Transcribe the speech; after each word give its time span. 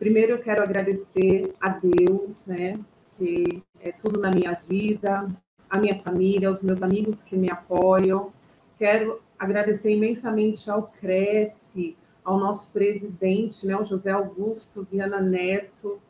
Primeiro 0.00 0.32
eu 0.32 0.38
quero 0.38 0.62
agradecer 0.62 1.54
a 1.60 1.68
Deus, 1.68 2.46
né, 2.46 2.72
que 3.18 3.62
é 3.78 3.92
tudo 3.92 4.18
na 4.18 4.30
minha 4.30 4.54
vida, 4.54 5.28
a 5.68 5.78
minha 5.78 6.00
família, 6.00 6.50
os 6.50 6.62
meus 6.62 6.82
amigos 6.82 7.22
que 7.22 7.36
me 7.36 7.50
apoiam. 7.50 8.32
Quero 8.78 9.20
agradecer 9.38 9.90
imensamente 9.90 10.70
ao 10.70 10.84
Cresce, 10.84 11.98
ao 12.24 12.38
nosso 12.38 12.72
presidente, 12.72 13.66
né, 13.66 13.76
o 13.76 13.84
José 13.84 14.10
Augusto 14.10 14.88
Viana 14.90 15.20
Neto, 15.20 16.00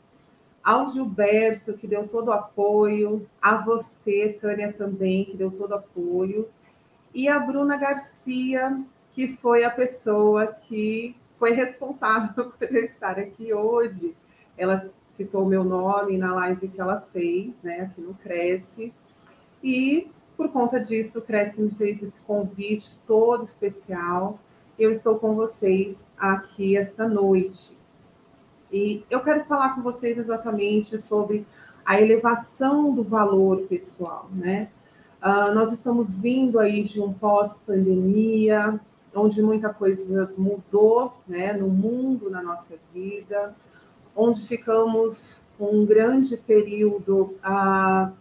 ao 0.62 0.87
Gilberto, 0.87 1.73
que 1.73 1.88
deu 1.88 2.07
todo 2.07 2.29
o 2.29 2.32
apoio, 2.32 3.27
a 3.43 3.57
você, 3.57 4.38
Tânia, 4.41 4.73
também, 4.73 5.24
que 5.24 5.37
deu 5.37 5.51
todo 5.51 5.73
o 5.73 5.74
apoio, 5.74 6.48
e 7.12 7.27
a 7.27 7.41
Bruna 7.41 7.77
Garcia, 7.77 8.80
que 9.10 9.37
foi 9.38 9.65
a 9.65 9.70
pessoa 9.70 10.46
que 10.46 11.16
foi 11.41 11.53
responsável 11.53 12.53
por 12.53 12.77
eu 12.77 12.85
estar 12.85 13.19
aqui 13.19 13.53
hoje. 13.53 14.15
Ela 14.57 14.79
citou 15.12 15.47
meu 15.47 15.65
nome 15.65 16.19
na 16.19 16.35
live 16.35 16.69
que 16.69 16.80
ela 16.80 17.01
fez, 17.01 17.63
né, 17.63 17.80
aqui 17.80 18.02
no 18.02 18.15
Cresce. 18.15 18.93
E 19.65 20.09
por 20.37 20.51
conta 20.51 20.79
disso, 20.79 21.19
o 21.19 21.23
Cresce 21.23 21.63
me 21.63 21.71
fez 21.71 22.02
esse 22.02 22.21
convite 22.21 22.95
todo 23.07 23.43
especial. 23.43 24.38
Eu 24.79 24.93
estou 24.93 25.19
com 25.19 25.35
vocês 25.35 26.07
aqui 26.16 26.77
esta 26.77 27.09
noite. 27.09 27.77
E 28.71 29.02
eu 29.10 29.21
quero 29.21 29.45
falar 29.47 29.75
com 29.75 29.82
vocês 29.82 30.19
exatamente 30.19 30.97
sobre 30.99 31.47
a 31.85 32.01
elevação 32.01 32.95
do 32.95 33.02
valor 33.02 33.63
pessoal, 33.63 34.29
né? 34.32 34.69
Uh, 35.23 35.52
nós 35.52 35.73
estamos 35.73 36.19
vindo 36.19 36.59
aí 36.59 36.82
de 36.82 37.01
um 37.01 37.13
pós-pandemia, 37.13 38.80
onde 39.15 39.43
muita 39.43 39.69
coisa 39.71 40.33
mudou 40.37 41.15
né, 41.27 41.53
no 41.53 41.69
mundo, 41.69 42.30
na 42.30 42.43
nossa 42.43 42.75
vida, 42.93 43.55
onde 44.15 44.47
ficamos 44.47 45.43
um 45.59 45.85
grande 45.85 46.37
período 46.37 47.35
ah, 47.43 48.13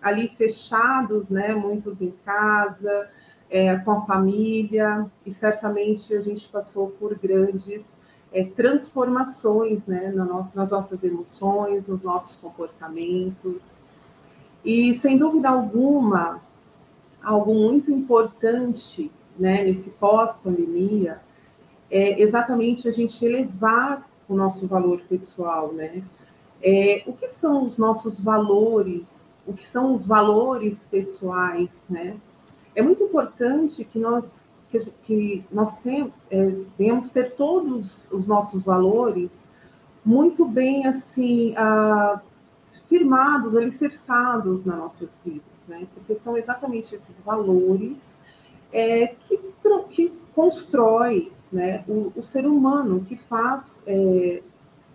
ali 0.00 0.28
fechados, 0.28 1.30
né, 1.30 1.54
muitos 1.54 2.00
em 2.00 2.12
casa, 2.24 3.08
é, 3.50 3.76
com 3.76 3.92
a 3.92 4.00
família, 4.02 5.06
e 5.24 5.32
certamente 5.32 6.14
a 6.14 6.20
gente 6.20 6.48
passou 6.48 6.88
por 6.90 7.18
grandes 7.18 7.96
é, 8.32 8.44
transformações 8.44 9.86
né, 9.86 10.12
na 10.14 10.24
nossa, 10.24 10.52
nas 10.54 10.70
nossas 10.70 11.02
emoções, 11.02 11.86
nos 11.86 12.02
nossos 12.02 12.36
comportamentos. 12.36 13.76
E, 14.64 14.92
sem 14.94 15.16
dúvida 15.16 15.48
alguma, 15.48 16.42
algo 17.22 17.54
muito 17.54 17.90
importante 17.90 19.10
né, 19.38 19.64
nesse 19.64 19.90
pós-pandemia, 19.90 21.20
é 21.90 22.20
exatamente 22.20 22.88
a 22.88 22.92
gente 22.92 23.24
elevar 23.24 24.08
o 24.28 24.34
nosso 24.34 24.66
valor 24.66 25.00
pessoal, 25.08 25.72
né? 25.72 26.02
É, 26.62 27.02
o 27.06 27.12
que 27.12 27.28
são 27.28 27.64
os 27.64 27.78
nossos 27.78 28.20
valores? 28.20 29.32
O 29.46 29.54
que 29.54 29.64
são 29.64 29.94
os 29.94 30.06
valores 30.06 30.84
pessoais, 30.84 31.86
né? 31.88 32.16
É 32.74 32.82
muito 32.82 33.02
importante 33.02 33.84
que 33.84 33.98
nós 33.98 34.46
que, 34.70 34.78
que 35.04 35.44
nós 35.50 35.78
tem, 35.78 36.12
é, 36.30 36.54
venhamos 36.78 37.08
ter 37.08 37.34
todos 37.34 38.06
os 38.12 38.26
nossos 38.26 38.64
valores 38.64 39.44
muito 40.04 40.44
bem 40.44 40.86
assim 40.86 41.54
ah, 41.56 42.20
firmados, 42.86 43.56
alicerçados 43.56 44.66
nas 44.66 44.76
nossas 44.76 45.22
vidas, 45.24 45.42
né? 45.66 45.86
Porque 45.94 46.14
são 46.14 46.36
exatamente 46.36 46.94
esses 46.94 47.18
valores 47.22 48.16
é, 48.72 49.08
que, 49.08 49.40
que 49.90 50.12
constrói 50.34 51.32
né, 51.50 51.84
o, 51.88 52.12
o, 52.14 52.22
ser 52.22 52.46
humano, 52.46 53.04
que 53.04 53.16
faz 53.16 53.82
é, 53.86 54.42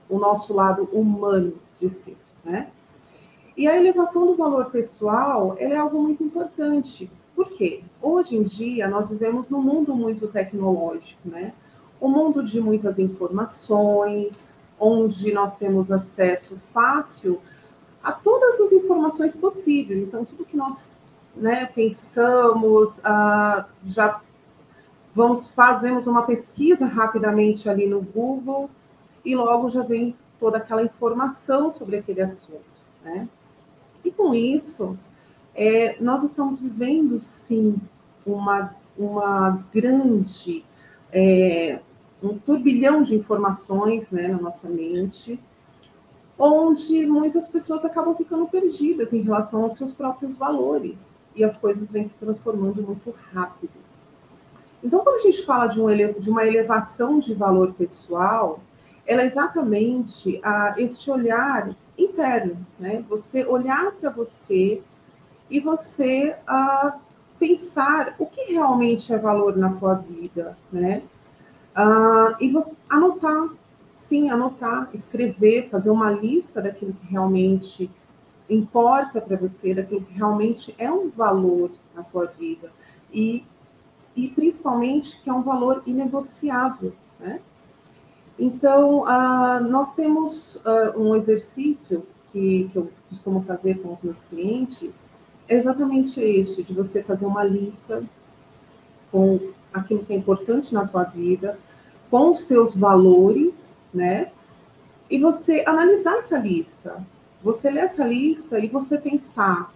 o 0.10 0.20
nosso 0.20 0.54
lado 0.54 0.84
humano 0.92 1.54
de 1.80 1.90
ser. 1.90 2.18
Né? 2.44 2.70
E 3.56 3.68
a 3.68 3.78
elevação 3.78 4.26
do 4.26 4.36
valor 4.36 4.66
pessoal 4.66 5.56
é 5.60 5.76
algo 5.76 6.02
muito 6.02 6.24
importante. 6.24 7.10
Por 7.36 7.50
quê? 7.52 7.84
Hoje 8.02 8.36
em 8.36 8.44
dia, 8.44 8.88
nós 8.88 9.10
vivemos 9.10 9.50
num 9.50 9.62
mundo 9.62 9.96
muito 9.96 10.28
tecnológico, 10.28 11.28
né? 11.28 11.54
Um 12.02 12.10
mundo 12.10 12.44
de 12.44 12.60
muitas 12.60 13.00
informações, 13.00 14.54
onde 14.80 15.32
nós 15.32 15.56
temos 15.56 15.92
acesso 15.92 16.60
fácil 16.74 17.40
a 18.04 18.12
todas 18.12 18.60
as 18.60 18.72
informações 18.72 19.36
possíveis. 19.36 20.02
Então, 20.02 20.26
tudo 20.26 20.46
que 20.46 20.58
nós 20.58 20.98
né, 21.36 21.66
pensamos, 21.66 23.02
ah, 23.04 23.66
já 23.86 24.22
vamos 25.14 25.52
fazemos 25.52 26.08
uma 26.08 26.24
pesquisa 26.24 26.86
rapidamente 26.86 27.70
ali 27.70 27.88
no 27.88 28.02
Google 28.02 28.70
e 29.24 29.36
logo 29.36 29.70
já 29.70 29.84
vem 29.84 30.16
toda 30.40 30.58
aquela 30.58 30.84
informação 30.84 31.70
sobre 31.70 31.98
aquele 31.98 32.22
assunto, 32.22 32.62
né? 33.04 33.28
E 34.04 34.12
com 34.12 34.34
isso, 34.34 34.98
é, 35.56 35.96
nós 36.02 36.24
estamos 36.24 36.60
vivendo 36.60 37.20
sim 37.20 37.76
uma, 38.26 38.76
uma 38.98 39.64
grande 39.74 40.66
é, 41.12 41.80
um 42.22 42.38
turbilhão 42.38 43.04
de 43.04 43.16
informações 43.16 44.10
né, 44.10 44.28
na 44.28 44.40
nossa 44.40 44.68
mente, 44.68 45.40
onde 46.38 47.06
muitas 47.06 47.48
pessoas 47.48 47.86
acabam 47.86 48.16
ficando 48.16 48.48
perdidas 48.48 49.14
em 49.14 49.22
relação 49.22 49.64
aos 49.64 49.78
seus 49.78 49.94
próprios 49.94 50.38
valores 50.38 51.23
e 51.36 51.44
as 51.44 51.58
coisas 51.58 51.92
vêm 51.92 52.08
se 52.08 52.16
transformando 52.16 52.82
muito 52.82 53.14
rápido. 53.34 53.72
Então, 54.84 55.00
quando 55.00 55.18
a 55.18 55.24
gente 55.24 55.46
fala 55.46 55.68
de, 55.68 55.82
um, 55.82 55.88
de 56.20 56.30
uma 56.30 56.46
elevação 56.46 57.20
de 57.20 57.34
valor 57.34 57.74
pessoal, 57.74 58.60
ela 59.06 59.22
é 59.22 59.26
exatamente 59.26 60.40
a, 60.44 60.76
este 60.78 61.10
olhar 61.10 61.76
interno, 61.98 62.58
né? 62.80 63.04
Você 63.10 63.46
olhar 63.46 63.92
para 63.94 64.10
você 64.10 64.82
e 65.50 65.60
você 65.60 66.36
a, 66.48 66.98
pensar 67.40 68.16
o 68.20 68.26
que 68.26 68.54
realmente 68.54 69.14
é 69.14 69.18
valor 69.18 69.58
na 69.58 69.74
tua 69.74 69.96
vida, 69.96 70.58
né? 70.72 71.04
Ah, 71.76 72.38
e 72.40 72.50
você 72.50 72.72
anotar, 72.90 73.50
sim, 73.96 74.30
anotar, 74.30 74.90
escrever, 74.94 75.70
fazer 75.70 75.90
uma 75.90 76.12
lista 76.12 76.62
daquilo 76.62 76.94
que 76.94 77.08
realmente 77.08 77.90
importa 78.54 79.22
para 79.22 79.38
você, 79.38 79.74
daquilo 79.74 80.02
que 80.02 80.14
realmente 80.14 80.74
é 80.78 80.92
um 80.92 81.10
valor 81.10 81.72
na 81.96 82.04
tua 82.04 82.26
vida 82.26 82.72
e, 83.12 83.46
e 84.16 84.28
principalmente 84.30 85.20
que 85.22 85.30
é 85.30 85.34
um 85.34 85.42
valor 85.42 85.84
inegociável, 85.86 86.94
né? 87.20 87.40
Então, 88.38 89.04
uh, 89.04 89.64
nós 89.70 89.94
temos 89.94 90.56
uh, 90.56 91.00
um 91.00 91.16
exercício 91.16 92.06
que, 92.32 92.68
que 92.72 92.78
eu 92.78 92.90
costumo 93.08 93.44
fazer 93.44 93.80
com 93.80 93.94
os 93.94 94.02
meus 94.02 94.24
clientes, 94.24 95.08
é 95.48 95.56
exatamente 95.56 96.20
este, 96.20 96.64
de 96.64 96.74
você 96.74 97.04
fazer 97.04 97.26
uma 97.26 97.44
lista 97.44 98.04
com 99.12 99.40
aquilo 99.72 100.04
que 100.04 100.14
é 100.14 100.16
importante 100.16 100.74
na 100.74 100.88
tua 100.88 101.04
vida, 101.04 101.60
com 102.10 102.32
os 102.32 102.46
teus 102.46 102.76
valores, 102.76 103.76
né? 103.94 104.32
E 105.10 105.20
você 105.20 105.64
analisar 105.68 106.18
essa 106.18 106.40
lista, 106.40 107.06
você 107.44 107.70
ler 107.70 107.82
essa 107.82 108.06
lista 108.06 108.58
e 108.60 108.68
você 108.68 108.98
pensar 108.98 109.74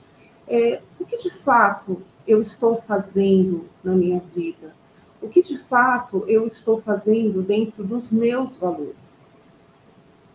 é, 0.47 0.81
o 0.99 1.05
que 1.05 1.17
de 1.17 1.29
fato 1.39 2.01
eu 2.25 2.41
estou 2.41 2.81
fazendo 2.81 3.65
na 3.83 3.93
minha 3.93 4.21
vida, 4.33 4.73
o 5.21 5.27
que 5.27 5.41
de 5.41 5.57
fato 5.57 6.23
eu 6.27 6.47
estou 6.47 6.81
fazendo 6.81 7.41
dentro 7.41 7.83
dos 7.83 8.11
meus 8.11 8.57
valores. 8.57 9.35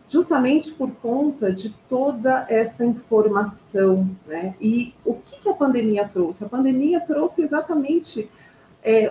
Justamente 0.08 0.72
por 0.72 0.90
conta 0.96 1.50
de 1.50 1.70
toda 1.88 2.46
essa 2.50 2.84
informação, 2.84 4.10
né? 4.26 4.54
E 4.60 4.94
o 5.06 5.14
que, 5.14 5.40
que 5.40 5.48
a 5.48 5.54
pandemia 5.54 6.06
trouxe? 6.06 6.44
A 6.44 6.48
pandemia 6.48 7.00
trouxe 7.00 7.42
exatamente 7.42 8.30
é, 8.82 9.10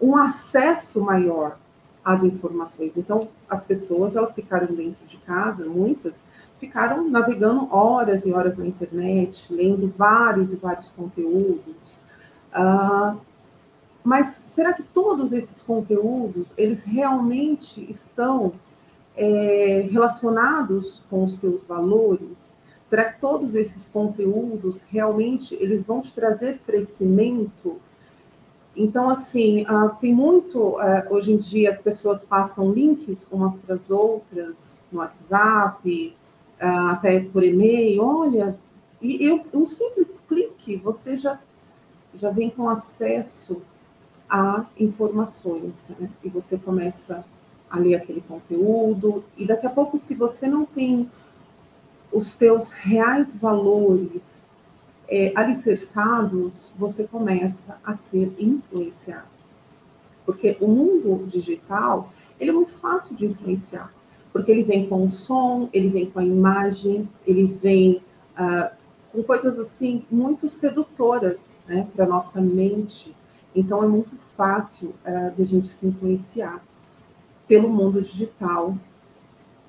um 0.00 0.16
acesso 0.16 1.04
maior 1.04 1.56
às 2.04 2.24
informações. 2.24 2.96
Então, 2.96 3.28
as 3.48 3.62
pessoas 3.62 4.16
elas 4.16 4.34
ficaram 4.34 4.74
dentro 4.74 5.06
de 5.06 5.18
casa, 5.18 5.66
muitas, 5.66 6.24
ficaram 6.60 7.08
navegando 7.08 7.66
horas 7.74 8.26
e 8.26 8.32
horas 8.32 8.58
na 8.58 8.66
internet, 8.66 9.46
lendo 9.50 9.92
vários 9.96 10.52
e 10.52 10.56
vários 10.56 10.90
conteúdos. 10.90 11.98
Uh, 12.54 13.18
mas 14.04 14.28
será 14.28 14.72
que 14.72 14.82
todos 14.82 15.32
esses 15.32 15.62
conteúdos 15.62 16.52
eles 16.56 16.82
realmente 16.82 17.86
estão 17.90 18.52
é, 19.16 19.86
relacionados 19.90 21.04
com 21.10 21.24
os 21.24 21.36
teus 21.36 21.64
valores? 21.64 22.62
Será 22.84 23.04
que 23.04 23.20
todos 23.20 23.54
esses 23.54 23.88
conteúdos 23.88 24.82
realmente 24.90 25.54
eles 25.54 25.84
vão 25.84 26.00
te 26.00 26.12
trazer 26.12 26.58
crescimento? 26.66 27.78
Então, 28.74 29.10
assim, 29.10 29.62
uh, 29.62 29.94
tem 30.00 30.14
muito. 30.14 30.58
Uh, 30.58 30.80
hoje 31.10 31.32
em 31.32 31.36
dia, 31.36 31.70
as 31.70 31.82
pessoas 31.82 32.24
passam 32.24 32.72
links 32.72 33.28
umas 33.30 33.56
para 33.58 33.74
as 33.74 33.90
outras, 33.90 34.80
no 34.90 35.00
WhatsApp, 35.00 36.16
até 36.60 37.20
por 37.20 37.42
e-mail. 37.42 38.02
Olha, 38.02 38.58
e 39.00 39.24
eu, 39.24 39.44
um 39.54 39.66
simples 39.66 40.20
clique, 40.28 40.76
você 40.76 41.16
já, 41.16 41.40
já 42.14 42.30
vem 42.30 42.50
com 42.50 42.68
acesso 42.68 43.62
a 44.28 44.66
informações, 44.78 45.86
né? 45.88 46.08
E 46.22 46.28
você 46.28 46.58
começa 46.58 47.24
a 47.68 47.78
ler 47.78 47.94
aquele 47.94 48.20
conteúdo, 48.20 49.24
e 49.36 49.46
daqui 49.46 49.66
a 49.66 49.70
pouco, 49.70 49.96
se 49.96 50.14
você 50.14 50.48
não 50.48 50.64
tem 50.64 51.10
os 52.12 52.34
teus 52.34 52.70
reais 52.72 53.36
valores 53.36 54.44
é, 55.08 55.32
alicerçados, 55.34 56.72
você 56.76 57.04
começa 57.04 57.78
a 57.84 57.94
ser 57.94 58.34
influenciado. 58.38 59.28
Porque 60.26 60.56
o 60.60 60.68
mundo 60.68 61.26
digital, 61.26 62.12
ele 62.38 62.50
é 62.50 62.52
muito 62.52 62.76
fácil 62.78 63.16
de 63.16 63.26
influenciar, 63.26 63.92
porque 64.32 64.50
ele 64.50 64.62
vem 64.62 64.88
com 64.88 65.04
o 65.04 65.10
som, 65.10 65.68
ele 65.72 65.88
vem 65.88 66.10
com 66.10 66.20
a 66.20 66.24
imagem, 66.24 67.08
ele 67.26 67.46
vem 67.46 68.02
ah, 68.36 68.72
com 69.12 69.22
coisas 69.22 69.58
assim 69.58 70.04
muito 70.10 70.48
sedutoras 70.48 71.58
né, 71.66 71.86
para 71.94 72.06
nossa 72.06 72.40
mente. 72.40 73.14
Então 73.54 73.82
é 73.82 73.86
muito 73.86 74.16
fácil 74.36 74.94
uh, 75.04 75.34
de 75.34 75.42
a 75.42 75.44
gente 75.44 75.68
se 75.68 75.86
influenciar 75.86 76.62
pelo 77.48 77.68
mundo 77.68 78.00
digital, 78.00 78.76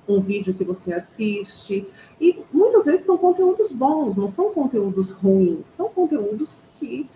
um 0.08 0.20
vídeo 0.20 0.54
que 0.54 0.62
você 0.62 0.94
assiste. 0.94 1.86
E 2.20 2.38
muitas 2.52 2.86
vezes 2.86 3.04
são 3.04 3.18
conteúdos 3.18 3.72
bons, 3.72 4.16
não 4.16 4.28
são 4.28 4.52
conteúdos 4.52 5.10
ruins, 5.10 5.68
são 5.68 5.88
conteúdos 5.88 6.68
que 6.76 7.10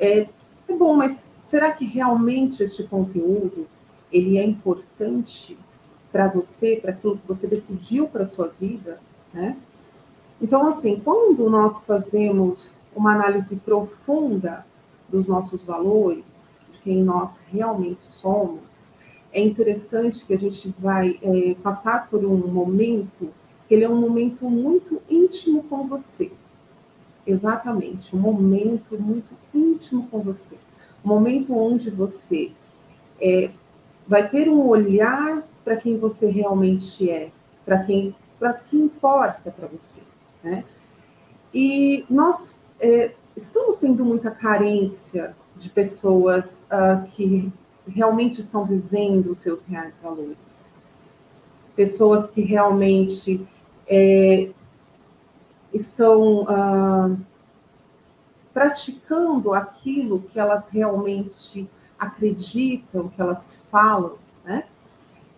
é, 0.00 0.26
é 0.68 0.76
bom, 0.76 0.96
mas 0.96 1.30
será 1.40 1.70
que 1.70 1.84
realmente 1.84 2.62
este 2.62 2.82
conteúdo 2.82 3.68
ele 4.10 4.36
é 4.36 4.44
importante 4.44 5.56
para 6.12 6.28
você, 6.28 6.76
para 6.76 6.90
aquilo 6.90 7.18
que 7.18 7.26
você 7.26 7.46
decidiu 7.46 8.08
para 8.08 8.26
sua 8.26 8.52
vida, 8.60 9.00
né? 9.32 9.56
Então, 10.40 10.66
assim, 10.66 10.98
quando 10.98 11.48
nós 11.50 11.84
fazemos 11.84 12.74
uma 12.96 13.14
análise 13.14 13.56
profunda 13.56 14.64
dos 15.08 15.26
nossos 15.26 15.62
valores, 15.62 16.54
de 16.72 16.78
quem 16.78 17.02
nós 17.02 17.40
realmente 17.52 18.04
somos, 18.04 18.84
é 19.32 19.40
interessante 19.40 20.24
que 20.24 20.34
a 20.34 20.38
gente 20.38 20.74
vai 20.78 21.18
é, 21.22 21.54
passar 21.62 22.08
por 22.08 22.24
um 22.24 22.36
momento 22.36 23.30
que 23.68 23.74
ele 23.74 23.84
é 23.84 23.88
um 23.88 24.00
momento 24.00 24.50
muito 24.50 25.00
íntimo 25.08 25.62
com 25.64 25.86
você. 25.86 26.32
Exatamente, 27.24 28.16
um 28.16 28.18
momento 28.18 29.00
muito 29.00 29.32
íntimo 29.54 30.08
com 30.10 30.20
você. 30.20 30.56
Um 31.04 31.08
momento 31.08 31.56
onde 31.56 31.88
você 31.88 32.50
é, 33.20 33.50
vai 34.10 34.28
ter 34.28 34.48
um 34.48 34.66
olhar 34.66 35.40
para 35.64 35.76
quem 35.76 35.96
você 35.96 36.28
realmente 36.28 37.08
é, 37.08 37.30
para 37.64 37.84
quem, 37.84 38.12
para 38.40 38.54
que 38.54 38.76
importa 38.76 39.52
para 39.52 39.68
você. 39.68 40.00
Né? 40.42 40.64
E 41.54 42.04
nós 42.10 42.66
é, 42.80 43.12
estamos 43.36 43.76
tendo 43.76 44.04
muita 44.04 44.32
carência 44.32 45.36
de 45.54 45.70
pessoas 45.70 46.66
uh, 46.72 47.06
que 47.10 47.52
realmente 47.86 48.40
estão 48.40 48.64
vivendo 48.64 49.30
os 49.30 49.38
seus 49.38 49.64
reais 49.64 50.00
valores. 50.00 50.74
Pessoas 51.76 52.28
que 52.28 52.40
realmente 52.40 53.46
é, 53.86 54.50
estão 55.72 56.46
ah, 56.48 57.16
praticando 58.52 59.54
aquilo 59.54 60.20
que 60.22 60.38
elas 60.38 60.68
realmente 60.68 61.70
acreditam, 62.00 63.08
que 63.08 63.20
elas 63.20 63.64
falam, 63.70 64.16
né? 64.44 64.64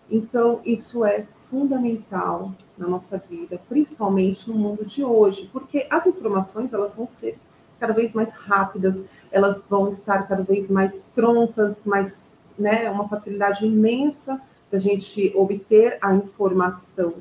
Então, 0.09 0.61
isso 0.65 1.03
é 1.03 1.25
fundamental 1.49 2.53
na 2.77 2.87
nossa 2.87 3.17
vida, 3.17 3.59
principalmente 3.67 4.49
no 4.49 4.55
mundo 4.55 4.85
de 4.85 5.03
hoje, 5.03 5.49
porque 5.51 5.85
as 5.89 6.07
informações 6.07 6.73
elas 6.73 6.95
vão 6.95 7.07
ser 7.07 7.37
cada 7.79 7.93
vez 7.93 8.13
mais 8.13 8.33
rápidas, 8.33 9.05
elas 9.31 9.67
vão 9.67 9.89
estar 9.89 10.27
cada 10.27 10.43
vez 10.43 10.69
mais 10.69 11.09
prontas, 11.13 11.85
mais 11.85 12.27
né, 12.57 12.89
uma 12.89 13.07
facilidade 13.09 13.65
imensa 13.65 14.41
da 14.71 14.77
gente 14.77 15.33
obter 15.35 15.97
a 16.01 16.13
informação. 16.13 17.15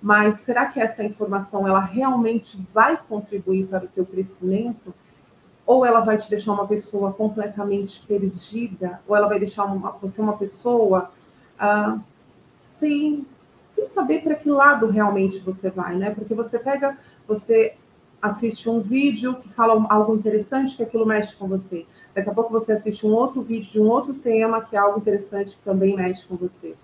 Mas 0.00 0.40
será 0.40 0.66
que 0.66 0.80
essa 0.80 1.02
informação 1.02 1.66
ela 1.66 1.80
realmente 1.80 2.60
vai 2.72 2.96
contribuir 2.96 3.66
para 3.66 3.84
o 3.84 3.88
teu 3.88 4.06
crescimento? 4.06 4.94
Ou 5.68 5.84
ela 5.84 6.00
vai 6.00 6.16
te 6.16 6.30
deixar 6.30 6.54
uma 6.54 6.66
pessoa 6.66 7.12
completamente 7.12 8.00
perdida? 8.08 9.02
Ou 9.06 9.14
ela 9.14 9.28
vai 9.28 9.38
deixar 9.38 9.66
uma, 9.66 9.90
você 10.00 10.18
uma 10.18 10.34
pessoa 10.34 11.10
ah, 11.58 11.98
sem, 12.62 13.26
sem 13.54 13.86
saber 13.86 14.22
para 14.22 14.34
que 14.34 14.48
lado 14.48 14.86
realmente 14.86 15.40
você 15.40 15.68
vai, 15.68 15.94
né? 15.94 16.10
Porque 16.10 16.32
você 16.32 16.58
pega, 16.58 16.96
você 17.26 17.74
assiste 18.22 18.70
um 18.70 18.80
vídeo 18.80 19.34
que 19.34 19.50
fala 19.50 19.86
algo 19.90 20.16
interessante, 20.16 20.74
que 20.74 20.82
aquilo 20.82 21.04
mexe 21.04 21.36
com 21.36 21.46
você. 21.46 21.84
Daqui 22.14 22.30
a 22.30 22.34
pouco 22.34 22.50
você 22.50 22.72
assiste 22.72 23.06
um 23.06 23.12
outro 23.12 23.42
vídeo 23.42 23.70
de 23.70 23.78
um 23.78 23.88
outro 23.90 24.14
tema, 24.14 24.62
que 24.62 24.74
é 24.74 24.78
algo 24.78 24.98
interessante 24.98 25.54
que 25.54 25.62
também 25.62 25.94
mexe 25.94 26.26
com 26.26 26.34
você. 26.34 26.74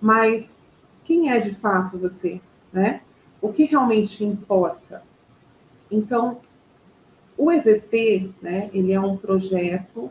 Mas 0.00 0.64
quem 1.04 1.30
é 1.30 1.38
de 1.38 1.54
fato 1.54 1.98
você, 1.98 2.40
né? 2.72 3.02
O 3.42 3.52
que 3.52 3.64
realmente 3.64 4.24
importa? 4.24 5.02
Então, 5.90 6.40
o 7.42 7.50
EVP, 7.50 8.30
né, 8.40 8.70
ele 8.72 8.92
é 8.92 9.00
um 9.00 9.16
projeto 9.16 10.10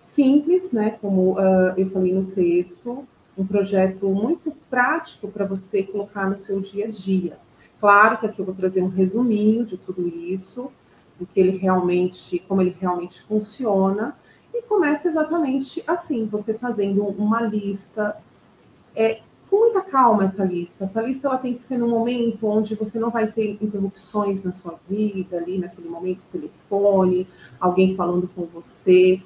simples, 0.00 0.70
né, 0.70 0.96
como 1.00 1.32
uh, 1.32 1.74
eu 1.76 1.90
falei 1.90 2.14
no 2.14 2.26
texto, 2.26 3.06
um 3.36 3.44
projeto 3.44 4.08
muito 4.08 4.52
prático 4.70 5.26
para 5.28 5.44
você 5.44 5.82
colocar 5.82 6.30
no 6.30 6.38
seu 6.38 6.60
dia 6.60 6.86
a 6.86 6.88
dia. 6.88 7.36
Claro 7.80 8.18
que 8.18 8.26
aqui 8.26 8.40
eu 8.40 8.46
vou 8.46 8.54
trazer 8.54 8.80
um 8.80 8.88
resuminho 8.88 9.66
de 9.66 9.76
tudo 9.76 10.06
isso, 10.06 10.70
do 11.18 11.26
que 11.26 11.40
ele 11.40 11.56
realmente, 11.56 12.38
como 12.46 12.60
ele 12.60 12.76
realmente 12.80 13.22
funciona, 13.22 14.16
e 14.54 14.62
começa 14.62 15.08
exatamente 15.08 15.82
assim, 15.84 16.26
você 16.26 16.54
fazendo 16.54 17.04
uma 17.04 17.42
lista, 17.42 18.16
é, 18.94 19.20
com 19.56 19.60
muita 19.60 19.80
calma 19.80 20.24
essa 20.24 20.44
lista. 20.44 20.84
Essa 20.84 21.00
lista 21.00 21.28
ela 21.28 21.38
tem 21.38 21.54
que 21.54 21.62
ser 21.62 21.78
num 21.78 21.88
momento 21.88 22.46
onde 22.46 22.74
você 22.74 22.98
não 22.98 23.10
vai 23.10 23.26
ter 23.26 23.56
interrupções 23.62 24.42
na 24.42 24.52
sua 24.52 24.78
vida, 24.88 25.38
ali 25.38 25.58
naquele 25.58 25.88
momento, 25.88 26.26
telefone, 26.30 27.26
alguém 27.58 27.96
falando 27.96 28.28
com 28.28 28.44
você. 28.44 29.22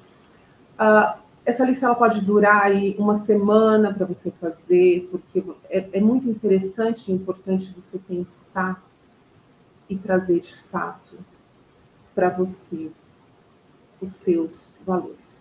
Uh, 0.79 1.19
essa 1.45 1.65
lista 1.65 1.85
ela 1.85 1.95
pode 1.95 2.21
durar 2.21 2.63
aí 2.63 2.95
uma 2.97 3.15
semana 3.15 3.93
para 3.93 4.05
você 4.05 4.31
fazer, 4.31 5.09
porque 5.11 5.43
é, 5.69 5.89
é 5.91 5.99
muito 5.99 6.29
interessante 6.29 7.11
e 7.11 7.13
importante 7.13 7.75
você 7.75 7.99
pensar 7.99 8.81
e 9.89 9.97
trazer 9.97 10.39
de 10.39 10.55
fato 10.55 11.17
para 12.15 12.29
você 12.29 12.89
os 13.99 14.17
teus 14.17 14.73
valores. 14.85 15.40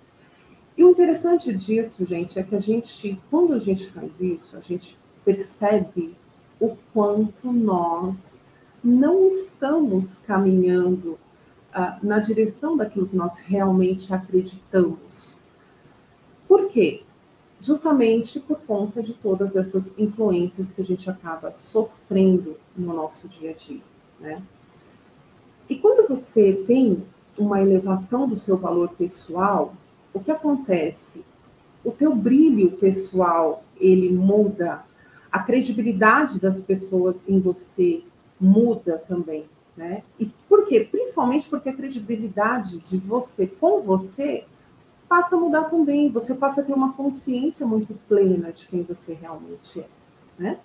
E 0.76 0.84
o 0.84 0.90
interessante 0.90 1.52
disso, 1.52 2.06
gente, 2.06 2.38
é 2.38 2.42
que 2.42 2.54
a 2.54 2.60
gente, 2.60 3.20
quando 3.30 3.52
a 3.52 3.58
gente 3.58 3.90
faz 3.90 4.20
isso, 4.20 4.56
a 4.56 4.60
gente 4.60 4.96
percebe 5.24 6.16
o 6.58 6.76
quanto 6.92 7.52
nós 7.52 8.40
não 8.82 9.28
estamos 9.28 10.18
caminhando 10.20 11.18
uh, 11.74 12.06
na 12.06 12.18
direção 12.18 12.76
daquilo 12.76 13.06
que 13.06 13.16
nós 13.16 13.38
realmente 13.38 14.12
acreditamos. 14.12 15.36
Por 16.48 16.68
quê? 16.68 17.02
Justamente 17.60 18.40
por 18.40 18.58
conta 18.60 19.02
de 19.02 19.14
todas 19.14 19.54
essas 19.54 19.90
influências 19.98 20.72
que 20.72 20.80
a 20.80 20.84
gente 20.84 21.08
acaba 21.10 21.52
sofrendo 21.52 22.56
no 22.76 22.94
nosso 22.94 23.28
dia 23.28 23.50
a 23.50 23.54
dia, 23.54 23.82
né? 24.18 24.42
E 25.68 25.76
quando 25.76 26.08
você 26.08 26.52
tem 26.66 27.04
uma 27.38 27.60
elevação 27.60 28.26
do 28.26 28.36
seu 28.36 28.56
valor 28.56 28.88
pessoal, 28.90 29.74
o 30.12 30.20
que 30.20 30.30
acontece? 30.30 31.24
O 31.84 31.90
teu 31.90 32.14
brilho 32.14 32.72
pessoal, 32.72 33.64
ele 33.78 34.10
muda, 34.10 34.84
a 35.30 35.38
credibilidade 35.38 36.40
das 36.40 36.60
pessoas 36.60 37.22
em 37.28 37.40
você 37.40 38.02
muda 38.40 39.02
também, 39.08 39.44
né? 39.76 40.02
E 40.18 40.26
por 40.48 40.66
quê? 40.66 40.80
Principalmente 40.80 41.48
porque 41.48 41.68
a 41.68 41.74
credibilidade 41.74 42.78
de 42.78 42.98
você 42.98 43.46
com 43.46 43.82
você 43.82 44.44
passa 45.08 45.36
a 45.36 45.40
mudar 45.40 45.64
também. 45.64 46.10
Você 46.10 46.34
passa 46.34 46.60
a 46.60 46.64
ter 46.64 46.72
uma 46.72 46.92
consciência 46.92 47.66
muito 47.66 47.94
plena 48.08 48.52
de 48.52 48.66
quem 48.66 48.82
você 48.82 49.12
realmente 49.12 49.80
é, 49.80 49.86
né? 50.38 50.58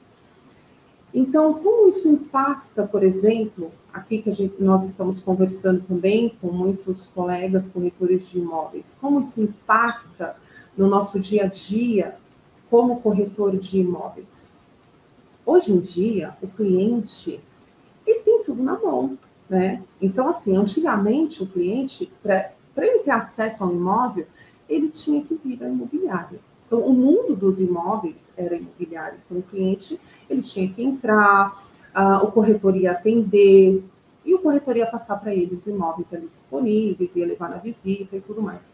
Então, 1.17 1.53
como 1.53 1.87
isso 1.87 2.09
impacta, 2.09 2.85
por 2.85 3.01
exemplo, 3.01 3.71
aqui 3.93 4.21
que 4.21 4.33
gente, 4.33 4.61
nós 4.61 4.83
estamos 4.83 5.17
conversando 5.21 5.81
também 5.81 6.35
com 6.41 6.51
muitos 6.51 7.07
colegas 7.07 7.69
corretores 7.69 8.27
de 8.27 8.39
imóveis, 8.39 8.97
como 8.99 9.21
isso 9.21 9.41
impacta 9.41 10.35
no 10.75 10.87
nosso 10.87 11.17
dia 11.17 11.45
a 11.45 11.47
dia 11.47 12.17
como 12.69 12.99
corretor 12.99 13.55
de 13.55 13.79
imóveis? 13.79 14.57
Hoje 15.45 15.71
em 15.71 15.79
dia, 15.79 16.35
o 16.41 16.47
cliente 16.49 17.39
ele 18.05 18.19
tem 18.19 18.43
tudo 18.43 18.61
na 18.61 18.77
mão, 18.77 19.17
né? 19.49 19.81
Então, 20.01 20.27
assim, 20.27 20.57
antigamente 20.57 21.41
o 21.41 21.47
cliente, 21.47 22.11
para 22.21 22.51
ele 22.75 22.99
ter 22.99 23.11
acesso 23.11 23.63
ao 23.63 23.71
imóvel, 23.71 24.27
ele 24.67 24.89
tinha 24.89 25.23
que 25.23 25.39
vir 25.41 25.63
à 25.63 25.69
imobiliária. 25.69 26.41
Então, 26.67 26.79
o 26.79 26.91
mundo 26.93 27.37
dos 27.37 27.61
imóveis 27.61 28.29
era 28.35 28.57
imobiliário. 28.57 29.17
Então, 29.25 29.37
o 29.37 29.43
cliente 29.43 29.97
ele 30.29 30.41
tinha 30.41 30.67
que 30.67 30.83
entrar, 30.83 31.53
uh, 31.95 32.25
o 32.25 32.31
corretor 32.31 32.75
ia 32.75 32.91
atender, 32.91 33.83
e 34.25 34.33
o 34.33 34.39
corretor 34.39 34.75
ia 34.75 34.87
passar 34.87 35.17
para 35.17 35.33
ele 35.33 35.55
os 35.55 35.67
imóveis 35.67 36.11
ali 36.11 36.27
disponíveis, 36.27 37.15
ia 37.15 37.27
levar 37.27 37.49
na 37.49 37.57
visita 37.57 38.15
e 38.15 38.21
tudo 38.21 38.41
mais. 38.41 38.69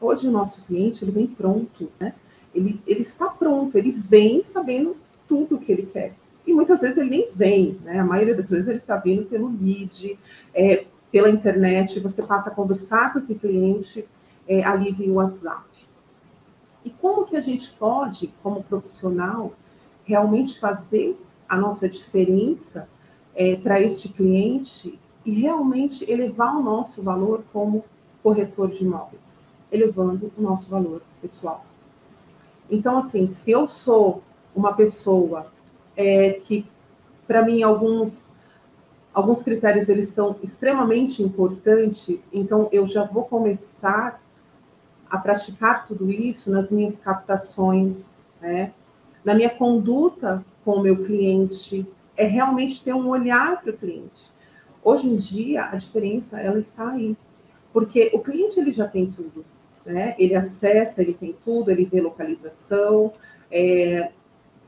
Hoje, 0.00 0.28
o 0.28 0.30
nosso 0.30 0.62
cliente 0.64 1.02
ele 1.02 1.12
vem 1.12 1.26
pronto, 1.26 1.90
né? 1.98 2.14
Ele, 2.54 2.80
ele 2.86 3.00
está 3.00 3.26
pronto, 3.28 3.76
ele 3.76 3.90
vem 3.90 4.44
sabendo 4.44 4.96
tudo 5.26 5.56
o 5.56 5.58
que 5.58 5.72
ele 5.72 5.86
quer. 5.86 6.14
E 6.46 6.52
muitas 6.52 6.82
vezes 6.82 6.98
ele 6.98 7.10
nem 7.10 7.32
vem, 7.32 7.78
né? 7.82 7.98
A 7.98 8.04
maioria 8.04 8.34
das 8.34 8.50
vezes 8.50 8.68
ele 8.68 8.78
está 8.78 8.96
vindo 8.96 9.24
pelo 9.24 9.48
lead, 9.48 10.18
é, 10.52 10.84
pela 11.10 11.30
internet, 11.30 11.98
você 12.00 12.22
passa 12.22 12.50
a 12.50 12.54
conversar 12.54 13.12
com 13.12 13.18
esse 13.18 13.34
cliente 13.34 14.06
é, 14.46 14.62
ali 14.62 14.92
via 14.92 15.12
WhatsApp. 15.12 15.64
E 16.84 16.90
como 16.90 17.24
que 17.24 17.36
a 17.36 17.40
gente 17.40 17.72
pode, 17.72 18.32
como 18.42 18.62
profissional, 18.62 19.54
realmente 20.04 20.58
fazer 20.58 21.18
a 21.48 21.56
nossa 21.56 21.88
diferença 21.88 22.88
é, 23.34 23.56
para 23.56 23.80
este 23.80 24.08
cliente 24.08 24.98
e 25.24 25.32
realmente 25.32 26.08
elevar 26.10 26.56
o 26.56 26.62
nosso 26.62 27.02
valor 27.02 27.42
como 27.52 27.84
corretor 28.22 28.70
de 28.70 28.84
imóveis, 28.84 29.38
elevando 29.70 30.32
o 30.36 30.42
nosso 30.42 30.70
valor 30.70 31.02
pessoal. 31.20 31.64
Então, 32.70 32.96
assim, 32.96 33.28
se 33.28 33.50
eu 33.50 33.66
sou 33.66 34.22
uma 34.54 34.72
pessoa 34.72 35.46
é, 35.96 36.30
que, 36.32 36.66
para 37.26 37.44
mim, 37.44 37.62
alguns 37.62 38.34
alguns 39.12 39.44
critérios 39.44 39.88
eles 39.88 40.08
são 40.08 40.34
extremamente 40.42 41.22
importantes, 41.22 42.28
então 42.32 42.68
eu 42.72 42.84
já 42.84 43.04
vou 43.04 43.22
começar 43.24 44.20
a 45.08 45.16
praticar 45.18 45.86
tudo 45.86 46.10
isso 46.10 46.50
nas 46.50 46.72
minhas 46.72 46.98
captações, 46.98 48.18
né? 48.40 48.72
Na 49.24 49.34
minha 49.34 49.50
conduta 49.50 50.44
com 50.64 50.72
o 50.72 50.82
meu 50.82 51.02
cliente, 51.02 51.86
é 52.16 52.26
realmente 52.26 52.82
ter 52.82 52.94
um 52.94 53.08
olhar 53.08 53.60
para 53.60 53.70
o 53.70 53.76
cliente. 53.76 54.32
Hoje 54.82 55.08
em 55.08 55.16
dia, 55.16 55.64
a 55.64 55.76
diferença 55.76 56.40
ela 56.40 56.58
está 56.58 56.90
aí, 56.90 57.16
porque 57.72 58.10
o 58.12 58.20
cliente 58.20 58.60
ele 58.60 58.70
já 58.70 58.86
tem 58.86 59.10
tudo, 59.10 59.44
né? 59.84 60.14
Ele 60.18 60.34
acessa, 60.34 61.02
ele 61.02 61.14
tem 61.14 61.34
tudo, 61.44 61.70
ele 61.70 61.84
vê 61.84 62.00
localização, 62.00 63.12
é, 63.50 64.10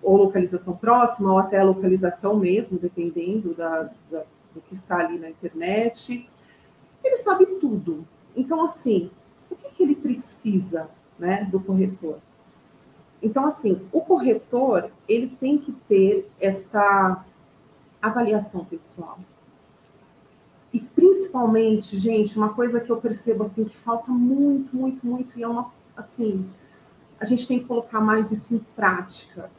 ou 0.02 0.16
localização 0.16 0.76
próxima, 0.76 1.32
ou 1.32 1.38
até 1.38 1.58
a 1.58 1.64
localização 1.64 2.36
mesmo, 2.36 2.78
dependendo 2.78 3.54
da, 3.54 3.90
da, 4.10 4.24
do 4.54 4.60
que 4.60 4.74
está 4.74 4.98
ali 4.98 5.18
na 5.18 5.28
internet. 5.28 6.26
Ele 7.04 7.16
sabe 7.16 7.46
tudo. 7.60 8.06
Então, 8.34 8.64
assim, 8.64 9.10
o 9.50 9.54
que, 9.54 9.70
que 9.70 9.82
ele 9.82 9.94
precisa 9.94 10.88
né, 11.18 11.46
do 11.50 11.60
corretor? 11.60 12.18
Então, 13.26 13.44
assim, 13.44 13.80
o 13.90 14.00
corretor, 14.00 14.88
ele 15.08 15.26
tem 15.26 15.58
que 15.58 15.72
ter 15.72 16.30
esta 16.38 17.24
avaliação 18.00 18.64
pessoal. 18.64 19.18
E 20.72 20.78
principalmente, 20.80 21.98
gente, 21.98 22.38
uma 22.38 22.54
coisa 22.54 22.78
que 22.78 22.88
eu 22.88 22.98
percebo 22.98 23.42
assim 23.42 23.64
que 23.64 23.76
falta 23.78 24.12
muito, 24.12 24.76
muito, 24.76 25.04
muito 25.04 25.36
e 25.36 25.42
é 25.42 25.48
uma 25.48 25.72
assim, 25.96 26.48
a 27.18 27.24
gente 27.24 27.48
tem 27.48 27.58
que 27.58 27.64
colocar 27.64 28.00
mais 28.00 28.30
isso 28.30 28.54
em 28.54 28.58
prática. 28.76 29.50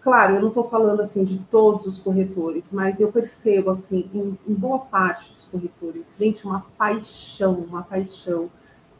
Claro, 0.00 0.36
eu 0.36 0.40
não 0.40 0.48
estou 0.48 0.64
falando 0.64 1.02
assim 1.02 1.24
de 1.24 1.40
todos 1.40 1.86
os 1.86 1.98
corretores, 1.98 2.72
mas 2.72 3.00
eu 3.00 3.12
percebo 3.12 3.70
assim 3.70 4.08
em, 4.14 4.38
em 4.48 4.54
boa 4.54 4.78
parte 4.78 5.30
dos 5.30 5.44
corretores, 5.44 6.16
gente, 6.16 6.46
uma 6.46 6.64
paixão, 6.78 7.54
uma 7.54 7.82
paixão 7.82 8.50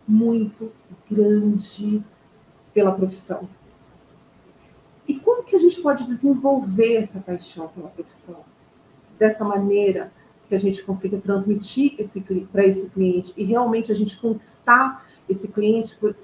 muito 0.07 0.71
grande 1.11 2.05
pela 2.73 2.93
profissão. 2.93 3.49
E 5.07 5.19
como 5.19 5.43
que 5.43 5.57
a 5.57 5.59
gente 5.59 5.81
pode 5.81 6.05
desenvolver 6.05 6.97
essa 6.97 7.21
paixão 7.21 7.69
pela 7.69 7.89
profissão? 7.89 8.41
Dessa 9.19 9.45
maneira 9.45 10.13
que 10.49 10.55
a 10.55 10.59
gente 10.59 10.83
consiga 10.83 11.19
transmitir 11.19 11.97
para 12.51 12.65
esse 12.65 12.89
cliente 12.91 13.33
e 13.37 13.45
realmente 13.45 13.91
a 13.91 13.95
gente 13.95 14.21
conquistar 14.21 15.07
esse 15.29 15.49
cliente 15.49 15.97
por, 15.97 16.15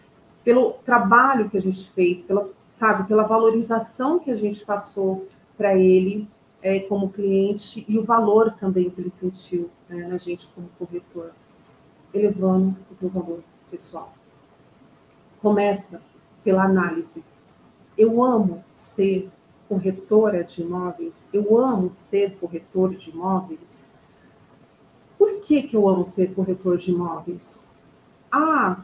pelo 0.45 0.73
trabalho 0.85 1.49
que 1.49 1.57
a 1.57 1.63
gente 1.63 1.91
fez, 1.91 2.23
pela, 2.23 2.49
sabe, 2.71 3.09
pela 3.09 3.23
valorização 3.25 4.19
que 4.19 4.31
a 4.31 4.37
gente 4.37 4.65
passou 4.65 5.27
para 5.57 5.77
ele 5.77 6.29
é, 6.63 6.81
como 6.81 7.11
cliente 7.11 7.85
e 7.89 7.99
o 7.99 8.05
valor 8.05 8.53
também 8.53 8.91
que 8.91 9.01
ele 9.01 9.11
sentiu 9.11 9.71
né, 9.89 10.07
na 10.07 10.19
gente 10.19 10.49
como 10.55 10.69
corretor, 10.79 11.33
elevando 12.13 12.77
o 12.91 12.95
teu 12.95 13.09
valor 13.09 13.43
pessoal. 13.71 14.13
Começa 15.41 16.03
pela 16.49 16.65
análise 16.65 17.23
eu 17.99 18.25
amo 18.25 18.65
ser 18.73 19.29
corretora 19.69 20.43
de 20.43 20.63
imóveis, 20.63 21.27
eu 21.31 21.59
amo 21.59 21.91
ser 21.91 22.39
corretor 22.39 22.95
de 22.95 23.11
imóveis. 23.11 23.91
Por 25.19 25.41
que, 25.41 25.63
que 25.65 25.77
eu 25.77 25.87
amo 25.87 26.07
ser 26.07 26.33
corretor 26.33 26.79
de 26.79 26.91
imóveis? 26.91 27.69
Ah, 28.33 28.83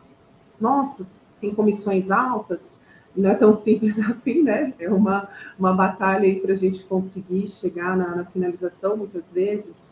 nossa, 0.61 1.09
tem 1.41 1.55
comissões 1.55 2.11
altas, 2.11 2.77
não 3.17 3.31
é 3.31 3.35
tão 3.35 3.55
simples 3.55 3.99
assim, 4.07 4.43
né? 4.43 4.75
É 4.79 4.91
uma, 4.91 5.31
uma 5.59 5.73
batalha 5.73 6.25
aí 6.25 6.39
para 6.39 6.53
a 6.53 6.57
gente 6.57 6.85
conseguir 6.85 7.49
chegar 7.49 7.97
na, 7.97 8.17
na 8.17 8.25
finalização, 8.27 8.95
muitas 8.95 9.33
vezes. 9.33 9.91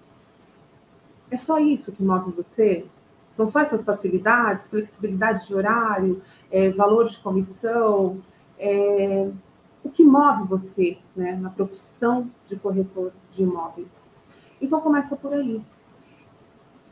É 1.31 1.39
só 1.39 1.59
isso 1.59 1.93
que 1.93 2.03
move 2.03 2.33
você? 2.33 2.85
São 3.33 3.47
só 3.47 3.61
essas 3.61 3.85
facilidades, 3.85 4.69
flexibilidade 4.69 5.47
de 5.47 5.55
horário, 5.55 6.23
é, 6.51 6.71
valor 6.71 7.09
de 7.09 7.19
comissão, 7.19 8.21
é, 8.59 9.31
o 9.83 9.91
que 9.91 10.05
move 10.05 10.47
você 10.49 10.99
né, 11.17 11.33
na 11.37 11.51
profissão 11.51 12.31
de 12.47 12.57
corretor 12.57 13.13
de 13.31 13.43
imóveis. 13.43 14.13
Então 14.61 14.81
começa 14.81 15.17
por 15.17 15.33
aí. 15.33 15.61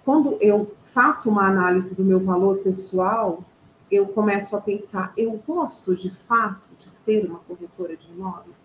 Quando 0.05 0.37
eu 0.41 0.75
faço 0.83 1.31
uma 1.31 1.47
análise 1.47 1.95
do 1.95 2.03
meu 2.03 2.19
valor 2.19 2.59
pessoal, 2.59 3.45
eu 3.91 4.07
começo 4.07 4.57
a 4.57 4.61
pensar, 4.61 5.13
eu 5.17 5.41
gosto 5.47 5.95
de 5.95 6.11
fato 6.11 6.69
de 6.79 6.89
ser 6.89 7.27
uma 7.27 7.41
corretora 7.41 7.97
de 7.97 8.11
imóveis? 8.11 8.57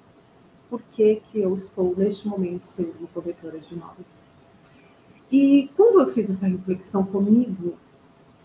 Por 0.70 0.82
que, 0.92 1.22
que 1.28 1.40
eu 1.40 1.54
estou 1.54 1.94
neste 1.96 2.28
momento 2.28 2.66
sendo 2.66 2.94
uma 3.00 3.08
corretora 3.08 3.60
de 3.60 3.74
imóveis? 3.74 4.28
E 5.36 5.70
quando 5.76 6.00
eu 6.00 6.14
fiz 6.14 6.30
essa 6.30 6.48
reflexão 6.48 7.04
comigo, 7.04 7.74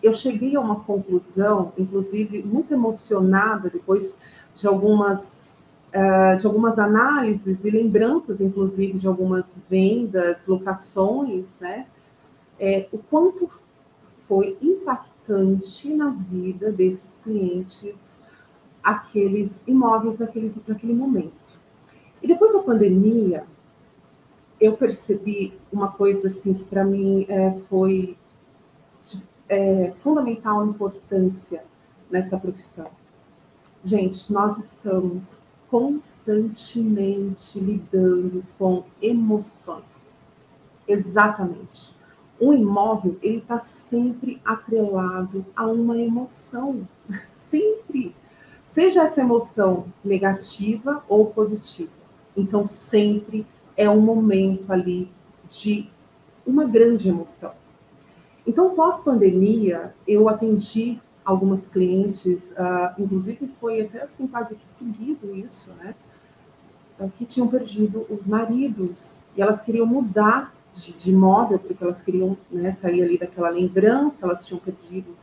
eu 0.03 0.13
cheguei 0.13 0.57
a 0.57 0.59
uma 0.59 0.81
conclusão, 0.81 1.71
inclusive 1.77 2.43
muito 2.43 2.73
emocionada 2.73 3.69
depois 3.69 4.19
de 4.53 4.67
algumas 4.67 5.39
uh, 5.95 6.37
de 6.37 6.45
algumas 6.45 6.77
análises 6.77 7.63
e 7.63 7.71
lembranças, 7.71 8.41
inclusive 8.41 8.99
de 8.99 9.07
algumas 9.07 9.63
vendas, 9.69 10.47
locações, 10.47 11.57
né? 11.61 11.87
É, 12.59 12.89
o 12.91 12.97
quanto 12.97 13.49
foi 14.27 14.57
impactante 14.61 15.93
na 15.93 16.09
vida 16.09 16.73
desses 16.73 17.21
clientes 17.23 18.19
aqueles 18.83 19.63
imóveis 19.65 20.19
naqueles, 20.19 20.59
naquele 20.67 20.93
momento. 20.93 21.57
E 22.21 22.27
depois 22.27 22.51
da 22.51 22.59
pandemia, 22.59 23.45
eu 24.61 24.77
percebi 24.77 25.53
uma 25.73 25.91
coisa 25.91 26.29
assim 26.29 26.53
que 26.53 26.63
para 26.63 26.85
mim 26.85 27.25
é, 27.27 27.51
foi 27.67 28.15
de 29.03 29.21
é, 29.49 29.91
fundamental 29.99 30.65
importância 30.65 31.63
nessa 32.09 32.37
profissão 32.37 32.87
Gente, 33.83 34.31
nós 34.31 34.59
estamos 34.59 35.41
constantemente 35.67 37.59
lidando 37.59 38.43
com 38.59 38.83
emoções. 39.01 40.15
Exatamente. 40.87 41.95
Um 42.39 42.53
imóvel, 42.53 43.17
ele 43.23 43.37
está 43.37 43.57
sempre 43.57 44.39
atrelado 44.45 45.43
a 45.55 45.65
uma 45.65 45.97
emoção. 45.97 46.87
Sempre. 47.33 48.15
Seja 48.63 49.03
essa 49.03 49.21
emoção 49.21 49.85
negativa 50.05 51.03
ou 51.09 51.25
positiva. 51.25 51.89
Então, 52.37 52.67
sempre 52.67 53.45
é 53.75 53.89
um 53.89 54.01
momento 54.01 54.71
ali 54.71 55.09
de 55.49 55.89
uma 56.45 56.65
grande 56.65 57.09
emoção. 57.09 57.53
Então, 58.45 58.73
pós-pandemia, 58.75 59.93
eu 60.07 60.27
atendi 60.27 60.99
algumas 61.23 61.67
clientes, 61.67 62.51
uh, 62.51 62.99
inclusive 62.99 63.47
foi 63.59 63.81
até 63.81 64.01
assim 64.01 64.27
quase 64.27 64.55
que 64.55 64.65
seguido 64.65 65.35
isso, 65.35 65.71
né? 65.79 65.93
Uh, 66.99 67.09
que 67.11 67.25
tinham 67.25 67.47
perdido 67.47 68.05
os 68.09 68.27
maridos 68.27 69.17
e 69.35 69.41
elas 69.41 69.61
queriam 69.61 69.85
mudar 69.85 70.53
de, 70.73 70.93
de 70.93 71.11
imóvel 71.11 71.59
porque 71.59 71.83
elas 71.83 72.01
queriam 72.01 72.37
né, 72.49 72.71
sair 72.71 73.03
ali 73.03 73.17
daquela 73.17 73.49
lembrança, 73.49 74.25
elas 74.25 74.45
tinham 74.45 74.59
perdido 74.59 75.15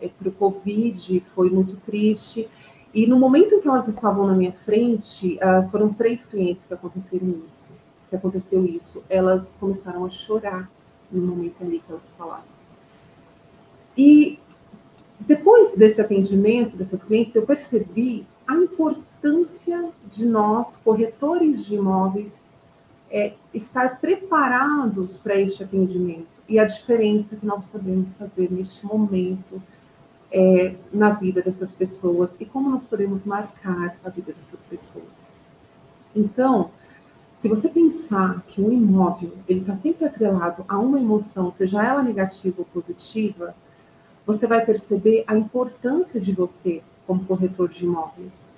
é, 0.00 0.08
para 0.08 0.28
o 0.28 0.32
Covid, 0.32 1.20
foi 1.34 1.50
muito 1.50 1.76
triste. 1.78 2.48
E 2.92 3.06
no 3.06 3.18
momento 3.18 3.54
em 3.54 3.60
que 3.60 3.68
elas 3.68 3.86
estavam 3.88 4.26
na 4.26 4.34
minha 4.34 4.52
frente, 4.52 5.38
uh, 5.38 5.68
foram 5.70 5.92
três 5.92 6.26
clientes 6.26 6.66
que 6.66 6.74
aconteceram 6.74 7.34
isso, 7.50 7.74
que 8.08 8.16
aconteceu 8.16 8.64
isso. 8.64 9.04
Elas 9.08 9.56
começaram 9.58 10.04
a 10.04 10.10
chorar 10.10 10.70
no 11.10 11.22
momento 11.22 11.62
ali 11.62 11.80
que 11.80 11.90
elas 11.90 12.12
falaram. 12.12 12.44
E 13.96 14.38
depois 15.20 15.76
desse 15.76 16.00
atendimento 16.00 16.76
dessas 16.76 17.02
clientes, 17.02 17.34
eu 17.34 17.44
percebi 17.44 18.26
a 18.46 18.54
importância 18.54 19.90
de 20.10 20.24
nós, 20.24 20.76
corretores 20.76 21.64
de 21.66 21.74
imóveis, 21.74 22.40
é, 23.10 23.34
estar 23.52 24.00
preparados 24.00 25.18
para 25.18 25.36
este 25.36 25.62
atendimento 25.64 26.38
e 26.48 26.58
a 26.58 26.64
diferença 26.64 27.36
que 27.36 27.44
nós 27.44 27.64
podemos 27.64 28.14
fazer 28.14 28.50
neste 28.50 28.84
momento 28.84 29.62
é, 30.30 30.74
na 30.92 31.10
vida 31.10 31.42
dessas 31.42 31.74
pessoas 31.74 32.30
e 32.38 32.44
como 32.44 32.70
nós 32.70 32.84
podemos 32.84 33.24
marcar 33.24 33.96
a 34.04 34.10
vida 34.10 34.32
dessas 34.32 34.62
pessoas. 34.64 35.32
Então, 36.14 36.70
se 37.38 37.48
você 37.48 37.68
pensar 37.68 38.42
que 38.48 38.60
um 38.60 38.72
imóvel 38.72 39.32
ele 39.48 39.60
está 39.60 39.74
sempre 39.76 40.04
atrelado 40.04 40.64
a 40.68 40.76
uma 40.76 40.98
emoção, 40.98 41.52
seja 41.52 41.82
ela 41.82 42.02
negativa 42.02 42.56
ou 42.58 42.64
positiva, 42.64 43.54
você 44.26 44.44
vai 44.46 44.66
perceber 44.66 45.22
a 45.24 45.36
importância 45.36 46.20
de 46.20 46.32
você 46.32 46.82
como 47.06 47.24
corretor 47.24 47.68
de 47.68 47.84
imóveis. 47.84 48.50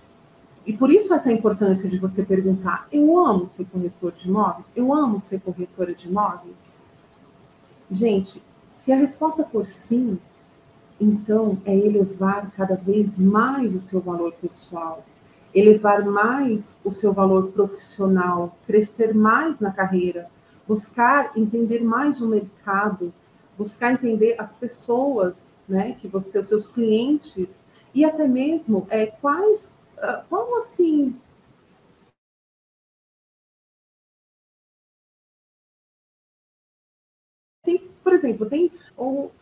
E 0.67 0.73
por 0.73 0.91
isso 0.91 1.13
essa 1.13 1.31
importância 1.31 1.91
de 1.91 1.99
você 1.99 2.23
perguntar: 2.23 2.89
eu 2.91 3.19
amo 3.19 3.47
ser 3.47 3.67
corretor 3.67 4.13
de 4.13 4.27
imóveis? 4.27 4.67
Eu 4.75 4.95
amo 4.95 5.21
ser 5.21 5.41
corretora 5.41 5.95
de 5.95 6.09
imóveis? 6.09 6.75
Gente, 7.91 8.43
se 8.67 8.93
a 8.93 8.97
resposta 8.97 9.45
for 9.45 9.67
sim, 9.67 10.19
então 10.99 11.59
é 11.67 11.77
elevar 11.77 12.51
cada 12.53 12.77
vez 12.77 13.21
mais 13.21 13.75
o 13.75 13.81
seu 13.81 14.01
valor 14.01 14.33
pessoal, 14.41 15.05
elevar 15.55 16.05
mais 16.05 16.81
o 16.85 16.91
seu 16.91 17.13
valor 17.13 17.49
profissional, 17.49 18.57
crescer 18.67 19.15
mais 19.15 19.61
na 19.61 19.73
carreira, 19.73 20.31
buscar 20.67 21.33
entender 21.37 21.83
mais 21.83 22.21
o 22.21 22.29
mercado, 22.29 23.13
buscar 23.59 23.93
entender 23.93 24.37
as 24.39 24.55
pessoas, 24.55 25.59
né, 25.69 25.97
que 26.01 26.09
você, 26.09 26.39
os 26.39 26.49
seus 26.49 26.69
clientes 26.69 27.63
e 27.95 28.05
até 28.05 28.27
mesmo 28.27 28.87
é, 28.89 29.07
quais, 29.07 29.81
uh, 29.99 30.25
como 30.29 30.59
assim 30.59 31.17
tem, 37.65 37.91
por 38.03 38.13
exemplo, 38.13 38.49
tem 38.49 38.71
ou 38.97 39.33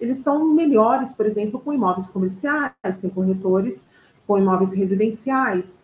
eles 0.00 0.18
são 0.18 0.44
melhores, 0.52 1.14
por 1.14 1.24
exemplo, 1.24 1.60
com 1.60 1.72
imóveis 1.72 2.08
comerciais, 2.08 3.00
tem 3.00 3.08
corretores 3.08 3.82
com 4.26 4.38
imóveis 4.38 4.72
residenciais, 4.72 5.82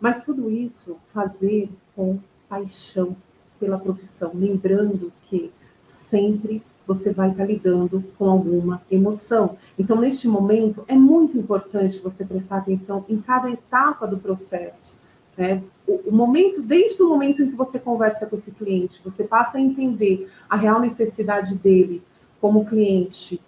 mas 0.00 0.24
tudo 0.24 0.50
isso 0.50 0.96
fazer 1.12 1.68
com 1.94 2.18
paixão 2.48 3.16
pela 3.58 3.78
profissão, 3.78 4.32
lembrando 4.34 5.12
que 5.22 5.52
sempre 5.82 6.62
você 6.86 7.12
vai 7.12 7.30
estar 7.30 7.44
lidando 7.44 8.02
com 8.18 8.28
alguma 8.28 8.82
emoção. 8.90 9.56
Então, 9.78 10.00
neste 10.00 10.26
momento, 10.26 10.84
é 10.88 10.94
muito 10.94 11.38
importante 11.38 12.00
você 12.00 12.24
prestar 12.24 12.58
atenção 12.58 13.04
em 13.08 13.20
cada 13.20 13.48
etapa 13.48 14.08
do 14.08 14.18
processo. 14.18 14.98
Né? 15.36 15.62
O, 15.86 16.08
o, 16.08 16.12
momento, 16.12 16.60
desde 16.60 17.00
o 17.02 17.08
momento 17.08 17.42
em 17.42 17.50
que 17.50 17.56
você 17.56 17.78
conversa 17.78 18.26
com 18.26 18.34
esse 18.34 18.50
cliente, 18.50 19.00
você 19.04 19.22
passa 19.22 19.58
a 19.58 19.60
entender 19.60 20.28
a 20.48 20.56
real 20.56 20.80
necessidade 20.80 21.54
dele 21.54 22.02
como 22.40 22.64
cliente, 22.64 23.40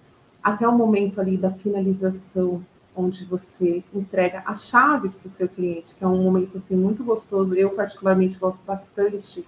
até 0.43 0.69
o 0.69 0.77
momento 0.77 1.21
ali 1.21 1.37
da 1.37 1.51
finalização, 1.51 2.65
onde 2.95 3.25
você 3.25 3.83
entrega 3.95 4.43
as 4.47 4.69
chaves 4.69 5.17
para 5.17 5.27
o 5.27 5.31
seu 5.31 5.49
cliente, 5.49 5.95
que 5.95 6.05
é 6.05 6.07
um 6.07 6.23
momento 6.23 6.59
assim 6.59 6.77
muito 6.77 7.03
gostoso. 7.03 7.55
Eu 7.55 7.71
particularmente 7.71 8.39
gosto 8.39 8.65
bastante, 8.65 9.47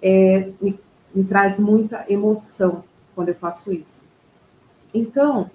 é, 0.00 0.50
me, 0.60 0.78
me, 1.14 1.24
traz 1.24 1.60
muita 1.60 2.04
emoção 2.08 2.84
quando 3.14 3.28
eu 3.28 3.34
faço 3.34 3.72
isso. 3.72 4.10
Então, 4.94 5.50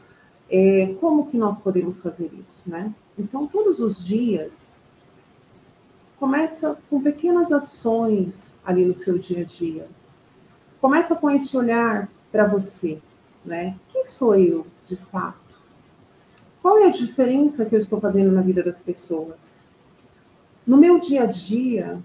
é, 0.50 0.96
como 1.00 1.28
que 1.28 1.38
nós 1.38 1.60
podemos 1.60 2.02
fazer 2.02 2.32
isso, 2.40 2.70
né? 2.70 2.94
Então, 3.18 3.48
todos 3.48 3.80
os 3.80 4.06
dias 4.06 4.72
começa 6.20 6.78
com 6.90 7.02
pequenas 7.02 7.52
ações 7.52 8.56
ali 8.66 8.86
no 8.86 8.94
seu 8.94 9.18
dia 9.18 9.42
a 9.42 9.44
dia. 9.44 9.88
Começa 10.80 11.16
com 11.16 11.30
esse 11.30 11.58
olhar 11.58 12.10
para 12.32 12.46
você 12.46 13.00
né? 13.48 13.76
Quem 13.90 14.06
sou 14.06 14.36
eu, 14.36 14.68
de 14.86 14.98
fato? 14.98 15.47
Qual 16.68 16.80
é 16.80 16.88
a 16.88 16.92
diferença 16.92 17.64
que 17.64 17.74
eu 17.74 17.80
estou 17.80 17.98
fazendo 17.98 18.30
na 18.30 18.42
vida 18.42 18.62
das 18.62 18.82
pessoas? 18.82 19.64
No 20.68 20.76
meu 20.76 21.00
dia 21.00 21.24
a 21.24 21.26
dia, 21.26 21.98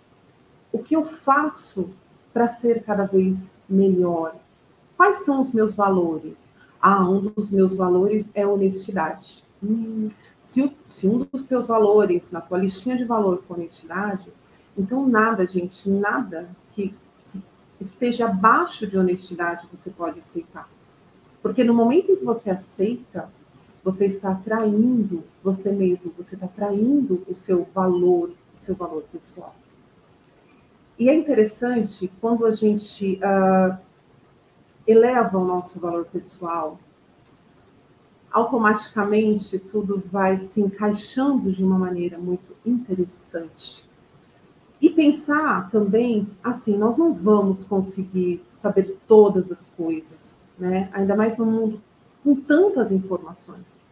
o 0.70 0.78
que 0.78 0.94
eu 0.94 1.04
faço 1.04 1.90
para 2.32 2.46
ser 2.46 2.84
cada 2.84 3.04
vez 3.04 3.56
melhor? 3.68 4.36
Quais 4.96 5.24
são 5.24 5.40
os 5.40 5.50
meus 5.50 5.74
valores? 5.74 6.52
Ah, 6.80 7.04
um 7.04 7.22
dos 7.22 7.50
meus 7.50 7.74
valores 7.74 8.30
é 8.34 8.46
honestidade. 8.46 9.42
Hum, 9.60 10.10
se, 10.40 10.72
se, 10.88 11.08
um 11.08 11.26
dos 11.32 11.44
teus 11.44 11.66
valores, 11.66 12.30
na 12.30 12.40
tua 12.40 12.58
listinha 12.58 12.96
de 12.96 13.04
valor, 13.04 13.42
for 13.42 13.58
honestidade, 13.58 14.32
então 14.78 15.08
nada, 15.08 15.44
gente, 15.44 15.90
nada 15.90 16.48
que, 16.70 16.94
que 17.32 17.42
esteja 17.80 18.26
abaixo 18.26 18.86
de 18.86 18.96
honestidade 18.96 19.66
você 19.72 19.90
pode 19.90 20.20
aceitar. 20.20 20.70
Porque 21.42 21.64
no 21.64 21.74
momento 21.74 22.12
em 22.12 22.16
que 22.16 22.24
você 22.24 22.48
aceita, 22.48 23.28
você 23.82 24.06
está 24.06 24.34
traindo 24.34 25.24
você 25.42 25.72
mesmo, 25.72 26.12
você 26.16 26.34
está 26.34 26.46
traindo 26.46 27.22
o 27.28 27.34
seu 27.34 27.66
valor, 27.74 28.30
o 28.54 28.58
seu 28.58 28.74
valor 28.74 29.02
pessoal. 29.12 29.54
E 30.98 31.08
é 31.08 31.14
interessante 31.14 32.10
quando 32.20 32.46
a 32.46 32.52
gente 32.52 33.18
uh, 33.18 33.76
eleva 34.86 35.38
o 35.38 35.44
nosso 35.44 35.80
valor 35.80 36.04
pessoal, 36.04 36.78
automaticamente 38.30 39.58
tudo 39.58 40.02
vai 40.06 40.38
se 40.38 40.60
encaixando 40.60 41.52
de 41.52 41.64
uma 41.64 41.78
maneira 41.78 42.18
muito 42.18 42.54
interessante. 42.64 43.84
E 44.80 44.90
pensar 44.90 45.70
também, 45.70 46.28
assim, 46.42 46.76
nós 46.76 46.98
não 46.98 47.12
vamos 47.12 47.64
conseguir 47.64 48.42
saber 48.48 48.98
todas 49.06 49.50
as 49.50 49.68
coisas 49.68 50.42
né? 50.62 50.88
Ainda 50.92 51.16
mais 51.16 51.36
no 51.36 51.44
mundo 51.44 51.82
com 52.22 52.34
tantas 52.34 52.92
informações. 52.92 53.82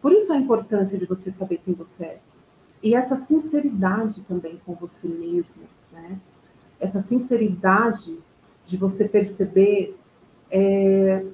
Por 0.00 0.12
isso 0.12 0.32
a 0.32 0.36
importância 0.36 0.98
de 0.98 1.06
você 1.06 1.30
saber 1.30 1.60
quem 1.64 1.74
você 1.74 2.04
é. 2.04 2.20
E 2.82 2.94
essa 2.94 3.16
sinceridade 3.16 4.22
também 4.22 4.60
com 4.64 4.74
você 4.74 5.08
mesmo, 5.08 5.64
né? 5.92 6.18
Essa 6.78 7.00
sinceridade 7.00 8.16
de 8.64 8.76
você 8.76 9.08
perceber, 9.08 9.98
é, 10.50 11.24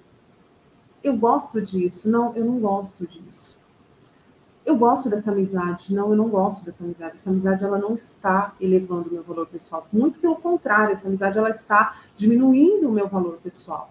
eu 1.03 1.17
gosto 1.17 1.61
disso, 1.61 2.09
não, 2.09 2.35
eu 2.35 2.45
não 2.47 2.59
gosto 2.59 3.07
disso. 3.07 3.59
Eu 4.65 4.79
gosto 4.79 5.11
dessa 5.11 5.31
amizade, 5.31 5.93
não, 5.93 6.09
eu 6.11 6.17
não 6.17 6.31
gosto 6.31 6.65
dessa 6.65 6.83
amizade. 6.83 7.17
Essa 7.17 7.29
amizade 7.29 7.63
ela 7.63 7.79
não 7.79 7.93
está 7.93 8.55
elevando 8.59 9.11
o 9.11 9.13
meu 9.13 9.23
valor 9.23 9.47
pessoal. 9.47 9.87
Muito 9.93 10.19
pelo 10.19 10.37
contrário, 10.37 10.93
essa 10.93 11.07
amizade 11.07 11.37
ela 11.37 11.51
está 11.51 11.99
diminuindo 12.17 12.89
o 12.89 12.93
meu 12.93 13.07
valor 13.07 13.39
pessoal 13.43 13.91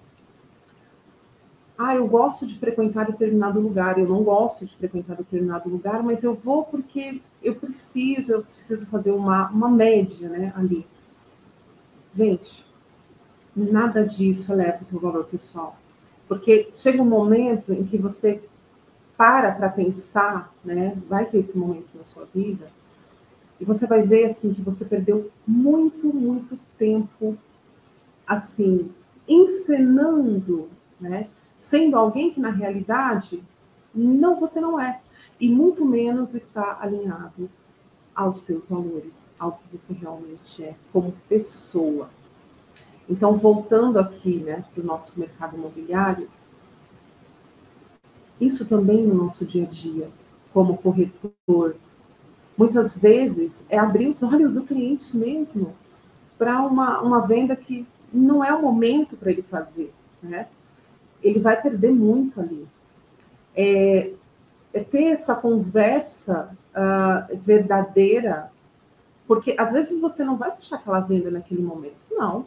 ah, 1.83 1.95
eu 1.95 2.07
gosto 2.07 2.45
de 2.45 2.57
frequentar 2.57 3.05
determinado 3.05 3.59
lugar, 3.59 3.97
eu 3.97 4.07
não 4.07 4.23
gosto 4.23 4.65
de 4.65 4.75
frequentar 4.75 5.15
determinado 5.15 5.69
lugar, 5.69 6.01
mas 6.03 6.23
eu 6.23 6.33
vou 6.33 6.63
porque 6.63 7.21
eu 7.41 7.55
preciso, 7.55 8.31
eu 8.31 8.43
preciso 8.43 8.87
fazer 8.87 9.11
uma, 9.11 9.49
uma 9.49 9.69
média 9.69 10.29
né, 10.29 10.53
ali. 10.55 10.85
Gente, 12.13 12.65
nada 13.55 14.05
disso 14.05 14.53
eleva 14.53 14.79
o 14.81 14.85
teu 14.85 14.99
valor 14.99 15.25
pessoal. 15.25 15.77
Porque 16.27 16.69
chega 16.73 17.01
um 17.01 17.05
momento 17.05 17.73
em 17.73 17.83
que 17.83 17.97
você 17.97 18.41
para 19.17 19.51
para 19.51 19.69
pensar, 19.69 20.53
né? 20.63 20.97
Vai 21.07 21.25
ter 21.25 21.39
esse 21.39 21.57
momento 21.57 21.95
na 21.95 22.03
sua 22.03 22.25
vida, 22.33 22.67
e 23.59 23.65
você 23.65 23.87
vai 23.87 24.01
ver 24.01 24.25
assim 24.25 24.53
que 24.53 24.61
você 24.61 24.83
perdeu 24.83 25.31
muito, 25.47 26.13
muito 26.13 26.59
tempo 26.77 27.37
assim 28.25 28.91
encenando, 29.27 30.69
né? 30.99 31.27
Sendo 31.63 31.97
alguém 31.97 32.29
que 32.29 32.41
na 32.41 32.49
realidade 32.49 33.41
não 33.95 34.37
você 34.37 34.59
não 34.59 34.77
é 34.77 34.99
e 35.39 35.47
muito 35.47 35.85
menos 35.85 36.35
está 36.35 36.77
alinhado 36.81 37.49
aos 38.13 38.41
teus 38.41 38.67
valores, 38.67 39.29
ao 39.39 39.53
que 39.53 39.77
você 39.77 39.93
realmente 39.93 40.61
é 40.61 40.75
como 40.91 41.13
pessoa. 41.29 42.09
Então, 43.09 43.37
voltando 43.37 43.97
aqui 43.97 44.39
né, 44.39 44.65
para 44.73 44.83
o 44.83 44.85
nosso 44.85 45.17
mercado 45.17 45.55
imobiliário, 45.55 46.29
isso 48.41 48.65
também 48.65 49.07
no 49.07 49.15
nosso 49.15 49.45
dia 49.45 49.63
a 49.63 49.67
dia, 49.67 50.11
como 50.53 50.77
corretor, 50.77 51.77
muitas 52.57 52.97
vezes 52.97 53.65
é 53.69 53.77
abrir 53.77 54.09
os 54.09 54.21
olhos 54.21 54.51
do 54.51 54.63
cliente 54.63 55.15
mesmo 55.15 55.73
para 56.37 56.61
uma, 56.61 56.99
uma 56.99 57.21
venda 57.21 57.55
que 57.55 57.87
não 58.11 58.43
é 58.43 58.53
o 58.53 58.61
momento 58.61 59.15
para 59.15 59.31
ele 59.31 59.43
fazer. 59.43 59.93
Né? 60.21 60.45
Ele 61.23 61.39
vai 61.39 61.59
perder 61.59 61.91
muito 61.91 62.39
ali. 62.41 62.67
É, 63.55 64.11
é 64.73 64.83
ter 64.83 65.05
essa 65.05 65.35
conversa 65.35 66.55
uh, 66.75 67.37
verdadeira, 67.37 68.51
porque 69.27 69.55
às 69.57 69.71
vezes 69.71 70.01
você 70.01 70.23
não 70.23 70.35
vai 70.35 70.51
fechar 70.51 70.75
aquela 70.75 70.99
venda 70.99 71.31
naquele 71.31 71.61
momento, 71.61 72.09
não. 72.11 72.45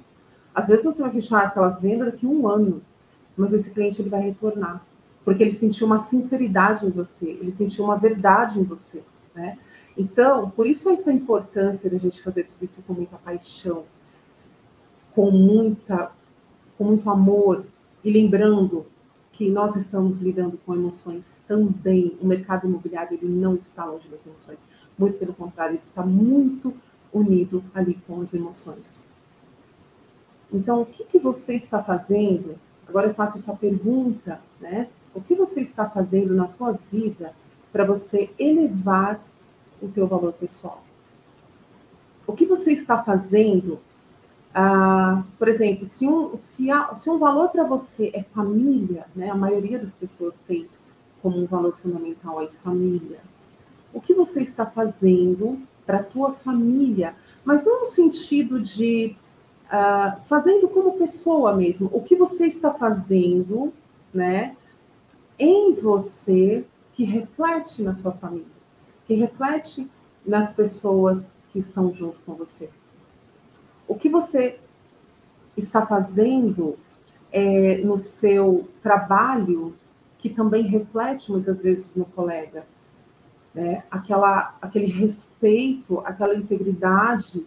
Às 0.54 0.68
vezes 0.68 0.84
você 0.84 1.02
vai 1.02 1.12
fechar 1.12 1.44
aquela 1.44 1.70
venda 1.70 2.06
daqui 2.06 2.26
a 2.26 2.28
um 2.28 2.46
ano, 2.46 2.82
mas 3.36 3.52
esse 3.52 3.70
cliente 3.70 4.00
ele 4.00 4.10
vai 4.10 4.20
retornar, 4.20 4.84
porque 5.24 5.42
ele 5.42 5.52
sentiu 5.52 5.86
uma 5.86 5.98
sinceridade 5.98 6.86
em 6.86 6.90
você, 6.90 7.30
ele 7.30 7.52
sentiu 7.52 7.84
uma 7.84 7.96
verdade 7.96 8.58
em 8.58 8.64
você, 8.64 9.02
né? 9.34 9.58
Então, 9.96 10.50
por 10.50 10.66
isso 10.66 10.90
essa 10.90 11.10
importância 11.10 11.88
da 11.88 11.96
gente 11.96 12.22
fazer 12.22 12.44
tudo 12.44 12.64
isso 12.64 12.82
com 12.82 12.92
muita 12.92 13.16
paixão, 13.16 13.84
com 15.14 15.30
muita, 15.30 16.10
com 16.76 16.84
muito 16.84 17.08
amor 17.08 17.64
e 18.06 18.10
lembrando 18.12 18.86
que 19.32 19.50
nós 19.50 19.74
estamos 19.74 20.20
lidando 20.20 20.56
com 20.64 20.72
emoções 20.72 21.42
também. 21.48 22.16
O 22.20 22.26
mercado 22.26 22.64
imobiliário 22.64 23.18
ele 23.20 23.28
não 23.28 23.56
está 23.56 23.84
longe 23.84 24.08
das 24.08 24.24
emoções, 24.24 24.64
muito 24.96 25.18
pelo 25.18 25.34
contrário, 25.34 25.74
ele 25.74 25.82
está 25.82 26.06
muito 26.06 26.72
unido 27.12 27.64
ali 27.74 27.98
com 28.06 28.22
as 28.22 28.32
emoções. 28.32 29.04
Então, 30.52 30.82
o 30.82 30.86
que, 30.86 31.04
que 31.04 31.18
você 31.18 31.56
está 31.56 31.82
fazendo? 31.82 32.56
Agora 32.86 33.08
eu 33.08 33.14
faço 33.14 33.38
essa 33.38 33.52
pergunta, 33.52 34.40
né? 34.60 34.88
O 35.12 35.20
que 35.20 35.34
você 35.34 35.60
está 35.60 35.90
fazendo 35.90 36.32
na 36.32 36.46
tua 36.46 36.78
vida 36.92 37.32
para 37.72 37.84
você 37.84 38.30
elevar 38.38 39.20
o 39.82 39.88
teu 39.88 40.06
valor 40.06 40.32
pessoal? 40.32 40.80
O 42.24 42.32
que 42.34 42.46
você 42.46 42.72
está 42.72 43.02
fazendo? 43.02 43.80
Ah, 44.58 45.22
por 45.38 45.48
exemplo, 45.48 45.84
se 45.84 46.08
um, 46.08 46.34
se, 46.36 46.70
há, 46.70 46.94
se 46.96 47.10
um 47.10 47.18
valor 47.18 47.50
para 47.50 47.64
você 47.64 48.10
é 48.14 48.22
família, 48.22 49.06
né? 49.14 49.28
A 49.28 49.34
maioria 49.34 49.78
das 49.78 49.92
pessoas 49.92 50.40
tem 50.46 50.66
como 51.20 51.38
um 51.38 51.46
valor 51.46 51.76
fundamental 51.76 52.38
aí 52.38 52.48
família. 52.64 53.20
O 53.92 54.00
que 54.00 54.14
você 54.14 54.42
está 54.42 54.64
fazendo 54.64 55.60
para 55.84 55.98
a 55.98 56.02
tua 56.02 56.32
família? 56.32 57.14
Mas 57.44 57.64
não 57.64 57.80
no 57.80 57.86
sentido 57.86 58.58
de 58.58 59.14
uh, 59.66 60.24
fazendo 60.24 60.68
como 60.68 60.98
pessoa 60.98 61.54
mesmo. 61.54 61.90
O 61.92 62.02
que 62.02 62.16
você 62.16 62.46
está 62.46 62.72
fazendo, 62.72 63.74
né? 64.12 64.56
Em 65.38 65.74
você 65.74 66.64
que 66.94 67.04
reflete 67.04 67.82
na 67.82 67.92
sua 67.92 68.12
família 68.12 68.56
que 69.06 69.14
reflete 69.14 69.88
nas 70.26 70.52
pessoas 70.52 71.28
que 71.52 71.58
estão 71.58 71.94
junto 71.94 72.18
com 72.26 72.34
você. 72.34 72.68
O 73.88 73.94
que 73.94 74.08
você 74.08 74.58
está 75.56 75.86
fazendo 75.86 76.76
é, 77.32 77.78
no 77.78 77.96
seu 77.96 78.68
trabalho 78.82 79.74
que 80.18 80.30
também 80.30 80.62
reflete 80.66 81.30
muitas 81.30 81.60
vezes 81.60 81.94
no 81.94 82.04
colega, 82.04 82.66
né? 83.54 83.84
Aquela, 83.90 84.56
aquele 84.60 84.86
respeito, 84.86 86.00
aquela 86.00 86.34
integridade, 86.34 87.46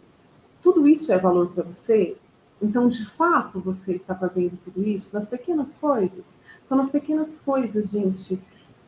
tudo 0.62 0.88
isso 0.88 1.12
é 1.12 1.18
valor 1.18 1.50
para 1.50 1.64
você. 1.64 2.16
Então, 2.62 2.88
de 2.90 3.06
fato, 3.06 3.60
você 3.60 3.96
está 3.96 4.14
fazendo 4.14 4.58
tudo 4.58 4.84
isso 4.84 5.14
nas 5.14 5.28
pequenas 5.28 5.74
coisas. 5.74 6.38
São 6.66 6.78
nas 6.78 6.90
pequenas 6.90 7.38
coisas, 7.38 7.90
gente, 7.90 8.40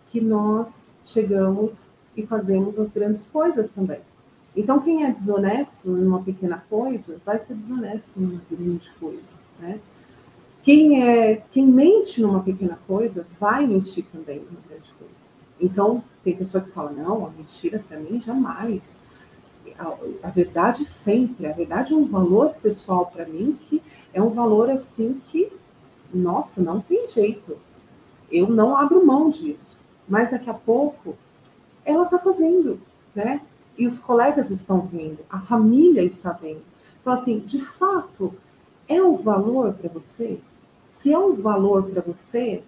que 0.07 0.19
nós 0.19 0.89
chegamos 1.05 1.89
e 2.15 2.25
fazemos 2.25 2.77
as 2.77 2.91
grandes 2.91 3.25
coisas 3.25 3.69
também. 3.69 4.01
Então, 4.55 4.79
quem 4.79 5.05
é 5.05 5.11
desonesto 5.11 5.89
numa 5.91 6.21
pequena 6.21 6.63
coisa, 6.69 7.19
vai 7.25 7.39
ser 7.39 7.53
desonesto 7.55 8.19
numa 8.19 8.41
grande 8.49 8.91
coisa, 8.99 9.21
né? 9.59 9.79
Quem 10.61 11.03
é, 11.03 11.41
quem 11.51 11.65
mente 11.65 12.21
numa 12.21 12.43
pequena 12.43 12.77
coisa, 12.85 13.25
vai 13.39 13.65
mentir 13.65 14.05
também 14.11 14.39
numa 14.39 14.59
grande 14.67 14.91
coisa. 14.99 15.31
Então, 15.59 16.03
tem 16.23 16.35
pessoa 16.35 16.63
que 16.63 16.71
fala, 16.71 16.91
não, 16.91 17.25
a 17.25 17.29
mentira 17.29 17.83
para 17.87 17.97
mim 17.97 18.19
jamais. 18.19 18.99
A, 19.79 19.93
a, 20.23 20.29
verdade 20.29 20.85
sempre, 20.85 21.47
a 21.47 21.53
verdade 21.53 21.93
é 21.93 21.95
um 21.95 22.05
valor 22.05 22.53
pessoal 22.61 23.05
para 23.07 23.25
mim 23.25 23.57
que 23.67 23.81
é 24.13 24.21
um 24.21 24.29
valor 24.29 24.69
assim 24.69 25.19
que, 25.31 25.51
nossa, 26.13 26.61
não 26.61 26.81
tem 26.81 27.07
jeito. 27.09 27.57
Eu 28.31 28.47
não 28.49 28.75
abro 28.75 29.05
mão 29.05 29.29
disso. 29.29 29.79
Mas 30.07 30.31
daqui 30.31 30.49
a 30.49 30.53
pouco 30.53 31.15
ela 31.85 32.03
está 32.03 32.19
fazendo, 32.19 32.79
né? 33.15 33.41
E 33.81 33.87
os 33.87 33.97
colegas 33.97 34.51
estão 34.51 34.81
vendo, 34.81 35.19
a 35.27 35.39
família 35.39 36.03
está 36.03 36.31
vendo. 36.31 36.61
Então, 37.01 37.11
assim, 37.11 37.39
de 37.39 37.59
fato, 37.59 38.31
é 38.87 39.01
um 39.01 39.15
valor 39.15 39.73
para 39.73 39.89
você? 39.89 40.39
Se 40.85 41.11
é 41.11 41.17
um 41.17 41.33
valor 41.33 41.83
para 41.83 41.99
você, 42.01 42.61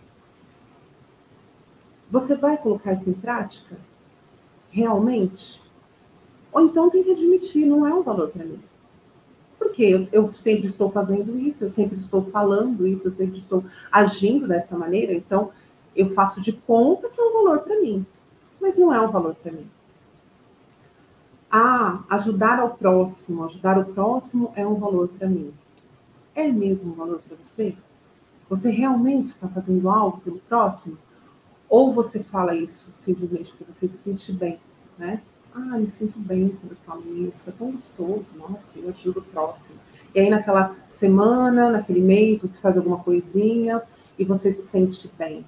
você 2.10 2.36
vai 2.36 2.58
colocar 2.58 2.94
isso 2.94 3.12
em 3.12 3.14
prática? 3.14 3.78
Realmente? 4.72 5.62
Ou 6.52 6.62
então 6.62 6.90
tem 6.90 7.04
que 7.04 7.12
admitir, 7.12 7.68
não 7.68 7.86
é 7.86 7.94
um 7.94 8.02
valor 8.02 8.30
para 8.30 8.44
mim. 8.44 8.60
Porque 9.60 9.84
eu, 9.84 10.08
eu, 10.12 10.34
sempre 10.34 10.68
estou 10.68 10.92
fazendo 10.92 11.38
isso, 11.38 11.64
eu 11.64 11.70
sempre 11.70 12.00
estou 12.00 12.24
falando 12.24 12.88
isso, 12.88 13.08
eu 13.08 13.12
sempre 13.12 13.38
estou 13.38 13.64
agindo 13.92 14.48
desta 14.48 14.76
maneira, 14.76 15.14
então 15.14 15.52
eu 15.96 16.10
faço 16.10 16.42
de 16.42 16.54
conta 16.54 17.08
que 17.08 17.22
é 17.22 17.24
um 17.24 17.34
valor 17.34 17.60
para 17.60 17.80
mim 17.80 18.04
mas 18.64 18.78
não 18.78 18.94
é 18.94 19.02
um 19.02 19.12
valor 19.12 19.36
para 19.36 19.52
mim. 19.52 19.70
Ah, 21.56 22.04
ajudar 22.10 22.58
ao 22.58 22.72
próximo, 22.72 23.46
ajudar 23.46 23.78
o 23.78 23.86
próximo 23.86 24.52
é 24.56 24.66
um 24.66 24.74
valor 24.74 25.08
para 25.08 25.30
mim. 25.30 25.54
É 26.34 26.52
mesmo 26.52 26.94
um 26.94 26.96
valor 26.96 27.20
para 27.20 27.38
você? 27.38 27.76
Você 28.50 28.72
realmente 28.72 29.28
está 29.28 29.48
fazendo 29.48 29.88
algo 29.88 30.20
pelo 30.22 30.40
próximo? 30.40 30.98
Ou 31.70 31.94
você 31.94 32.24
fala 32.24 32.56
isso 32.56 32.92
simplesmente 32.98 33.52
porque 33.52 33.72
você 33.72 33.88
se 33.88 33.98
sente 33.98 34.32
bem, 34.32 34.60
né? 34.98 35.22
Ah, 35.54 35.78
me 35.78 35.88
sinto 35.92 36.18
bem 36.18 36.58
quando 36.60 36.72
eu 36.72 36.78
falo 36.88 37.28
isso, 37.28 37.48
é 37.48 37.54
tão 37.54 37.72
gostoso, 37.74 38.36
nossa, 38.36 38.80
eu 38.80 38.90
ajudo 38.90 39.20
o 39.20 39.24
próximo. 39.24 39.78
E 40.16 40.22
aí 40.22 40.32
naquela 40.32 40.76
semana, 40.88 41.70
naquele 41.70 42.02
mês, 42.02 42.42
você 42.42 42.60
faz 42.60 42.76
alguma 42.76 42.98
coisinha 42.98 43.80
e 44.18 44.26
você 44.26 44.52
se 44.52 44.64
sente 44.64 45.08
bem 45.20 45.46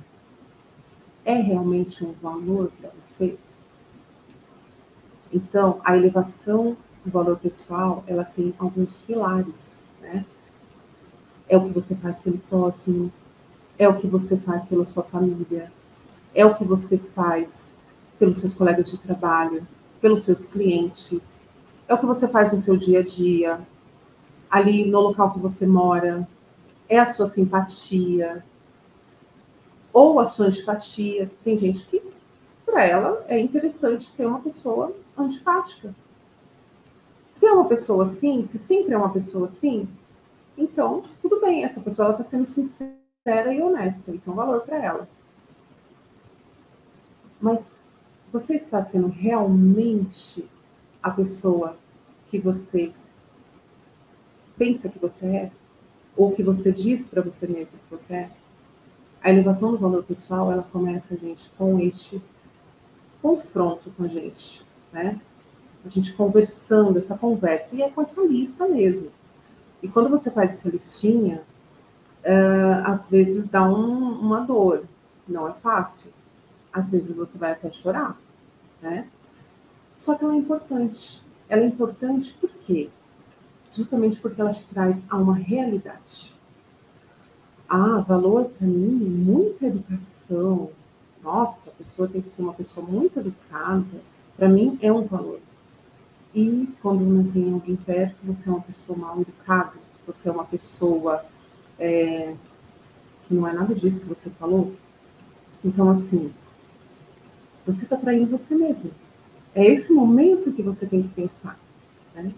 é 1.26 1.42
realmente 1.42 2.06
um 2.06 2.14
valor 2.22 2.72
para 2.80 2.92
você? 3.02 3.36
Então, 5.36 5.82
a 5.84 5.98
elevação 5.98 6.78
do 7.04 7.12
valor 7.12 7.38
pessoal, 7.38 8.06
ela 8.08 8.24
tem 8.24 8.54
alguns 8.58 9.02
pilares, 9.02 9.82
né? 10.02 10.26
É 11.50 11.58
o 11.58 11.66
que 11.66 11.74
você 11.74 11.94
faz 11.94 12.20
pelo 12.20 12.38
próximo, 12.38 13.12
é 13.78 13.86
o 13.86 14.00
que 14.00 14.08
você 14.08 14.38
faz 14.38 14.66
pela 14.66 14.86
sua 14.86 15.04
família, 15.04 15.70
é 16.34 16.46
o 16.46 16.56
que 16.56 16.64
você 16.64 16.98
faz 16.98 17.74
pelos 18.18 18.40
seus 18.40 18.54
colegas 18.54 18.90
de 18.90 18.98
trabalho, 18.98 19.68
pelos 20.00 20.24
seus 20.24 20.46
clientes, 20.46 21.44
é 21.86 21.94
o 21.94 21.98
que 21.98 22.06
você 22.06 22.30
faz 22.30 22.54
no 22.54 22.62
seu 22.62 22.78
dia 22.78 23.00
a 23.00 23.04
dia, 23.04 23.60
ali 24.50 24.90
no 24.90 25.02
local 25.02 25.34
que 25.34 25.40
você 25.40 25.68
mora, 25.68 26.26
é 26.88 26.98
a 26.98 27.08
sua 27.08 27.28
simpatia, 27.28 28.42
ou 29.92 30.18
a 30.18 30.26
sua 30.26 30.46
antipatia. 30.46 31.30
Tem 31.44 31.58
gente 31.58 31.86
que, 31.88 32.02
para 32.66 32.86
ela, 32.86 33.26
é 33.28 33.38
interessante 33.38 34.06
ser 34.06 34.26
uma 34.26 34.40
pessoa 34.40 34.96
antipática. 35.18 35.96
Se 37.30 37.46
é 37.46 37.52
uma 37.52 37.66
pessoa 37.66 38.06
assim, 38.06 38.46
se 38.46 38.58
sempre 38.58 38.94
é 38.94 38.98
uma 38.98 39.12
pessoa 39.12 39.48
assim, 39.48 39.88
então 40.58 41.02
tudo 41.22 41.42
bem, 41.42 41.64
essa 41.64 41.82
pessoa 41.82 42.12
está 42.12 42.24
sendo 42.24 42.48
sincera 42.48 43.54
e 43.54 43.62
honesta, 43.62 44.12
isso 44.12 44.30
é 44.30 44.34
um 44.34 44.36
valor 44.36 44.62
para 44.62 44.78
ela. 44.78 45.10
Mas 47.40 47.78
você 48.32 48.56
está 48.56 48.82
sendo 48.82 49.08
realmente 49.08 50.48
a 51.02 51.12
pessoa 51.12 51.78
que 52.28 52.40
você 52.40 52.92
pensa 54.58 54.90
que 54.90 55.00
você 55.00 55.28
é? 55.28 55.52
Ou 56.18 56.32
que 56.32 56.42
você 56.42 56.72
diz 56.72 57.08
para 57.08 57.22
você 57.22 57.48
mesmo 57.48 57.78
que 57.78 57.92
você 57.92 58.16
é? 58.16 58.32
A 59.22 59.30
elevação 59.30 59.72
do 59.72 59.78
valor 59.78 60.04
pessoal, 60.04 60.52
ela 60.52 60.64
começa, 60.64 61.18
gente, 61.18 61.50
com 61.58 61.80
este 61.80 62.22
confronto 63.22 63.92
com 63.92 64.04
a 64.04 64.08
gente, 64.08 64.65
né? 64.96 65.20
A 65.86 65.90
gente 65.90 66.14
conversando, 66.14 66.98
essa 66.98 67.18
conversa, 67.18 67.76
e 67.76 67.82
é 67.82 67.90
com 67.90 68.02
essa 68.02 68.22
lista 68.22 68.66
mesmo. 68.66 69.12
E 69.84 69.88
quando 69.90 70.10
você 70.10 70.32
faz 70.32 70.52
essa 70.52 70.70
listinha, 70.70 71.44
uh, 72.24 72.88
às 72.88 73.10
vezes 73.10 73.48
dá 73.50 73.64
um, 73.64 74.20
uma 74.20 74.40
dor, 74.40 74.86
não 75.28 75.48
é 75.50 75.54
fácil. 75.54 76.12
Às 76.72 76.92
vezes 76.92 77.18
você 77.18 77.38
vai 77.38 77.52
até 77.52 77.70
chorar, 77.70 78.18
né? 78.82 79.08
Só 79.98 80.16
que 80.16 80.24
ela 80.24 80.34
é 80.34 80.38
importante. 80.38 81.22
Ela 81.48 81.64
é 81.64 81.68
importante 81.68 82.34
por 82.34 82.50
quê? 82.66 82.90
Justamente 83.72 84.20
porque 84.20 84.40
ela 84.40 84.54
te 84.54 84.64
traz 84.66 85.06
a 85.10 85.18
uma 85.18 85.36
realidade. 85.36 86.34
Ah, 87.68 88.00
valor 88.00 88.46
para 88.46 88.66
mim, 88.66 88.96
muita 88.96 89.68
educação. 89.68 90.70
Nossa, 91.22 91.70
a 91.70 91.74
pessoa 91.74 92.08
tem 92.08 92.22
que 92.22 92.30
ser 92.30 92.42
uma 92.42 92.54
pessoa 92.54 92.86
muito 92.86 93.20
educada. 93.20 94.15
Para 94.38 94.50
mim 94.50 94.78
é 94.82 94.92
um 94.92 95.06
valor. 95.06 95.40
E 96.34 96.68
quando 96.82 97.02
não 97.02 97.32
tem 97.32 97.54
alguém 97.54 97.76
perto, 97.78 98.18
você 98.24 98.50
é 98.50 98.52
uma 98.52 98.62
pessoa 98.62 98.98
mal 98.98 99.22
educada, 99.22 99.74
você 100.06 100.28
é 100.28 100.32
uma 100.32 100.44
pessoa 100.44 101.26
é, 101.80 102.36
que 103.26 103.34
não 103.34 103.48
é 103.48 103.54
nada 103.54 103.74
disso 103.74 104.02
que 104.02 104.08
você 104.08 104.30
falou. 104.32 104.76
Então, 105.64 105.90
assim, 105.90 106.34
você 107.66 107.86
está 107.86 107.96
traindo 107.96 108.38
você 108.38 108.54
mesmo. 108.54 108.92
É 109.54 109.66
esse 109.66 109.94
momento 109.94 110.52
que 110.52 110.62
você 110.62 110.86
tem 110.86 111.02
que 111.04 111.10
pensar. 111.10 111.58
Né? 112.14 112.34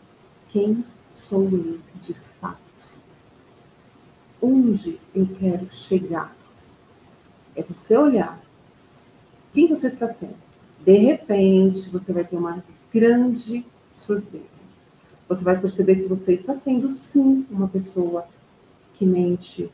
Quem 0.50 0.86
sou 1.10 1.44
eu 1.46 1.80
de 2.00 2.14
fato? 2.40 2.58
Onde 4.40 5.00
eu 5.16 5.28
quero 5.40 5.68
chegar? 5.72 6.36
É 7.56 7.64
você 7.64 7.98
olhar. 7.98 8.40
Quem 9.52 9.68
você 9.68 9.88
está 9.88 10.08
sendo? 10.08 10.47
De 10.86 10.98
repente, 10.98 11.90
você 11.90 12.14
vai 12.14 12.24
ter 12.24 12.38
uma 12.38 12.64
grande 12.94 13.66
surpresa. 13.92 14.64
Você 15.28 15.44
vai 15.44 15.60
perceber 15.60 15.98
que 15.98 16.08
você 16.08 16.34
está 16.34 16.56
sendo, 16.56 16.92
sim, 16.92 17.46
uma 17.50 17.68
pessoa 17.68 18.28
que 18.94 19.06
mente, 19.06 19.70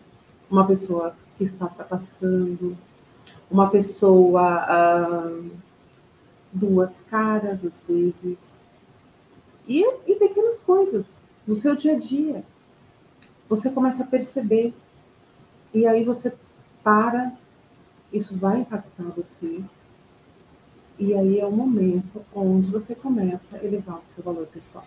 uma 0.50 0.66
pessoa 0.66 1.16
que 1.38 1.44
está 1.44 1.68
fracassando, 1.68 2.78
uma 3.50 3.70
pessoa 3.70 4.42
ah, 4.68 5.42
duas 6.52 7.04
caras 7.04 7.66
às 7.66 7.84
vezes. 7.88 8.64
E, 9.68 9.84
e 10.08 10.16
pequenas 10.16 10.60
coisas 10.60 11.22
no 11.46 11.56
seu 11.56 11.76
dia 11.76 11.96
a 11.96 12.00
dia. 12.00 12.44
Você 13.48 13.70
começa 13.70 14.04
a 14.04 14.08
perceber. 14.08 14.74
E 15.74 15.88
aí 15.88 16.04
você 16.04 16.36
para, 16.84 17.32
isso 18.12 18.38
vai 18.38 18.60
impactar 18.60 19.04
você. 19.16 19.64
E 21.00 21.14
aí 21.14 21.40
é 21.40 21.46
o 21.46 21.52
momento 21.52 22.22
onde 22.34 22.70
você 22.70 22.94
começa 22.94 23.58
a 23.58 23.64
elevar 23.64 24.00
o 24.00 24.06
seu 24.06 24.24
valor 24.24 24.48
pessoal. 24.48 24.86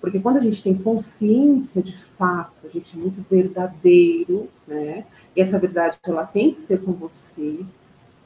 Porque 0.00 0.18
quando 0.18 0.38
a 0.38 0.40
gente 0.40 0.62
tem 0.62 0.74
consciência 0.74 1.82
de 1.82 1.94
fato, 1.96 2.66
a 2.66 2.68
gente 2.68 2.96
é 2.96 3.00
muito 3.00 3.22
verdadeiro, 3.28 4.48
né? 4.66 5.04
E 5.36 5.40
essa 5.40 5.58
verdade 5.58 5.98
ela 6.02 6.24
tem 6.24 6.54
que 6.54 6.62
ser 6.62 6.82
com 6.82 6.92
você. 6.92 7.60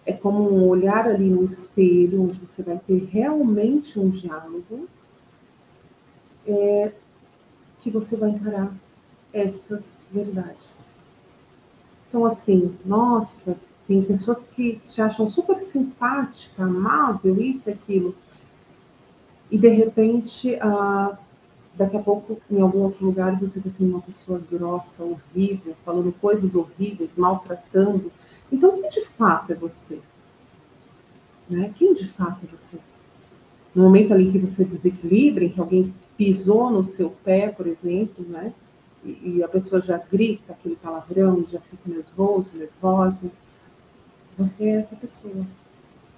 É 0.06 0.12
como 0.12 0.48
um 0.48 0.68
olhar 0.68 1.08
ali 1.08 1.28
no 1.28 1.42
espelho, 1.42 2.22
onde 2.22 2.38
você 2.38 2.62
vai 2.62 2.78
ter 2.78 3.08
realmente 3.10 3.98
um 3.98 4.08
diálogo, 4.08 4.86
é, 6.46 6.92
que 7.80 7.90
você 7.90 8.16
vai 8.16 8.30
encarar 8.30 8.72
estas 9.32 9.92
verdades. 10.12 10.92
Então, 12.08 12.24
assim, 12.24 12.76
nossa, 12.84 13.56
tem 13.86 14.02
pessoas 14.02 14.48
que 14.48 14.80
te 14.88 15.02
acham 15.02 15.28
super 15.28 15.60
simpática, 15.60 16.64
amável, 16.64 17.40
isso 17.40 17.68
aquilo. 17.68 18.14
E 19.50 19.58
de 19.58 19.68
repente, 19.68 20.56
ah, 20.60 21.18
daqui 21.74 21.96
a 21.96 22.02
pouco, 22.02 22.40
em 22.50 22.60
algum 22.60 22.80
outro 22.80 23.04
lugar, 23.04 23.38
você 23.38 23.58
está 23.58 23.70
sendo 23.70 23.90
uma 23.90 24.02
pessoa 24.02 24.40
grossa, 24.50 25.04
horrível, 25.04 25.76
falando 25.84 26.12
coisas 26.12 26.54
horríveis, 26.54 27.16
maltratando. 27.16 28.10
Então, 28.50 28.72
quem 28.72 28.88
de 28.88 29.02
fato 29.02 29.52
é 29.52 29.54
você? 29.54 30.00
Né? 31.48 31.72
Quem 31.76 31.92
de 31.92 32.06
fato 32.06 32.40
é 32.44 32.56
você? 32.56 32.78
No 33.74 33.82
momento 33.82 34.14
ali 34.14 34.30
que 34.30 34.38
você 34.38 34.64
desequilibra, 34.64 35.44
em 35.44 35.50
que 35.50 35.60
alguém 35.60 35.92
pisou 36.16 36.70
no 36.70 36.84
seu 36.84 37.10
pé, 37.10 37.48
por 37.48 37.66
exemplo, 37.66 38.24
né? 38.26 38.52
E, 39.04 39.36
e 39.36 39.42
a 39.42 39.48
pessoa 39.48 39.82
já 39.82 39.98
grita 39.98 40.52
aquele 40.52 40.76
palavrão, 40.76 41.44
já 41.46 41.60
fica 41.60 41.82
nervoso, 41.86 42.56
nervosa. 42.56 43.30
Você 44.36 44.64
é 44.64 44.76
essa 44.76 44.96
pessoa. 44.96 45.46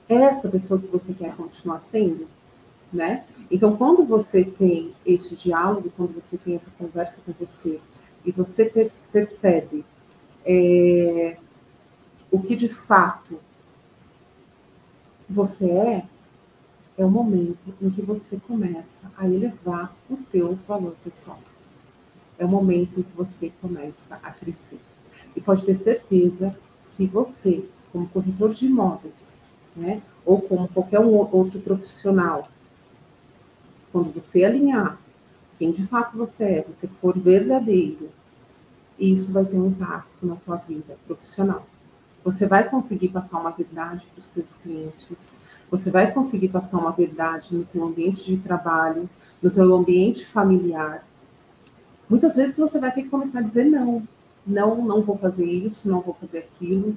É 0.09 0.15
essa 0.15 0.49
pessoa 0.49 0.81
que 0.81 0.87
você 0.87 1.13
quer 1.13 1.35
continuar 1.35 1.81
sendo, 1.81 2.29
né? 2.93 3.25
Então, 3.51 3.77
quando 3.77 4.05
você 4.05 4.45
tem 4.45 4.95
esse 5.05 5.35
diálogo, 5.37 5.93
quando 5.97 6.15
você 6.15 6.37
tem 6.37 6.55
essa 6.55 6.71
conversa 6.79 7.21
com 7.25 7.33
você, 7.33 7.81
e 8.25 8.33
você 8.33 8.65
percebe 9.13 9.85
é, 10.45 11.37
o 12.31 12.41
que 12.41 12.57
de 12.57 12.69
fato 12.69 13.39
você 15.29 15.71
é, 15.71 16.05
é 16.99 17.05
o 17.05 17.11
momento 17.11 17.75
em 17.81 17.91
que 17.91 18.01
você 18.01 18.39
começa 18.39 19.11
a 19.17 19.27
elevar 19.27 19.95
o 20.09 20.17
teu 20.17 20.55
valor 20.67 20.97
pessoal. 21.05 21.39
É 22.39 22.45
o 22.45 22.49
momento 22.49 23.01
em 23.01 23.03
que 23.03 23.17
você 23.17 23.53
começa 23.61 24.19
a 24.23 24.31
crescer. 24.31 24.81
E 25.35 25.41
pode 25.41 25.65
ter 25.65 25.75
certeza 25.75 26.57
que 26.97 27.07
você, 27.07 27.65
como 27.97 28.09
corretor 28.09 28.53
de 28.53 28.67
imóveis, 28.67 29.41
né, 29.75 30.03
ou 30.23 30.43
como 30.43 30.69
qualquer 30.69 31.01
um 31.01 31.15
outro 31.15 31.59
profissional 31.61 32.47
quando 33.91 34.13
você 34.13 34.45
alinhar 34.45 34.99
quem 35.59 35.73
de 35.73 35.87
fato 35.87 36.19
você 36.19 36.45
é, 36.45 36.63
você 36.63 36.87
for 37.01 37.19
verdadeiro, 37.19 38.11
isso 38.99 39.33
vai 39.33 39.43
ter 39.47 39.57
um 39.57 39.69
impacto 39.69 40.27
na 40.27 40.37
tua 40.37 40.57
vida 40.57 40.99
profissional. 41.07 41.67
Você 42.23 42.47
vai 42.47 42.69
conseguir 42.69 43.09
passar 43.09 43.39
uma 43.39 43.53
verdade 43.53 44.07
para 44.13 44.21
os 44.21 44.29
teus 44.29 44.53
clientes, 44.63 45.17
você 45.71 45.91
vai 45.91 46.13
conseguir 46.13 46.49
passar 46.49 46.77
uma 46.77 46.93
verdade 46.93 47.55
no 47.55 47.65
teu 47.65 47.87
ambiente 47.87 48.23
de 48.27 48.37
trabalho, 48.37 49.09
no 49.41 49.51
teu 49.51 49.75
ambiente 49.75 50.27
familiar. 50.27 51.03
Muitas 52.07 52.37
vezes 52.37 52.59
você 52.59 52.79
vai 52.79 52.93
ter 52.93 53.05
que 53.05 53.09
começar 53.09 53.39
a 53.39 53.43
dizer 53.43 53.65
não. 53.65 54.07
Não, 54.47 54.85
não 54.85 55.01
vou 55.01 55.17
fazer 55.17 55.47
isso, 55.47 55.89
não 55.89 56.03
vou 56.03 56.15
fazer 56.21 56.39
aquilo. 56.41 56.95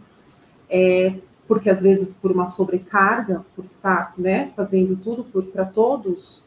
É, 0.70 1.16
porque 1.48 1.70
às 1.70 1.82
vezes 1.82 2.14
por 2.14 2.32
uma 2.32 2.46
sobrecarga, 2.46 3.44
por 3.56 3.66
estar 3.66 4.14
né, 4.18 4.52
fazendo 4.56 4.96
tudo 4.96 5.24
para 5.24 5.66
todos, 5.66 6.44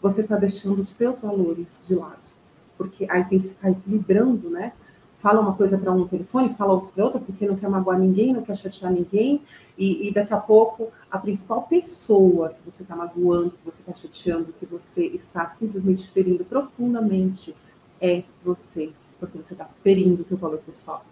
você 0.00 0.20
está 0.20 0.36
deixando 0.36 0.80
os 0.80 0.94
teus 0.94 1.18
valores 1.18 1.86
de 1.88 1.94
lado. 1.94 2.34
Porque 2.76 3.06
aí 3.10 3.24
tem 3.24 3.40
que 3.40 3.48
ficar 3.48 3.70
equilibrando, 3.70 4.50
né? 4.50 4.72
Fala 5.16 5.40
uma 5.40 5.54
coisa 5.54 5.78
para 5.78 5.90
um 5.90 6.06
telefone, 6.06 6.54
fala 6.54 6.74
outra 6.74 6.92
para 6.92 7.04
outra, 7.04 7.20
porque 7.20 7.46
não 7.46 7.56
quer 7.56 7.70
magoar 7.70 7.98
ninguém, 7.98 8.32
não 8.32 8.42
quer 8.42 8.56
chatear 8.56 8.92
ninguém, 8.92 9.40
e, 9.78 10.06
e 10.06 10.12
daqui 10.12 10.34
a 10.34 10.38
pouco 10.38 10.92
a 11.10 11.18
principal 11.18 11.62
pessoa 11.62 12.50
que 12.50 12.62
você 12.62 12.82
está 12.82 12.94
magoando, 12.94 13.52
que 13.52 13.64
você 13.64 13.80
está 13.80 13.94
chateando, 13.94 14.52
que 14.60 14.66
você 14.66 15.06
está 15.06 15.48
simplesmente 15.48 16.10
ferindo 16.10 16.44
profundamente 16.44 17.56
é 18.00 18.22
você, 18.44 18.92
porque 19.18 19.38
você 19.38 19.54
está 19.54 19.66
ferindo 19.82 20.20
o 20.20 20.24
teu 20.24 20.36
valor 20.36 20.58
pessoal. 20.58 21.02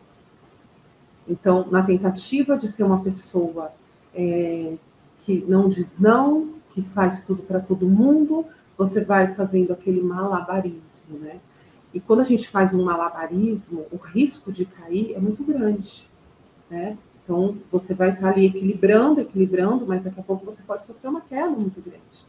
Então, 1.28 1.66
na 1.70 1.82
tentativa 1.82 2.56
de 2.56 2.68
ser 2.68 2.84
uma 2.84 3.00
pessoa 3.00 3.72
é, 4.14 4.74
que 5.20 5.44
não 5.46 5.68
diz 5.68 5.98
não, 5.98 6.54
que 6.70 6.82
faz 6.82 7.22
tudo 7.22 7.42
para 7.42 7.60
todo 7.60 7.88
mundo, 7.88 8.44
você 8.76 9.04
vai 9.04 9.34
fazendo 9.34 9.72
aquele 9.72 10.00
malabarismo, 10.00 11.18
né? 11.20 11.38
E 11.94 12.00
quando 12.00 12.20
a 12.20 12.24
gente 12.24 12.48
faz 12.48 12.74
um 12.74 12.84
malabarismo, 12.84 13.86
o 13.92 13.96
risco 13.96 14.50
de 14.50 14.64
cair 14.64 15.14
é 15.14 15.20
muito 15.20 15.44
grande, 15.44 16.08
né? 16.70 16.96
Então, 17.22 17.56
você 17.70 17.94
vai 17.94 18.10
estar 18.10 18.30
ali 18.30 18.46
equilibrando, 18.46 19.20
equilibrando, 19.20 19.86
mas 19.86 20.04
daqui 20.04 20.18
a 20.18 20.22
pouco 20.22 20.44
você 20.44 20.62
pode 20.62 20.84
sofrer 20.84 21.08
uma 21.08 21.20
queda 21.20 21.50
muito 21.50 21.80
grande. 21.80 22.26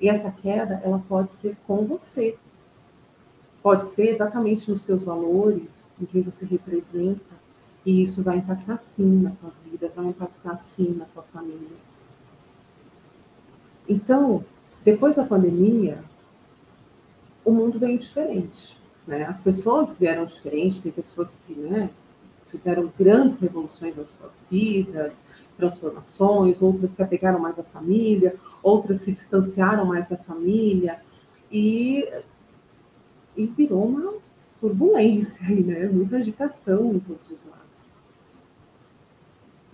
E 0.00 0.08
essa 0.08 0.30
queda, 0.30 0.80
ela 0.84 1.02
pode 1.08 1.32
ser 1.32 1.56
com 1.66 1.84
você. 1.84 2.36
Pode 3.62 3.84
ser 3.84 4.10
exatamente 4.10 4.70
nos 4.70 4.84
teus 4.84 5.02
valores, 5.02 5.88
em 6.00 6.04
quem 6.04 6.22
você 6.22 6.44
representa, 6.44 7.43
e 7.84 8.02
isso 8.02 8.22
vai 8.22 8.38
impactar 8.38 8.78
sim 8.78 9.22
na 9.22 9.30
tua 9.32 9.52
vida, 9.64 9.92
vai 9.94 10.06
impactar 10.06 10.56
sim 10.56 10.94
na 10.94 11.04
tua 11.06 11.22
família. 11.24 11.76
Então, 13.88 14.44
depois 14.84 15.16
da 15.16 15.24
pandemia, 15.24 16.02
o 17.44 17.52
mundo 17.52 17.78
veio 17.78 17.98
diferente. 17.98 18.78
Né? 19.06 19.24
As 19.24 19.42
pessoas 19.42 19.98
vieram 19.98 20.24
diferente, 20.24 20.80
tem 20.80 20.90
pessoas 20.90 21.38
que 21.46 21.52
né, 21.54 21.90
fizeram 22.48 22.90
grandes 22.98 23.38
revoluções 23.38 23.94
nas 23.96 24.10
suas 24.10 24.46
vidas, 24.50 25.22
transformações, 25.56 26.62
outras 26.62 26.92
se 26.92 27.02
apegaram 27.02 27.38
mais 27.38 27.58
à 27.58 27.62
família, 27.62 28.34
outras 28.62 29.02
se 29.02 29.12
distanciaram 29.12 29.84
mais 29.84 30.08
da 30.08 30.16
família, 30.16 30.98
e, 31.50 32.08
e 33.36 33.46
virou 33.46 33.86
uma 33.86 34.14
turbulência 34.60 35.48
né? 35.48 35.86
Muita 35.86 36.16
agitação 36.16 36.94
em 36.94 36.98
todos 36.98 37.30
os 37.30 37.44
lados. 37.44 37.63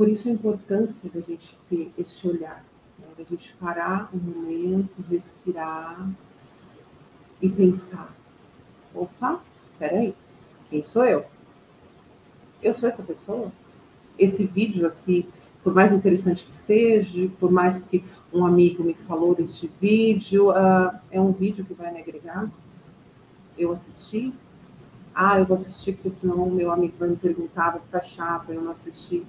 Por 0.00 0.08
isso 0.08 0.30
a 0.30 0.32
importância 0.32 1.10
da 1.10 1.20
gente 1.20 1.58
ter 1.68 1.92
esse 1.98 2.26
olhar 2.26 2.64
a 3.18 3.22
gente 3.22 3.54
parar 3.60 4.08
um 4.14 4.16
momento, 4.16 4.96
respirar 5.10 6.08
e 7.38 7.50
pensar: 7.50 8.10
opa, 8.94 9.42
peraí, 9.78 10.14
quem 10.70 10.82
sou 10.82 11.04
eu? 11.04 11.26
Eu 12.62 12.72
sou 12.72 12.88
essa 12.88 13.02
pessoa? 13.02 13.52
Esse 14.18 14.46
vídeo 14.46 14.86
aqui, 14.86 15.28
por 15.62 15.74
mais 15.74 15.92
interessante 15.92 16.46
que 16.46 16.56
seja, 16.56 17.28
por 17.38 17.52
mais 17.52 17.82
que 17.82 18.02
um 18.32 18.46
amigo 18.46 18.82
me 18.82 18.94
falou 18.94 19.34
deste 19.34 19.70
vídeo, 19.78 20.48
uh, 20.48 20.98
é 21.10 21.20
um 21.20 21.30
vídeo 21.30 21.62
que 21.62 21.74
vai 21.74 21.92
me 21.92 22.00
agregar? 22.00 22.50
Eu 23.58 23.70
assisti? 23.70 24.32
Ah, 25.14 25.38
eu 25.38 25.44
vou 25.44 25.56
assistir 25.56 25.92
porque 25.92 26.08
senão 26.08 26.36
o 26.44 26.50
meu 26.50 26.72
amigo 26.72 26.94
vai 26.98 27.10
me 27.10 27.16
perguntar, 27.16 27.72
vai 27.72 27.80
ficar 27.80 28.00
chato, 28.00 28.50
eu 28.50 28.62
não 28.62 28.72
assisti. 28.72 29.26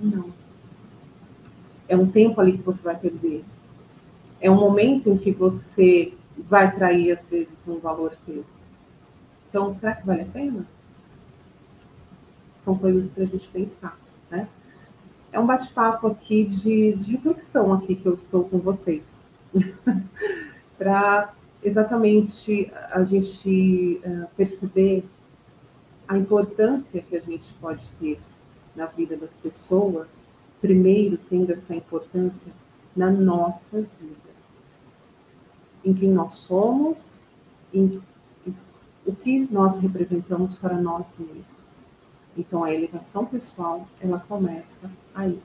Não 0.00 0.32
é 1.88 1.96
um 1.96 2.06
tempo 2.06 2.40
ali 2.40 2.56
que 2.56 2.62
você 2.62 2.82
vai 2.82 2.96
perder. 2.96 3.44
É 4.40 4.50
um 4.50 4.56
momento 4.56 5.08
em 5.08 5.16
que 5.16 5.30
você 5.30 6.12
vai 6.36 6.74
trair, 6.74 7.12
às 7.12 7.26
vezes, 7.26 7.66
um 7.68 7.78
valor 7.78 8.14
teu. 8.26 8.44
Então, 9.48 9.72
será 9.72 9.94
que 9.94 10.06
vale 10.06 10.22
a 10.22 10.26
pena? 10.26 10.66
São 12.60 12.76
coisas 12.76 13.10
para 13.10 13.24
a 13.24 13.26
gente 13.26 13.48
pensar, 13.48 13.98
né? 14.30 14.48
é 15.32 15.38
um 15.38 15.46
bate-papo 15.46 16.06
aqui 16.06 16.44
de, 16.44 16.94
de, 16.94 17.12
reflexão 17.12 17.72
aqui 17.72 17.94
que 17.94 18.06
eu 18.06 18.14
estou 18.14 18.44
com 18.44 18.58
vocês. 18.58 19.24
Para 20.78 21.32
exatamente 21.62 22.70
a 22.90 23.02
gente 23.04 24.00
uh, 24.04 24.26
perceber 24.36 25.04
a 26.08 26.16
importância 26.16 27.02
que 27.02 27.16
a 27.16 27.20
gente 27.20 27.52
pode 27.54 27.86
ter 28.00 28.18
na 28.76 28.86
vida 28.86 29.16
das 29.16 29.36
pessoas, 29.36 30.28
primeiro 30.60 31.18
tendo 31.30 31.52
essa 31.52 31.74
importância 31.74 32.52
na 32.94 33.10
nossa 33.10 33.80
vida, 33.80 34.36
em 35.84 35.94
quem 35.94 36.10
nós 36.10 36.34
somos, 36.34 37.20
em 37.72 38.00
o 39.04 39.14
que 39.14 39.48
nós 39.50 39.78
representamos 39.78 40.54
para 40.54 40.76
nós 40.80 41.18
mesmos. 41.18 41.82
Então 42.36 42.62
a 42.62 42.72
elevação 42.72 43.24
pessoal, 43.24 43.86
ela 44.00 44.18
começa 44.18 44.90
aí. 45.14 45.40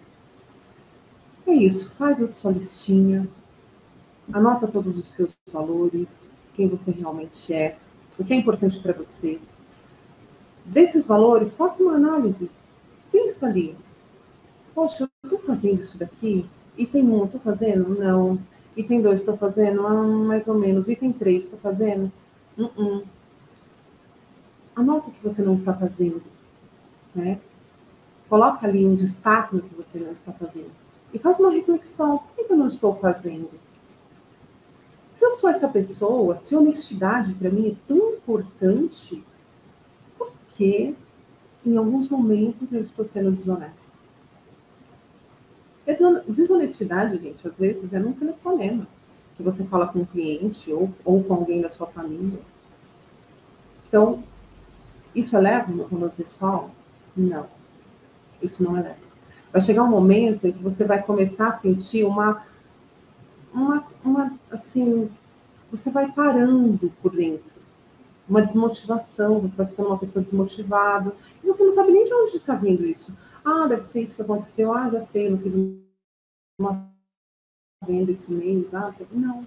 É 1.48 1.54
isso, 1.54 1.96
faz 1.96 2.22
a 2.22 2.34
sua 2.34 2.52
listinha, 2.52 3.28
anota 4.32 4.68
todos 4.68 4.98
os 4.98 5.12
seus 5.12 5.36
valores, 5.52 6.30
quem 6.54 6.68
você 6.68 6.92
realmente 6.92 7.54
é, 7.54 7.78
o 8.20 8.24
que 8.24 8.34
é 8.34 8.36
importante 8.36 8.80
para 8.80 8.94
você. 8.94 9.40
Desses 10.66 11.08
valores, 11.08 11.56
faça 11.56 11.82
uma 11.82 11.96
análise. 11.96 12.52
Pensa 13.12 13.48
ali. 13.48 13.76
Poxa, 14.74 15.04
eu 15.04 15.10
estou 15.24 15.40
fazendo 15.40 15.82
isso 15.82 15.98
daqui? 15.98 16.46
Item 16.78 17.10
1, 17.10 17.14
um, 17.14 17.26
estou 17.26 17.40
fazendo? 17.42 17.90
Não. 18.00 18.40
Item 18.76 19.02
2, 19.02 19.20
estou 19.20 19.36
fazendo? 19.36 19.86
Ah, 19.86 20.04
mais 20.04 20.48
ou 20.48 20.56
menos. 20.56 20.88
Item 20.88 21.12
3, 21.12 21.44
estou 21.44 21.60
fazendo? 21.60 22.12
Uh 22.58 22.70
-uh. 22.78 23.04
Anota 24.76 25.10
o 25.10 25.12
que 25.12 25.24
você 25.24 25.42
não 25.42 25.56
está 25.56 25.74
fazendo. 25.74 26.24
Né? 27.14 27.40
Coloca 28.30 28.66
ali 28.66 28.86
um 28.86 28.96
destaque 28.96 29.56
no 29.56 29.62
que 29.62 29.76
você 29.76 30.00
não 30.00 30.14
está 30.14 30.32
fazendo. 30.32 30.72
E 31.14 31.20
faz 31.20 31.40
uma 31.40 31.52
reflexão. 31.52 32.20
Por 32.20 32.46
que 32.46 32.54
eu 32.54 32.58
não 32.58 32.68
estou 32.68 32.96
fazendo? 32.96 33.50
Se 35.12 35.26
eu 35.26 35.32
sou 35.32 35.50
essa 35.50 35.68
pessoa, 35.68 36.38
se 36.38 36.56
honestidade 36.56 37.34
para 37.34 37.50
mim 37.50 37.72
é 37.72 37.76
tão 37.86 38.14
importante, 38.14 39.22
por 40.18 40.32
que 40.56 40.96
em 41.66 41.78
alguns 41.78 42.10
momentos 42.10 42.74
eu 42.74 42.82
estou 42.82 43.06
sendo 43.06 43.32
desonesta? 43.32 43.92
Desonestidade, 46.28 47.18
gente, 47.18 47.48
às 47.48 47.58
vezes 47.58 47.94
é 47.94 48.00
num 48.00 48.14
telefonema 48.14 48.88
que 49.36 49.44
você 49.44 49.64
fala 49.66 49.88
com 49.88 50.00
um 50.00 50.06
cliente 50.06 50.72
ou, 50.72 50.90
ou 51.04 51.24
com 51.24 51.34
alguém 51.34 51.62
da 51.62 51.70
sua 51.70 51.88
família. 51.88 52.40
Então, 53.88 54.24
isso 55.14 55.36
eleva 55.36 55.70
o 55.70 55.96
meu 55.96 56.10
pessoal? 56.10 56.72
Não, 57.16 57.46
isso 58.42 58.64
não 58.64 58.78
eleva. 58.78 58.96
Vai 59.52 59.62
chegar 59.62 59.84
um 59.84 59.90
momento 59.90 60.48
em 60.48 60.52
que 60.52 60.64
você 60.64 60.86
vai 60.86 61.02
começar 61.02 61.50
a 61.50 61.52
sentir 61.52 62.06
uma, 62.06 62.46
uma, 63.54 63.84
uma 64.04 64.40
assim, 64.50 65.10
você 65.70 65.92
vai 65.92 66.10
parando 66.12 66.92
por 67.02 67.12
dentro, 67.12 67.51
uma 68.32 68.42
desmotivação, 68.42 69.42
você 69.42 69.58
vai 69.58 69.68
ficando 69.68 69.90
uma 69.90 69.98
pessoa 69.98 70.24
desmotivada, 70.24 71.14
e 71.44 71.48
você 71.48 71.66
não 71.66 71.72
sabe 71.72 71.92
nem 71.92 72.06
de 72.06 72.14
onde 72.14 72.38
está 72.38 72.56
vindo 72.56 72.86
isso. 72.86 73.14
Ah, 73.44 73.68
deve 73.68 73.84
ser 73.84 74.02
isso 74.02 74.16
que 74.16 74.22
aconteceu, 74.22 74.74
ah, 74.74 74.90
já 74.90 75.02
sei, 75.02 75.30
não 75.30 75.38
fiz 75.38 75.54
uma 76.58 76.90
venda 77.86 78.12
esse 78.12 78.32
mês, 78.32 78.74
ah, 78.74 78.90
não. 79.12 79.46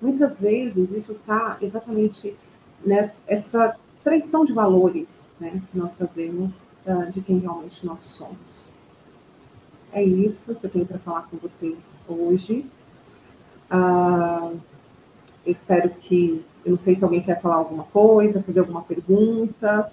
Muitas 0.00 0.40
vezes 0.40 0.90
isso 0.92 1.12
está 1.12 1.58
exatamente 1.60 2.34
nessa 2.82 3.76
traição 4.02 4.44
de 4.44 4.54
valores 4.54 5.34
né, 5.38 5.60
que 5.70 5.76
nós 5.76 5.96
fazemos 5.98 6.62
uh, 6.86 7.10
de 7.10 7.20
quem 7.20 7.38
realmente 7.38 7.84
nós 7.84 8.02
somos. 8.02 8.70
É 9.92 10.02
isso 10.02 10.54
que 10.54 10.64
eu 10.64 10.70
tenho 10.70 10.86
para 10.86 10.98
falar 10.98 11.22
com 11.22 11.36
vocês 11.38 12.00
hoje. 12.08 12.64
Uh, 13.70 14.60
eu 15.44 15.52
espero 15.52 15.90
que. 15.90 16.42
Eu 16.66 16.70
não 16.70 16.76
sei 16.76 16.96
se 16.96 17.04
alguém 17.04 17.22
quer 17.22 17.40
falar 17.40 17.54
alguma 17.54 17.84
coisa, 17.84 18.42
fazer 18.42 18.58
alguma 18.58 18.82
pergunta. 18.82 19.88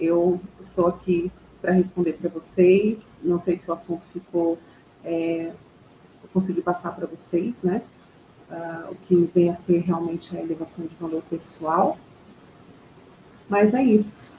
Eu 0.00 0.40
estou 0.60 0.88
aqui 0.88 1.30
para 1.62 1.70
responder 1.70 2.14
para 2.14 2.28
vocês. 2.28 3.20
Não 3.22 3.38
sei 3.38 3.56
se 3.56 3.70
o 3.70 3.72
assunto 3.72 4.04
ficou. 4.08 4.58
É, 5.04 5.52
eu 6.20 6.28
consegui 6.32 6.60
passar 6.60 6.90
para 6.96 7.06
vocês, 7.06 7.62
né? 7.62 7.82
Uh, 8.50 8.92
o 8.92 8.94
que 8.96 9.14
vem 9.32 9.48
a 9.48 9.54
ser 9.54 9.78
realmente 9.78 10.36
a 10.36 10.40
elevação 10.40 10.84
de 10.84 10.94
valor 10.96 11.22
pessoal. 11.30 11.96
Mas 13.48 13.72
é 13.72 13.82
isso. 13.84 14.36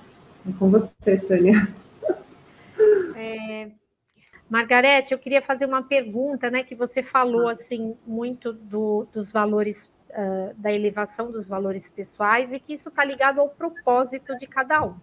É 0.49 0.51
com 0.59 0.69
você, 0.69 1.17
Tânia. 1.17 1.73
É, 3.21 3.71
Margarete, 4.49 5.11
eu 5.11 5.19
queria 5.19 5.41
fazer 5.41 5.65
uma 5.65 5.83
pergunta, 5.83 6.49
né? 6.49 6.63
Que 6.63 6.73
você 6.73 7.03
falou 7.03 7.49
assim 7.49 7.97
muito 8.07 8.53
do, 8.53 9.05
dos 9.11 9.29
valores 9.29 9.89
uh, 10.09 10.53
da 10.55 10.71
elevação 10.71 11.31
dos 11.31 11.47
valores 11.47 11.89
pessoais 11.89 12.51
e 12.51 12.59
que 12.59 12.73
isso 12.73 12.89
está 12.89 13.03
ligado 13.03 13.39
ao 13.39 13.49
propósito 13.49 14.37
de 14.37 14.47
cada 14.47 14.83
um. 14.83 14.95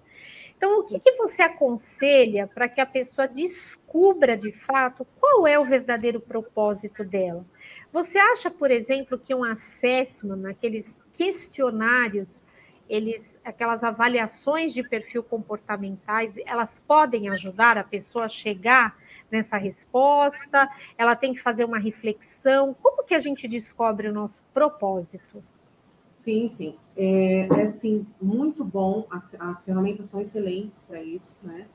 Então, 0.56 0.80
o 0.80 0.84
que, 0.84 0.98
que 0.98 1.12
você 1.12 1.42
aconselha 1.42 2.46
para 2.46 2.68
que 2.68 2.80
a 2.80 2.86
pessoa 2.86 3.28
descubra 3.28 4.36
de 4.36 4.52
fato 4.52 5.06
qual 5.20 5.46
é 5.46 5.58
o 5.58 5.64
verdadeiro 5.64 6.18
propósito 6.18 7.04
dela? 7.04 7.44
Você 7.92 8.18
acha, 8.18 8.50
por 8.50 8.70
exemplo, 8.70 9.18
que 9.18 9.34
um 9.34 9.44
assessment, 9.44 10.48
aqueles 10.48 10.98
questionários 11.12 12.44
eles, 12.88 13.38
aquelas 13.44 13.82
avaliações 13.82 14.72
de 14.72 14.82
perfil 14.82 15.22
comportamentais, 15.22 16.34
elas 16.46 16.80
podem 16.86 17.28
ajudar 17.28 17.76
a 17.76 17.84
pessoa 17.84 18.26
a 18.26 18.28
chegar 18.28 18.96
nessa 19.30 19.56
resposta? 19.56 20.68
Ela 20.96 21.16
tem 21.16 21.34
que 21.34 21.42
fazer 21.42 21.64
uma 21.64 21.78
reflexão. 21.78 22.74
Como 22.82 23.04
que 23.04 23.14
a 23.14 23.20
gente 23.20 23.46
descobre 23.48 24.08
o 24.08 24.12
nosso 24.12 24.42
propósito? 24.52 25.42
Sim, 26.16 26.48
sim. 26.56 26.74
É, 26.96 27.46
é 27.50 27.66
sim, 27.66 28.06
muito 28.20 28.64
bom. 28.64 29.06
As, 29.10 29.34
as 29.38 29.64
ferramentas 29.64 30.10
são 30.10 30.20
excelentes 30.20 30.82
para 30.82 31.00
isso, 31.02 31.36
né? 31.42 31.66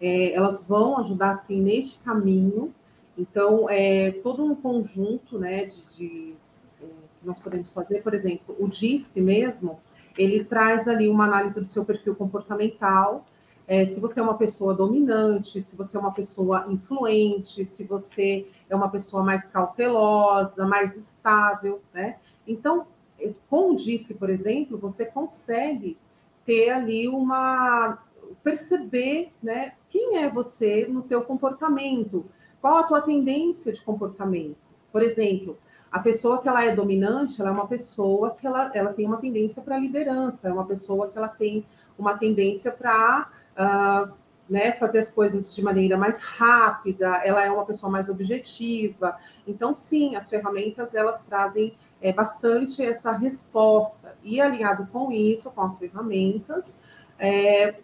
É, 0.00 0.32
elas 0.32 0.66
vão 0.66 0.98
ajudar, 0.98 1.30
assim, 1.30 1.60
neste 1.60 1.98
caminho. 2.00 2.74
Então, 3.16 3.68
é 3.68 4.10
todo 4.10 4.44
um 4.44 4.54
conjunto, 4.54 5.38
né, 5.38 5.66
de, 5.66 5.86
de 5.96 6.34
é, 6.82 6.86
que 6.86 7.26
nós 7.26 7.40
podemos 7.40 7.72
fazer. 7.72 8.02
Por 8.02 8.12
exemplo, 8.12 8.56
o 8.58 8.66
DISC 8.66 9.16
mesmo, 9.20 9.78
ele 10.18 10.42
traz 10.42 10.88
ali 10.88 11.08
uma 11.08 11.24
análise 11.24 11.60
do 11.60 11.68
seu 11.68 11.84
perfil 11.84 12.16
comportamental, 12.16 13.24
é, 13.66 13.86
se 13.86 14.00
você 14.00 14.20
é 14.20 14.22
uma 14.22 14.36
pessoa 14.36 14.74
dominante, 14.74 15.62
se 15.62 15.76
você 15.76 15.96
é 15.96 16.00
uma 16.00 16.12
pessoa 16.12 16.66
influente, 16.68 17.64
se 17.64 17.84
você 17.84 18.46
é 18.68 18.74
uma 18.74 18.88
pessoa 18.88 19.22
mais 19.22 19.48
cautelosa, 19.48 20.66
mais 20.66 20.96
estável, 20.96 21.80
né? 21.92 22.16
Então, 22.46 22.86
é, 23.18 23.30
com 23.48 23.70
o 23.70 23.76
DISC, 23.76 24.14
por 24.14 24.30
exemplo, 24.30 24.76
você 24.78 25.06
consegue 25.06 25.96
ter 26.44 26.70
ali 26.70 27.08
uma 27.08 27.98
perceber, 28.42 29.30
né, 29.42 29.72
quem 29.88 30.18
é 30.18 30.28
você 30.28 30.86
no 30.88 31.02
teu 31.02 31.22
comportamento, 31.22 32.24
qual 32.60 32.78
a 32.78 32.82
tua 32.82 33.00
tendência 33.00 33.72
de 33.72 33.80
comportamento. 33.82 34.56
Por 34.90 35.02
exemplo, 35.02 35.56
a 35.90 35.98
pessoa 35.98 36.40
que 36.40 36.48
ela 36.48 36.64
é 36.64 36.74
dominante, 36.74 37.40
ela 37.40 37.50
é 37.50 37.52
uma 37.52 37.66
pessoa 37.66 38.30
que 38.30 38.46
ela, 38.46 38.70
ela 38.74 38.92
tem 38.92 39.06
uma 39.06 39.18
tendência 39.18 39.62
para 39.62 39.78
liderança, 39.78 40.48
é 40.48 40.52
uma 40.52 40.64
pessoa 40.64 41.08
que 41.08 41.18
ela 41.18 41.28
tem 41.28 41.64
uma 41.98 42.16
tendência 42.16 42.72
para 42.72 43.30
uh, 43.56 44.12
né, 44.48 44.72
fazer 44.72 44.98
as 44.98 45.10
coisas 45.10 45.54
de 45.54 45.62
maneira 45.62 45.96
mais 45.96 46.20
rápida, 46.20 47.22
ela 47.24 47.42
é 47.42 47.50
uma 47.50 47.64
pessoa 47.64 47.90
mais 47.90 48.08
objetiva. 48.08 49.16
Então, 49.46 49.74
sim, 49.74 50.14
as 50.16 50.28
ferramentas 50.28 50.94
elas 50.94 51.22
trazem 51.22 51.74
é, 52.00 52.12
bastante 52.12 52.82
essa 52.82 53.12
resposta. 53.12 54.14
E 54.22 54.40
alinhado 54.40 54.86
com 54.92 55.10
isso, 55.10 55.50
com 55.52 55.62
as 55.62 55.78
ferramentas, 55.78 56.78
é, 57.18 57.76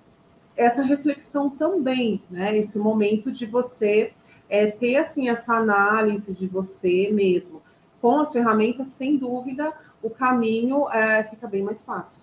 essa 0.56 0.82
reflexão 0.82 1.48
também, 1.48 2.22
né? 2.28 2.56
Esse 2.58 2.78
momento 2.78 3.30
de 3.30 3.46
você 3.46 4.12
é, 4.48 4.66
ter 4.66 4.96
assim 4.96 5.28
essa 5.28 5.54
análise 5.54 6.34
de 6.34 6.48
você 6.48 7.10
mesmo 7.12 7.62
com 8.00 8.20
as 8.20 8.32
ferramentas, 8.32 8.90
sem 8.90 9.16
dúvida, 9.16 9.72
o 10.02 10.10
caminho 10.10 10.88
é, 10.90 11.24
fica 11.24 11.46
bem 11.46 11.62
mais 11.62 11.84
fácil. 11.84 12.22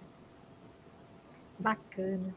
Bacana. 1.60 2.34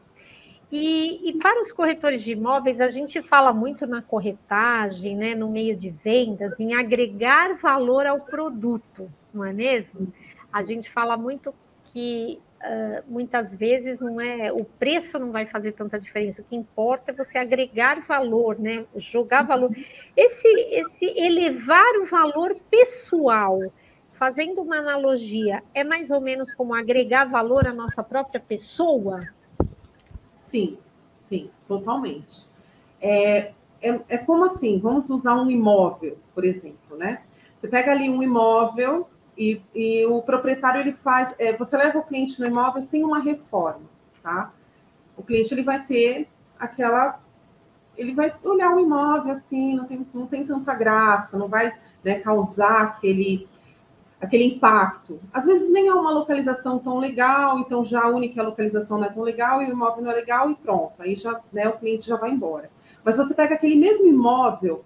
E, 0.71 1.29
e, 1.29 1.33
para 1.39 1.61
os 1.61 1.71
corretores 1.71 2.21
de 2.21 2.33
imóveis, 2.33 2.79
a 2.79 2.89
gente 2.89 3.21
fala 3.23 3.51
muito 3.51 3.87
na 3.87 4.03
corretagem, 4.03 5.15
né, 5.15 5.33
no 5.33 5.49
meio 5.49 5.75
de 5.75 5.89
vendas, 5.89 6.59
em 6.59 6.75
agregar 6.75 7.55
valor 7.55 8.05
ao 8.05 8.19
produto, 8.19 9.11
não 9.33 9.43
é 9.43 9.51
mesmo? 9.51 10.13
A 10.53 10.61
gente 10.61 10.87
fala 10.91 11.17
muito 11.17 11.53
que 11.85 12.39
uh, 12.61 13.03
muitas 13.07 13.55
vezes 13.55 13.99
não 13.99 14.21
é 14.21 14.51
o 14.51 14.63
preço 14.63 15.17
não 15.17 15.31
vai 15.31 15.47
fazer 15.47 15.71
tanta 15.71 15.99
diferença. 15.99 16.41
O 16.41 16.45
que 16.45 16.55
importa 16.55 17.11
é 17.11 17.15
você 17.15 17.39
agregar 17.39 18.01
valor, 18.01 18.59
né? 18.59 18.85
Jogar 18.95 19.43
valor. 19.43 19.75
Esse, 20.15 20.47
esse 20.47 21.05
elevar 21.05 21.95
o 22.01 22.05
valor 22.05 22.55
pessoal, 22.69 23.59
fazendo 24.13 24.61
uma 24.61 24.77
analogia, 24.77 25.63
é 25.73 25.83
mais 25.83 26.11
ou 26.11 26.21
menos 26.21 26.53
como 26.53 26.75
agregar 26.75 27.25
valor 27.25 27.65
à 27.65 27.73
nossa 27.73 28.03
própria 28.03 28.39
pessoa? 28.39 29.19
Sim, 30.49 30.79
sim, 31.21 31.51
totalmente. 31.67 32.47
É, 32.99 33.53
é, 33.81 34.01
é 34.09 34.17
como 34.17 34.45
assim, 34.45 34.79
vamos 34.79 35.07
usar 35.11 35.35
um 35.35 35.49
imóvel, 35.49 36.17
por 36.33 36.43
exemplo, 36.43 36.97
né? 36.97 37.21
Você 37.55 37.67
pega 37.67 37.91
ali 37.91 38.09
um 38.09 38.23
imóvel 38.23 39.07
e, 39.37 39.61
e 39.75 40.05
o 40.07 40.23
proprietário 40.23 40.81
ele 40.81 40.93
faz, 40.93 41.35
é, 41.37 41.55
você 41.55 41.77
leva 41.77 41.99
o 41.99 42.03
cliente 42.03 42.39
no 42.39 42.47
imóvel 42.47 42.81
sem 42.81 43.03
uma 43.03 43.19
reforma, 43.19 43.83
tá? 44.23 44.51
O 45.15 45.21
cliente 45.21 45.53
ele 45.53 45.61
vai 45.61 45.85
ter 45.85 46.27
aquela, 46.57 47.19
ele 47.95 48.15
vai 48.15 48.33
olhar 48.43 48.75
o 48.75 48.79
imóvel 48.79 49.33
assim, 49.33 49.75
não 49.75 49.85
tem, 49.85 50.07
não 50.11 50.25
tem 50.25 50.47
tanta 50.47 50.73
graça, 50.73 51.37
não 51.37 51.47
vai 51.47 51.71
né, 52.03 52.15
causar 52.15 52.81
aquele 52.81 53.47
aquele 54.19 54.43
impacto. 54.43 55.19
Às 55.31 55.45
vezes 55.45 55.71
nem 55.71 55.87
é 55.87 55.93
uma 55.93 56.11
localização 56.11 56.77
tão 56.77 56.99
legal, 56.99 57.59
então 57.59 57.85
já 57.85 58.03
a 58.03 58.09
única 58.09 58.43
localização 58.43 58.97
não 58.97 59.05
é 59.05 59.09
tão 59.09 59.23
legal 59.23 59.61
e 59.61 59.67
o 59.67 59.71
imóvel 59.71 60.03
não 60.03 60.11
é 60.11 60.15
legal 60.15 60.49
e 60.49 60.55
pronto, 60.55 60.93
aí 60.99 61.15
já 61.15 61.39
né, 61.53 61.67
o 61.69 61.77
cliente 61.77 62.07
já 62.07 62.17
vai 62.17 62.31
embora. 62.31 62.69
Mas 63.03 63.17
você 63.17 63.33
pega 63.33 63.55
aquele 63.55 63.75
mesmo 63.75 64.07
imóvel, 64.07 64.83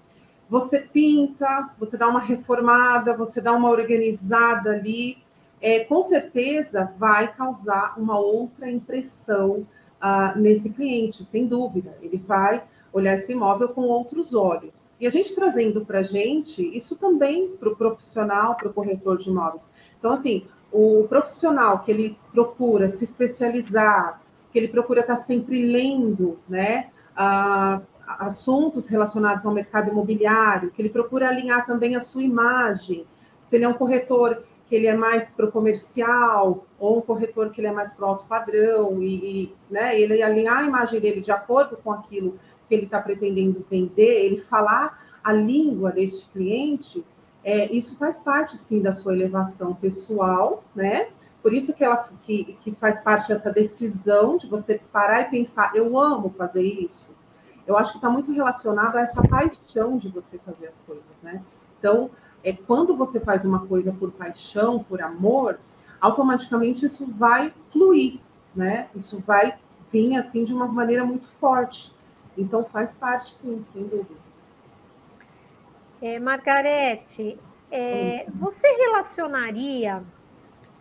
você 0.48 0.80
pinta, 0.80 1.72
você 1.80 1.98
dá 1.98 2.08
uma 2.08 2.20
reformada, 2.20 3.16
você 3.16 3.42
dá 3.42 3.54
uma 3.54 3.72
organizada 3.72 4.72
ali, 4.72 5.18
é, 5.60 5.80
com 5.80 6.02
certeza 6.02 6.94
vai 6.98 7.34
causar 7.34 7.98
uma 7.98 8.20
outra 8.20 8.70
impressão 8.70 9.66
uh, 10.04 10.38
nesse 10.38 10.72
cliente, 10.72 11.24
sem 11.24 11.48
dúvida. 11.48 11.98
Ele 12.02 12.18
vai 12.18 12.62
olhar 12.92 13.16
esse 13.16 13.32
imóvel 13.32 13.70
com 13.70 13.82
outros 13.84 14.34
olhos. 14.34 14.88
E 15.04 15.08
a 15.08 15.10
gente 15.10 15.36
trazendo 15.36 15.86
para 15.86 16.00
a 16.00 16.04
gente, 16.04 16.66
isso 16.74 16.96
também 16.96 17.50
para 17.60 17.68
o 17.68 17.76
profissional, 17.76 18.56
para 18.56 18.70
o 18.70 18.74
corretor 18.74 19.18
de 19.18 19.30
imóveis. 19.30 19.70
Então, 20.00 20.14
assim, 20.14 20.46
o 20.72 21.06
profissional 21.10 21.80
que 21.80 21.92
ele 21.92 22.18
procura 22.32 22.88
se 22.88 23.04
especializar, 23.04 24.22
que 24.50 24.58
ele 24.58 24.70
procura 24.70 25.02
estar 25.02 25.18
tá 25.18 25.22
sempre 25.22 25.70
lendo, 25.70 26.40
né? 26.48 26.88
Uh, 27.18 27.86
assuntos 28.08 28.88
relacionados 28.88 29.46
ao 29.46 29.54
mercado 29.54 29.90
imobiliário, 29.90 30.72
que 30.72 30.82
ele 30.82 30.88
procura 30.88 31.28
alinhar 31.28 31.66
também 31.66 31.98
a 31.98 32.00
sua 32.00 32.24
imagem. 32.24 33.06
Se 33.42 33.58
ele 33.58 33.66
é 33.66 33.68
um 33.68 33.74
corretor 33.74 34.42
que 34.66 34.74
ele 34.74 34.88
é 34.88 34.96
mais 34.96 35.34
para 35.34 35.48
o 35.48 35.52
comercial, 35.52 36.66
ou 36.80 37.00
um 37.00 37.02
corretor 37.02 37.50
que 37.50 37.60
ele 37.60 37.68
é 37.68 37.74
mais 37.74 37.94
para 37.94 38.06
o 38.06 38.08
alto 38.08 38.26
padrão, 38.26 39.04
e, 39.04 39.16
e 39.44 39.56
né, 39.70 40.00
ele 40.00 40.24
alinhar 40.24 40.60
a 40.60 40.64
imagem 40.64 41.02
dele 41.02 41.20
de 41.20 41.32
acordo 41.32 41.76
com 41.76 41.92
aquilo 41.92 42.40
que 42.74 42.78
ele 42.78 42.86
está 42.86 43.00
pretendendo 43.00 43.64
vender, 43.70 44.26
ele 44.26 44.40
falar 44.40 45.06
a 45.24 45.32
língua 45.32 45.92
deste 45.92 46.28
cliente, 46.30 47.06
é, 47.44 47.72
isso 47.72 47.96
faz 47.98 48.22
parte, 48.22 48.58
sim, 48.58 48.82
da 48.82 48.94
sua 48.94 49.14
elevação 49.14 49.76
pessoal, 49.76 50.64
né? 50.76 51.10
Por 51.42 51.54
isso 51.54 51.74
que, 51.74 51.84
ela, 51.84 51.98
que, 52.24 52.58
que 52.62 52.72
faz 52.72 53.02
parte 53.02 53.28
dessa 53.28 53.52
decisão 53.52 54.38
de 54.38 54.48
você 54.48 54.80
parar 54.92 55.22
e 55.22 55.26
pensar, 55.26 55.72
eu 55.76 56.00
amo 56.00 56.34
fazer 56.38 56.64
isso, 56.64 57.14
eu 57.68 57.78
acho 57.78 57.92
que 57.92 57.98
está 57.98 58.10
muito 58.10 58.32
relacionado 58.32 58.96
a 58.96 59.02
essa 59.02 59.22
paixão 59.28 59.98
de 59.98 60.10
você 60.10 60.38
fazer 60.40 60.68
as 60.68 60.80
coisas, 60.80 61.04
né? 61.22 61.42
Então, 61.80 62.10
é 62.44 62.52
quando 62.54 62.96
você 62.96 63.20
faz 63.20 63.46
uma 63.46 63.66
coisa 63.68 63.94
por 63.94 64.12
paixão, 64.12 64.84
por 64.84 65.02
amor, 65.02 65.60
automaticamente 66.02 66.86
isso 66.86 67.08
vai 67.12 67.54
fluir, 67.70 68.20
né? 68.56 68.88
Isso 68.96 69.22
vai 69.26 69.58
vir 69.92 70.16
assim 70.18 70.44
de 70.44 70.54
uma 70.54 70.68
maneira 70.68 71.06
muito 71.06 71.28
forte. 71.34 71.94
Então 72.38 72.64
faz 72.66 72.96
parte, 72.96 73.34
sim, 73.34 73.66
sem 73.74 73.84
dúvida. 73.84 74.16
É, 76.02 76.20
Margarete, 76.20 77.38
é, 77.72 78.26
você 78.36 78.68
relacionaria 78.68 80.04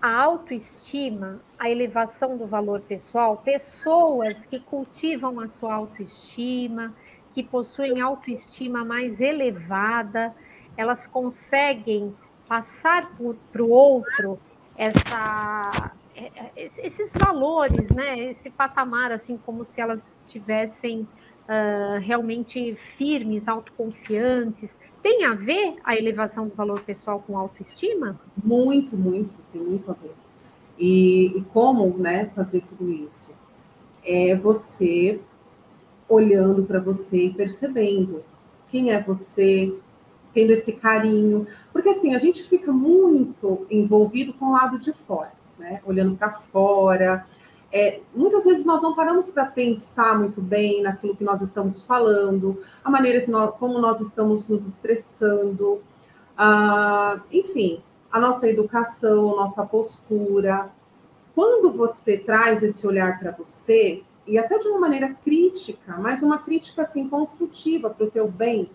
a 0.00 0.20
autoestima, 0.20 1.40
a 1.56 1.70
elevação 1.70 2.36
do 2.36 2.46
valor 2.46 2.80
pessoal, 2.80 3.36
pessoas 3.36 4.44
que 4.44 4.58
cultivam 4.58 5.38
a 5.38 5.46
sua 5.46 5.74
autoestima, 5.74 6.92
que 7.32 7.42
possuem 7.42 8.00
autoestima 8.00 8.84
mais 8.84 9.20
elevada, 9.20 10.34
elas 10.76 11.06
conseguem 11.06 12.14
passar 12.48 13.12
para 13.52 13.62
o 13.62 13.70
outro 13.70 14.38
essa, 14.76 15.92
é, 16.16 16.24
é, 16.34 16.50
esses 16.56 17.12
valores, 17.14 17.90
né? 17.90 18.18
Esse 18.18 18.50
patamar, 18.50 19.12
assim, 19.12 19.36
como 19.36 19.64
se 19.64 19.80
elas 19.80 20.22
tivessem 20.26 21.06
uh, 21.48 22.00
realmente 22.00 22.74
firmes, 22.96 23.48
autoconfiantes. 23.48 24.78
Tem 25.02 25.24
a 25.24 25.34
ver 25.34 25.76
a 25.84 25.96
elevação 25.96 26.48
do 26.48 26.54
valor 26.54 26.80
pessoal 26.80 27.22
com 27.26 27.36
autoestima? 27.36 28.20
Muito, 28.42 28.96
muito, 28.96 29.38
tem 29.52 29.62
muito 29.62 29.90
a 29.90 29.94
ver. 29.94 30.14
E, 30.78 31.38
e 31.38 31.42
como 31.52 31.96
né, 31.98 32.30
fazer 32.34 32.62
tudo 32.62 32.90
isso? 32.90 33.30
É 34.04 34.34
você 34.34 35.20
olhando 36.08 36.64
para 36.64 36.80
você 36.80 37.26
e 37.26 37.34
percebendo 37.34 38.22
quem 38.70 38.90
é 38.90 39.00
você, 39.00 39.72
tendo 40.32 40.52
esse 40.52 40.72
carinho. 40.72 41.46
Porque 41.72 41.90
assim, 41.90 42.14
a 42.14 42.18
gente 42.18 42.42
fica 42.42 42.72
muito 42.72 43.66
envolvido 43.70 44.32
com 44.32 44.46
o 44.46 44.52
lado 44.52 44.78
de 44.78 44.92
fora, 44.92 45.32
né? 45.58 45.80
Olhando 45.84 46.16
para 46.16 46.32
fora, 46.32 47.24
é, 47.72 48.00
muitas 48.14 48.44
vezes 48.44 48.66
nós 48.66 48.82
não 48.82 48.94
paramos 48.94 49.30
para 49.30 49.46
pensar 49.46 50.18
muito 50.18 50.42
bem 50.42 50.82
naquilo 50.82 51.16
que 51.16 51.24
nós 51.24 51.40
estamos 51.40 51.82
falando, 51.82 52.60
a 52.84 52.90
maneira 52.90 53.22
que 53.22 53.30
nós, 53.30 53.54
como 53.56 53.78
nós 53.78 54.00
estamos 54.00 54.46
nos 54.46 54.66
expressando, 54.66 55.80
ah, 56.36 57.20
enfim, 57.32 57.82
a 58.10 58.20
nossa 58.20 58.46
educação, 58.46 59.32
a 59.32 59.36
nossa 59.36 59.64
postura. 59.64 60.68
Quando 61.34 61.72
você 61.72 62.18
traz 62.18 62.62
esse 62.62 62.86
olhar 62.86 63.18
para 63.18 63.30
você, 63.30 64.02
e 64.26 64.38
até 64.38 64.58
de 64.58 64.68
uma 64.68 64.78
maneira 64.78 65.08
crítica, 65.08 65.96
mas 65.98 66.22
uma 66.22 66.38
crítica 66.38 66.82
assim 66.82 67.08
construtiva 67.08 67.88
para 67.88 68.06
o 68.06 68.10
teu 68.10 68.28
bem, 68.28 68.70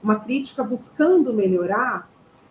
uma 0.00 0.20
crítica 0.20 0.62
buscando 0.62 1.34
melhorar, 1.34 2.08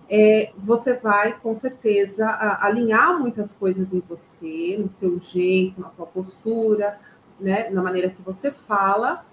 é, 0.09 0.51
você 0.57 0.93
vai 0.93 1.37
com 1.39 1.55
certeza 1.55 2.27
alinhar 2.61 3.19
muitas 3.19 3.53
coisas 3.53 3.93
em 3.93 4.01
você, 4.07 4.77
no 4.79 4.89
teu 4.89 5.19
jeito, 5.19 5.81
na 5.81 5.89
tua 5.89 6.05
postura, 6.05 6.99
né, 7.39 7.69
na 7.69 7.81
maneira 7.81 8.09
que 8.09 8.21
você 8.21 8.51
fala, 8.51 9.25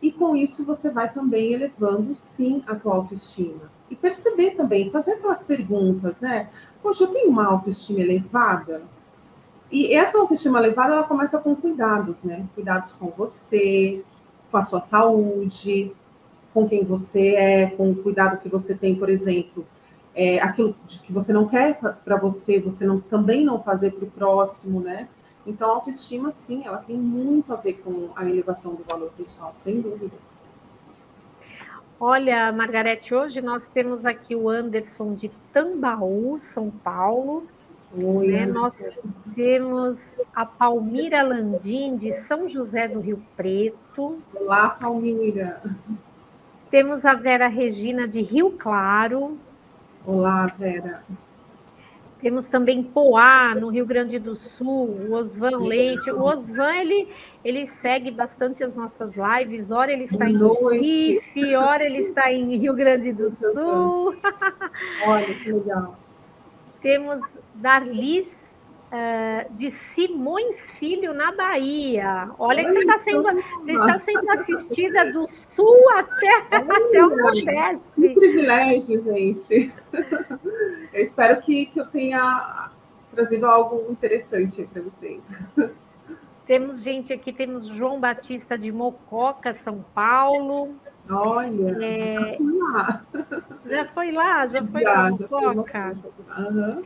e 0.00 0.10
com 0.10 0.36
isso 0.36 0.64
você 0.64 0.90
vai 0.90 1.12
também 1.12 1.52
elevando 1.52 2.14
sim 2.14 2.62
a 2.66 2.74
tua 2.74 2.94
autoestima. 2.94 3.70
E 3.90 3.96
perceber 3.96 4.52
também, 4.52 4.90
fazer 4.90 5.12
aquelas 5.12 5.42
perguntas, 5.42 6.20
né? 6.20 6.48
Poxa, 6.82 7.04
eu 7.04 7.08
tenho 7.08 7.28
uma 7.28 7.44
autoestima 7.44 8.00
elevada? 8.00 8.82
E 9.70 9.94
essa 9.94 10.18
autoestima 10.18 10.58
elevada, 10.58 10.94
ela 10.94 11.02
começa 11.02 11.38
com 11.38 11.54
cuidados, 11.54 12.22
né? 12.22 12.46
Cuidados 12.54 12.92
com 12.92 13.10
você, 13.10 14.02
com 14.50 14.56
a 14.56 14.62
sua 14.62 14.80
saúde, 14.80 15.92
com 16.54 16.68
quem 16.68 16.84
você 16.84 17.34
é, 17.34 17.66
com 17.70 17.90
o 17.90 17.96
cuidado 17.96 18.40
que 18.40 18.48
você 18.48 18.74
tem, 18.74 18.94
por 18.94 19.08
exemplo, 19.08 19.66
é, 20.20 20.38
aquilo 20.38 20.74
que 20.86 21.10
você 21.10 21.32
não 21.32 21.48
quer 21.48 21.78
para 21.78 22.16
você, 22.18 22.60
você 22.60 22.84
não, 22.84 23.00
também 23.00 23.42
não 23.42 23.62
fazer 23.62 23.92
para 23.92 24.04
o 24.04 24.10
próximo, 24.10 24.78
né? 24.78 25.08
Então, 25.46 25.70
a 25.70 25.74
autoestima, 25.76 26.30
sim, 26.30 26.62
ela 26.66 26.76
tem 26.76 26.94
muito 26.94 27.54
a 27.54 27.56
ver 27.56 27.80
com 27.82 28.10
a 28.14 28.28
elevação 28.28 28.74
do 28.74 28.84
valor 28.86 29.10
pessoal, 29.16 29.54
sem 29.54 29.80
dúvida. 29.80 30.12
Olha, 31.98 32.52
Margarete, 32.52 33.14
hoje 33.14 33.40
nós 33.40 33.66
temos 33.68 34.04
aqui 34.04 34.36
o 34.36 34.50
Anderson 34.50 35.14
de 35.14 35.30
Tambaú, 35.54 36.38
São 36.38 36.70
Paulo. 36.70 37.46
Oi, 37.96 38.28
né? 38.28 38.44
Nós 38.44 38.74
temos 39.34 39.96
a 40.34 40.44
Palmira 40.44 41.22
Landim, 41.22 41.96
de 41.96 42.12
São 42.12 42.46
José 42.46 42.86
do 42.86 43.00
Rio 43.00 43.22
Preto. 43.34 44.20
Olá, 44.34 44.68
Palmira. 44.68 45.62
Temos 46.70 47.06
a 47.06 47.14
Vera 47.14 47.48
Regina, 47.48 48.06
de 48.06 48.20
Rio 48.20 48.50
Claro. 48.50 49.38
Olá, 50.06 50.46
Vera. 50.58 51.02
Temos 52.20 52.48
também 52.48 52.82
Poá, 52.82 53.54
no 53.54 53.68
Rio 53.68 53.84
Grande 53.86 54.18
do 54.18 54.34
Sul, 54.34 54.88
o 54.88 55.12
Osvan 55.12 55.58
Leite. 55.58 56.10
O 56.10 56.22
Osvan, 56.22 56.74
ele, 56.74 57.08
ele 57.44 57.66
segue 57.66 58.10
bastante 58.10 58.64
as 58.64 58.74
nossas 58.74 59.14
lives. 59.14 59.70
Ora 59.70 59.92
ele 59.92 60.04
está 60.04 60.28
em 60.28 60.38
Recife, 60.38 61.54
ora 61.56 61.84
ele 61.84 61.98
está 61.98 62.32
em 62.32 62.56
Rio 62.56 62.74
Grande 62.74 63.12
do 63.12 63.30
Sul. 63.30 64.14
Olha, 65.06 65.34
que 65.34 65.52
legal. 65.52 65.98
Temos 66.80 67.22
Darlis 67.54 68.39
uh, 68.90 69.54
de 69.54 69.70
Simões 69.70 70.70
Filho, 70.72 71.14
na 71.14 71.32
Bahia. 71.32 72.30
Olha 72.38 72.64
que 72.64 72.72
você 72.72 72.78
está 72.80 72.98
sendo, 72.98 73.22
você 73.22 73.72
está 73.72 73.98
sendo 74.00 74.30
assistida 74.30 75.12
do 75.12 75.26
sul 75.28 75.90
até, 75.96 76.56
até 76.56 77.04
o 77.04 77.16
Nordeste. 77.16 77.90
Que 77.94 78.08
privilégio, 78.10 79.02
gente. 79.04 79.72
Eu 80.92 81.02
espero 81.02 81.40
que, 81.40 81.66
que 81.66 81.80
eu 81.80 81.86
tenha 81.86 82.70
trazido 83.12 83.46
algo 83.46 83.90
interessante 83.90 84.68
para 84.72 84.82
vocês. 84.82 85.22
Temos 86.46 86.82
gente 86.82 87.12
aqui, 87.12 87.32
temos 87.32 87.66
João 87.66 88.00
Batista 88.00 88.58
de 88.58 88.72
Mococa, 88.72 89.54
São 89.54 89.84
Paulo. 89.94 90.74
Olha, 91.08 91.84
é... 91.84 92.08
já 92.08 92.36
fui 92.36 92.58
lá. 92.58 93.04
Já 93.66 93.84
foi 93.86 94.12
lá, 94.12 94.46
já 94.48 94.66
foi 94.66 94.82
já, 94.82 95.10
Mococa. 95.10 95.94
Já 95.94 95.94
foi 95.94 96.44
Uhum. 96.44 96.82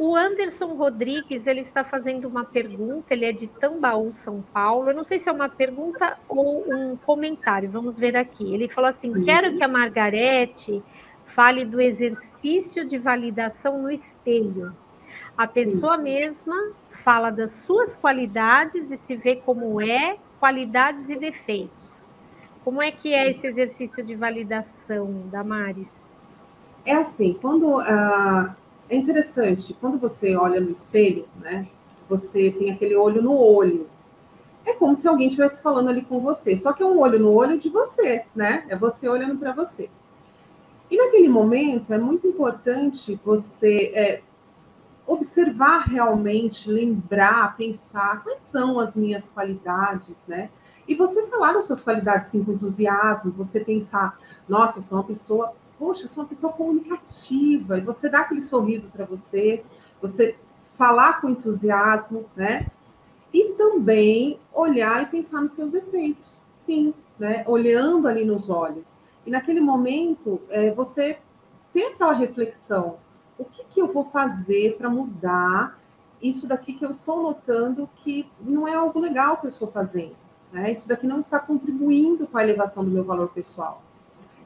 O 0.00 0.16
Anderson 0.16 0.76
Rodrigues, 0.76 1.46
ele 1.46 1.60
está 1.60 1.84
fazendo 1.84 2.26
uma 2.26 2.42
pergunta, 2.42 3.12
ele 3.12 3.26
é 3.26 3.32
de 3.32 3.46
Tambaú, 3.46 4.14
São 4.14 4.40
Paulo. 4.40 4.88
Eu 4.88 4.96
não 4.96 5.04
sei 5.04 5.18
se 5.18 5.28
é 5.28 5.32
uma 5.32 5.50
pergunta 5.50 6.16
ou 6.26 6.64
um 6.72 6.96
comentário, 6.96 7.70
vamos 7.70 7.98
ver 7.98 8.16
aqui. 8.16 8.54
Ele 8.54 8.66
falou 8.66 8.88
assim: 8.88 9.14
uhum. 9.14 9.22
quero 9.26 9.54
que 9.54 9.62
a 9.62 9.68
Margarete 9.68 10.82
fale 11.26 11.66
do 11.66 11.78
exercício 11.78 12.86
de 12.86 12.96
validação 12.96 13.82
no 13.82 13.90
espelho. 13.90 14.74
A 15.36 15.46
pessoa 15.46 15.98
uhum. 15.98 16.04
mesma 16.04 16.72
fala 17.04 17.28
das 17.28 17.52
suas 17.52 17.94
qualidades 17.94 18.90
e 18.90 18.96
se 18.96 19.14
vê 19.16 19.36
como 19.36 19.82
é, 19.82 20.16
qualidades 20.38 21.10
e 21.10 21.16
defeitos. 21.16 22.10
Como 22.64 22.82
é 22.82 22.90
que 22.90 23.12
é 23.12 23.30
esse 23.30 23.46
exercício 23.46 24.02
de 24.02 24.14
validação, 24.14 25.24
Damares? 25.30 25.92
É 26.86 26.94
assim, 26.94 27.34
quando 27.34 27.80
uh, 27.80 28.59
é 28.90 28.96
interessante, 28.96 29.72
quando 29.80 29.98
você 29.98 30.34
olha 30.34 30.60
no 30.60 30.72
espelho, 30.72 31.26
né? 31.40 31.68
Você 32.08 32.50
tem 32.50 32.72
aquele 32.72 32.96
olho 32.96 33.22
no 33.22 33.32
olho. 33.32 33.88
É 34.66 34.74
como 34.74 34.96
se 34.96 35.06
alguém 35.06 35.28
estivesse 35.28 35.62
falando 35.62 35.88
ali 35.88 36.02
com 36.02 36.18
você, 36.20 36.56
só 36.58 36.72
que 36.72 36.82
é 36.82 36.86
um 36.86 36.98
olho 36.98 37.20
no 37.20 37.32
olho 37.32 37.56
de 37.56 37.68
você, 37.68 38.24
né? 38.34 38.64
É 38.68 38.76
você 38.76 39.08
olhando 39.08 39.38
para 39.38 39.52
você. 39.52 39.88
E 40.90 40.96
naquele 40.96 41.28
momento 41.28 41.94
é 41.94 41.98
muito 41.98 42.26
importante 42.26 43.18
você 43.24 43.92
é, 43.94 44.22
observar 45.06 45.84
realmente, 45.84 46.68
lembrar, 46.68 47.56
pensar 47.56 48.24
quais 48.24 48.40
são 48.40 48.80
as 48.80 48.96
minhas 48.96 49.28
qualidades, 49.28 50.16
né? 50.26 50.50
E 50.88 50.96
você 50.96 51.28
falar 51.28 51.52
das 51.52 51.66
suas 51.66 51.80
qualidades 51.80 52.30
sim, 52.30 52.42
com 52.42 52.52
entusiasmo, 52.52 53.30
você 53.30 53.60
pensar, 53.60 54.18
nossa, 54.48 54.78
eu 54.78 54.82
sou 54.82 54.98
uma 54.98 55.04
pessoa 55.04 55.54
poxa, 55.80 56.04
eu 56.04 56.08
sou 56.08 56.22
uma 56.22 56.28
pessoa 56.28 56.52
comunicativa, 56.52 57.78
e 57.78 57.80
você 57.80 58.10
dá 58.10 58.20
aquele 58.20 58.42
sorriso 58.42 58.90
para 58.90 59.06
você, 59.06 59.64
você 60.00 60.36
falar 60.66 61.22
com 61.22 61.30
entusiasmo, 61.30 62.26
né? 62.36 62.66
E 63.32 63.54
também 63.54 64.38
olhar 64.52 65.02
e 65.02 65.06
pensar 65.06 65.40
nos 65.40 65.52
seus 65.52 65.72
defeitos, 65.72 66.38
sim, 66.54 66.92
né? 67.18 67.44
Olhando 67.46 68.06
ali 68.06 68.26
nos 68.26 68.50
olhos. 68.50 68.98
E 69.24 69.30
naquele 69.30 69.60
momento, 69.60 70.38
é, 70.50 70.70
você 70.70 71.18
tem 71.72 71.86
aquela 71.86 72.12
reflexão: 72.12 72.98
o 73.38 73.44
que, 73.44 73.64
que 73.64 73.80
eu 73.80 73.88
vou 73.88 74.04
fazer 74.04 74.76
para 74.76 74.90
mudar 74.90 75.80
isso 76.20 76.46
daqui 76.46 76.74
que 76.74 76.84
eu 76.84 76.90
estou 76.90 77.22
notando 77.22 77.88
que 77.96 78.30
não 78.38 78.68
é 78.68 78.74
algo 78.74 79.00
legal 79.00 79.38
que 79.38 79.46
eu 79.46 79.50
estou 79.50 79.70
fazendo? 79.70 80.16
Né? 80.52 80.72
Isso 80.72 80.86
daqui 80.86 81.06
não 81.06 81.20
está 81.20 81.38
contribuindo 81.38 82.26
com 82.26 82.36
a 82.36 82.42
elevação 82.42 82.84
do 82.84 82.90
meu 82.90 83.04
valor 83.04 83.30
pessoal. 83.30 83.82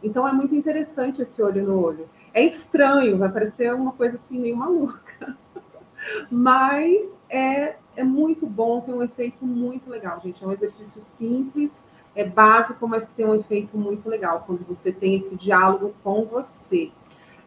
Então 0.05 0.29
é 0.29 0.33
muito 0.33 0.55
interessante 0.55 1.23
esse 1.23 1.43
olho 1.43 1.65
no 1.65 1.81
olho. 1.81 2.09
É 2.35 2.43
estranho, 2.43 3.17
vai 3.17 3.33
parecer 3.33 3.75
uma 3.75 3.93
coisa 3.93 4.17
assim 4.17 4.39
meio 4.39 4.57
maluca. 4.57 5.37
Mas 6.31 7.19
é, 7.31 7.77
é 7.97 8.05
muito 8.05 8.47
bom, 8.47 8.83
tem 8.83 8.95
um 8.95 9.03
efeito 9.03 9.47
muito 9.47 9.89
legal, 9.89 10.21
gente. 10.21 10.45
É 10.45 10.47
um 10.47 10.53
exercício 10.53 11.03
simples, 11.03 11.87
é 12.15 12.25
básico, 12.25 12.87
mas 12.87 13.09
tem 13.09 13.27
um 13.27 13.35
efeito 13.35 13.77
muito 13.77 14.09
legal 14.09 14.45
quando 14.47 14.65
você 14.65 14.93
tem 14.93 15.17
esse 15.17 15.35
diálogo 15.35 15.95
com 16.05 16.25
você. 16.27 16.93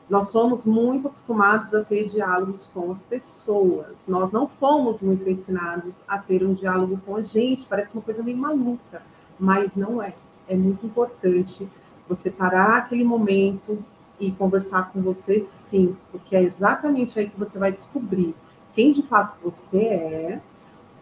Nós 0.10 0.32
somos 0.32 0.66
muito 0.66 1.08
acostumados 1.08 1.74
a 1.74 1.84
ter 1.84 2.05
diálogos 2.05 2.66
com 2.74 2.91
as 2.91 3.01
pessoas. 3.01 4.08
Nós 4.08 4.32
não 4.32 4.47
fomos 4.47 5.01
muito 5.01 5.30
ensinados 5.30 6.01
a 6.08 6.18
ter 6.18 6.43
um 6.43 6.53
diálogo 6.53 6.99
com 7.05 7.16
a 7.16 7.22
gente. 7.22 7.66
Parece 7.66 7.93
uma 7.93 8.01
coisa 8.01 8.24
meio 8.24 8.38
maluca, 8.38 9.01
mas 9.39 9.76
não 9.76 10.01
é. 10.01 10.14
É 10.47 10.55
muito 10.55 10.86
importante 10.86 11.70
você 12.08 12.30
parar 12.32 12.78
aquele 12.78 13.03
momento 13.03 13.84
e 14.20 14.32
conversar 14.32 14.91
com 14.91 15.01
você, 15.01 15.41
sim, 15.41 15.95
porque 16.12 16.36
é 16.36 16.41
exatamente 16.41 17.20
aí 17.20 17.30
que 17.30 17.39
você 17.39 17.60
vai 17.60 17.72
descobrir 17.72 18.36
quem 18.74 18.91
de 18.91 19.03
fato 19.03 19.36
você 19.43 19.80
é, 19.80 20.41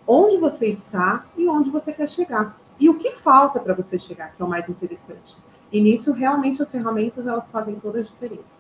onde 0.08 0.38
você 0.38 0.68
está 0.68 1.26
e 1.38 1.48
onde 1.48 1.70
você 1.70 1.94
quer 1.94 2.10
chegar. 2.10 2.58
E 2.80 2.90
o 2.90 2.98
que 2.98 3.12
falta 3.12 3.60
para 3.60 3.74
você 3.74 3.98
chegar, 3.98 4.34
que 4.34 4.42
é 4.42 4.46
o 4.46 4.50
mais 4.50 4.68
interessante. 4.68 5.38
E 5.72 5.82
nisso, 5.82 6.12
realmente, 6.12 6.62
as 6.62 6.72
ferramentas 6.72 7.26
elas 7.26 7.50
fazem 7.50 7.76
toda 7.76 8.00
a 8.00 8.04
diferença. 8.04 8.55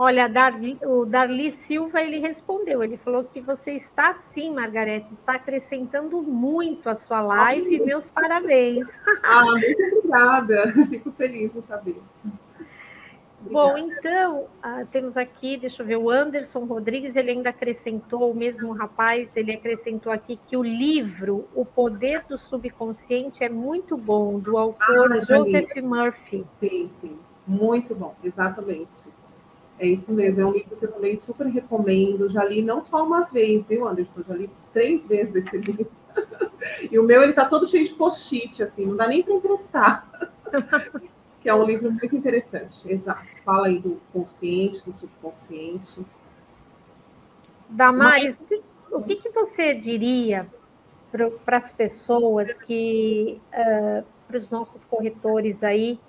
Olha, 0.00 0.28
Darli, 0.28 0.78
o 0.84 1.04
Darli 1.04 1.50
Silva 1.50 2.00
ele 2.00 2.20
respondeu, 2.20 2.84
ele 2.84 2.96
falou 2.96 3.24
que 3.24 3.40
você 3.40 3.72
está 3.72 4.14
sim, 4.14 4.54
Margarete, 4.54 5.12
está 5.12 5.32
acrescentando 5.32 6.22
muito 6.22 6.88
a 6.88 6.94
sua 6.94 7.20
live, 7.20 7.80
meus 7.80 8.08
parabéns. 8.08 8.86
Ah, 9.24 9.44
muito 9.44 9.98
obrigada, 9.98 10.72
fico 10.88 11.10
feliz 11.10 11.56
em 11.56 11.62
saber. 11.62 12.00
Bom, 13.40 13.76
então, 13.76 14.46
uh, 14.64 14.86
temos 14.92 15.16
aqui, 15.16 15.56
deixa 15.56 15.82
eu 15.82 15.86
ver, 15.86 15.96
o 15.96 16.08
Anderson 16.08 16.64
Rodrigues, 16.64 17.16
ele 17.16 17.32
ainda 17.32 17.50
acrescentou, 17.50 18.30
o 18.30 18.34
mesmo 18.34 18.72
rapaz, 18.72 19.36
ele 19.36 19.52
acrescentou 19.52 20.12
aqui 20.12 20.38
que 20.46 20.56
o 20.56 20.62
livro 20.62 21.48
O 21.56 21.64
Poder 21.64 22.22
do 22.28 22.38
Subconsciente 22.38 23.42
é 23.42 23.48
muito 23.48 23.96
bom, 23.96 24.38
do 24.38 24.56
autor 24.56 25.12
ah, 25.12 25.18
Joseph 25.18 25.74
Murphy. 25.82 26.46
Sim, 26.60 26.88
sim, 27.00 27.18
muito 27.44 27.96
bom, 27.96 28.14
exatamente. 28.22 29.17
É 29.78 29.86
isso 29.86 30.12
mesmo, 30.12 30.40
é 30.40 30.46
um 30.46 30.52
livro 30.52 30.76
que 30.76 30.84
eu 30.84 30.92
também 30.92 31.16
super 31.16 31.46
recomendo. 31.46 32.28
Já 32.28 32.44
li 32.44 32.62
não 32.62 32.82
só 32.82 33.04
uma 33.04 33.22
vez, 33.24 33.68
viu, 33.68 33.86
Anderson? 33.86 34.22
Já 34.26 34.34
li 34.34 34.50
três 34.72 35.06
vezes 35.06 35.34
esse 35.36 35.56
livro. 35.58 35.90
e 36.90 36.98
o 36.98 37.04
meu, 37.04 37.22
ele 37.22 37.32
tá 37.32 37.44
todo 37.44 37.68
cheio 37.68 37.84
de 37.84 37.94
post-it, 37.94 38.62
assim, 38.62 38.86
não 38.86 38.96
dá 38.96 39.06
nem 39.06 39.22
para 39.22 39.34
emprestar. 39.34 40.32
que 41.40 41.48
é 41.48 41.54
um 41.54 41.64
livro 41.64 41.90
muito 41.90 42.16
interessante, 42.16 42.90
exato. 42.90 43.26
Fala 43.44 43.68
aí 43.68 43.78
do 43.78 44.00
consciente, 44.12 44.84
do 44.84 44.92
subconsciente. 44.92 46.04
Damares, 47.68 48.40
Mas... 48.50 48.60
o 48.90 49.02
que, 49.02 49.16
que 49.16 49.30
você 49.30 49.74
diria 49.74 50.48
para 51.44 51.56
as 51.56 51.70
pessoas 51.72 52.58
que, 52.58 53.40
uh, 53.52 54.04
para 54.26 54.36
os 54.36 54.50
nossos 54.50 54.84
corretores 54.84 55.62
aí, 55.62 56.00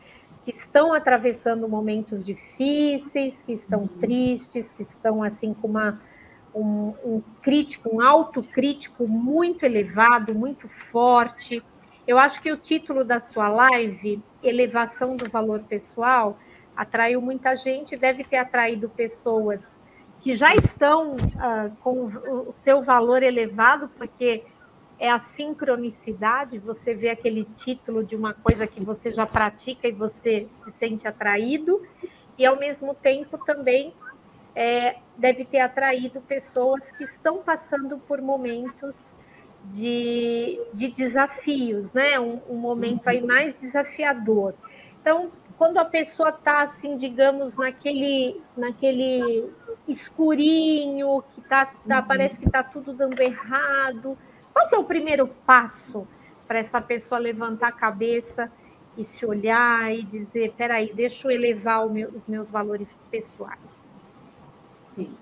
que 0.50 0.56
estão 0.56 0.94
atravessando 0.94 1.70
momentos 1.70 2.26
difíceis, 2.26 3.44
que 3.44 3.54
estão 3.54 3.86
tristes, 3.86 4.74
que 4.74 4.82
estão 4.82 5.22
assim 5.22 5.54
com 5.54 5.68
uma, 5.68 6.02
um, 6.56 6.94
um 7.06 7.22
crítico, 7.42 7.96
um 7.96 8.02
autocrítico 8.02 9.08
muito 9.08 9.64
elevado, 9.64 10.34
muito 10.34 10.68
forte. 10.68 11.64
Eu 12.08 12.18
acho 12.18 12.42
que 12.42 12.52
o 12.52 12.58
título 12.58 13.04
da 13.04 13.20
sua 13.20 13.48
live, 13.48 14.24
Elevação 14.42 15.16
do 15.16 15.30
Valor 15.30 15.60
Pessoal, 15.70 16.40
atraiu 16.76 17.22
muita 17.22 17.56
gente, 17.56 17.96
deve 17.96 18.24
ter 18.24 18.38
atraído 18.38 18.90
pessoas 18.90 19.80
que 20.20 20.36
já 20.36 20.56
estão 20.56 21.16
uh, 21.16 21.76
com 21.82 22.06
o 22.48 22.52
seu 22.52 22.82
valor 22.82 23.22
elevado, 23.22 23.88
porque 24.00 24.44
é 25.00 25.10
a 25.10 25.20
sincronicidade, 25.20 26.60
você 26.60 26.94
vê 26.94 27.10
aquele 27.10 27.46
título 27.46 28.04
de 28.04 28.16
uma 28.16 28.34
coisa 28.34 28.68
que 28.68 28.84
você 28.84 29.12
já 29.12 29.26
pratica 29.26 29.88
e 29.88 29.92
você 29.92 30.48
se 30.58 30.72
sente 30.72 31.08
atraído, 31.08 31.82
e 32.38 32.46
ao 32.46 32.60
mesmo 32.60 32.94
tempo 32.94 33.38
também 33.38 33.94
é, 34.54 34.98
deve 35.18 35.46
ter 35.46 35.62
atraído 35.62 36.20
pessoas 36.22 36.92
que 36.92 37.04
estão 37.04 37.38
passando 37.38 37.98
por 37.98 38.22
momentos 38.22 39.14
de, 39.66 40.60
de 40.74 40.90
desafios, 40.90 41.94
né? 41.94 42.20
Um, 42.20 42.42
um 42.50 42.56
momento 42.56 43.08
aí 43.08 43.22
mais 43.22 43.56
desafiador. 43.60 44.54
Então, 45.02 45.32
quando 45.58 45.78
a 45.78 45.86
pessoa 45.86 46.30
está 46.30 46.64
assim, 46.64 46.96
digamos, 46.96 47.56
naquele, 47.56 48.42
naquele 48.56 49.50
escurinho, 49.88 51.24
que 51.32 51.42
tá, 51.42 51.74
tá 51.88 52.02
parece 52.02 52.40
que 52.40 52.48
está 52.48 52.64
tudo 52.64 52.94
dando 52.94 53.20
errado, 53.22 54.18
qual 54.54 54.68
que 54.68 54.76
é 54.76 54.78
o 54.78 54.84
primeiro 54.84 55.28
passo 55.46 56.08
para 56.48 56.60
essa 56.60 56.82
pessoa 56.82 57.20
levantar 57.20 57.68
a 57.68 57.72
cabeça 57.72 58.52
e 58.98 59.04
se 59.04 59.26
olhar 59.26 59.94
e 59.94 60.04
dizer, 60.04 60.54
peraí, 60.58 60.92
deixa 60.94 61.28
eu 61.28 61.32
elevar 61.32 61.88
meu, 61.88 62.10
os 62.10 62.28
meus 62.28 62.50
valores 62.50 63.00
pessoais? 63.10 64.02
Sim. 64.84 65.16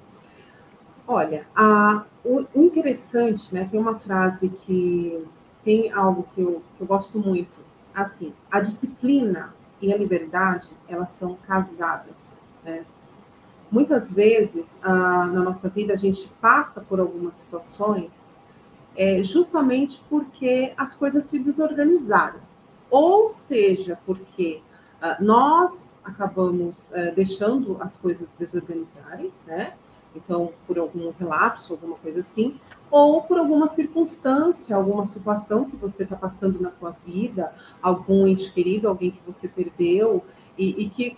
Olha, 1.07 1.47
a, 1.55 2.05
o 2.23 2.45
interessante, 2.55 3.53
né? 3.53 3.67
Tem 3.69 3.79
uma 3.79 3.97
frase 3.97 4.49
que 4.49 5.25
tem 5.63 5.91
algo 5.91 6.27
que 6.33 6.41
eu, 6.41 6.63
que 6.75 6.81
eu 6.81 6.87
gosto 6.87 7.19
muito. 7.19 7.59
Assim, 7.93 8.33
a 8.51 8.59
disciplina 8.59 9.53
e 9.81 9.93
a 9.93 9.97
liberdade, 9.97 10.67
elas 10.87 11.09
são 11.09 11.35
casadas, 11.47 12.41
né? 12.63 12.85
Muitas 13.69 14.13
vezes, 14.13 14.79
ah, 14.81 15.27
na 15.27 15.41
nossa 15.41 15.69
vida, 15.69 15.93
a 15.93 15.97
gente 15.97 16.29
passa 16.41 16.81
por 16.81 16.99
algumas 16.99 17.35
situações 17.35 18.31
é, 18.97 19.23
justamente 19.23 20.03
porque 20.09 20.73
as 20.75 20.95
coisas 20.95 21.27
se 21.27 21.37
desorganizaram. 21.37 22.39
Ou 22.89 23.29
seja, 23.29 23.99
porque 24.05 24.61
uh, 25.01 25.23
nós 25.23 25.95
acabamos 26.03 26.89
uh, 26.89 27.13
deixando 27.13 27.77
as 27.79 27.95
coisas 27.95 28.27
desorganizarem, 28.39 29.31
né? 29.45 29.73
Então, 30.15 30.51
por 30.65 30.79
algum 30.79 31.11
relapso, 31.11 31.73
alguma 31.73 31.95
coisa 31.97 32.21
assim, 32.21 32.59
ou 32.89 33.21
por 33.21 33.37
alguma 33.37 33.67
circunstância, 33.67 34.75
alguma 34.75 35.05
situação 35.05 35.65
que 35.65 35.75
você 35.75 36.03
está 36.03 36.15
passando 36.15 36.59
na 36.59 36.71
sua 36.71 36.95
vida, 37.05 37.53
algum 37.83 38.25
ente 38.25 38.51
querido, 38.51 38.87
alguém 38.87 39.11
que 39.11 39.21
você 39.27 39.47
perdeu, 39.47 40.23
e, 40.57 40.85
e 40.85 40.89
que 40.89 41.15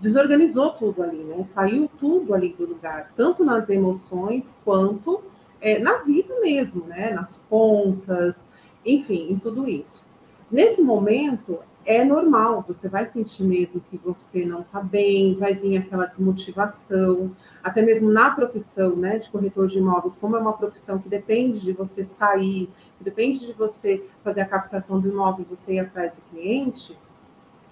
desorganizou 0.00 0.70
tudo 0.70 1.02
ali, 1.02 1.18
né? 1.24 1.44
Saiu 1.44 1.90
tudo 1.98 2.32
ali 2.32 2.54
do 2.56 2.64
lugar, 2.64 3.12
tanto 3.14 3.44
nas 3.44 3.68
emoções 3.68 4.58
quanto 4.64 5.20
é, 5.62 5.78
na 5.78 5.98
vida 5.98 6.40
mesmo, 6.40 6.84
né? 6.86 7.12
Nas 7.12 7.38
contas, 7.38 8.48
enfim, 8.84 9.28
em 9.30 9.38
tudo 9.38 9.68
isso. 9.68 10.06
Nesse 10.50 10.82
momento, 10.82 11.58
é 11.84 12.04
normal, 12.04 12.64
você 12.66 12.88
vai 12.88 13.06
sentir 13.06 13.42
mesmo 13.42 13.80
que 13.80 13.96
você 13.96 14.44
não 14.44 14.60
está 14.60 14.80
bem, 14.80 15.34
vai 15.34 15.54
vir 15.54 15.78
aquela 15.78 16.06
desmotivação, 16.06 17.34
até 17.62 17.80
mesmo 17.82 18.10
na 18.10 18.30
profissão 18.30 18.94
né, 18.94 19.18
de 19.18 19.30
corretor 19.30 19.66
de 19.66 19.78
imóveis, 19.78 20.16
como 20.16 20.36
é 20.36 20.38
uma 20.38 20.52
profissão 20.52 20.98
que 20.98 21.08
depende 21.08 21.60
de 21.60 21.72
você 21.72 22.04
sair, 22.04 22.68
que 22.98 23.04
depende 23.04 23.46
de 23.46 23.52
você 23.52 24.04
fazer 24.22 24.42
a 24.42 24.46
captação 24.46 25.00
do 25.00 25.08
imóvel 25.08 25.44
e 25.44 25.56
você 25.56 25.74
ir 25.74 25.80
atrás 25.80 26.14
do 26.14 26.22
cliente, 26.30 26.96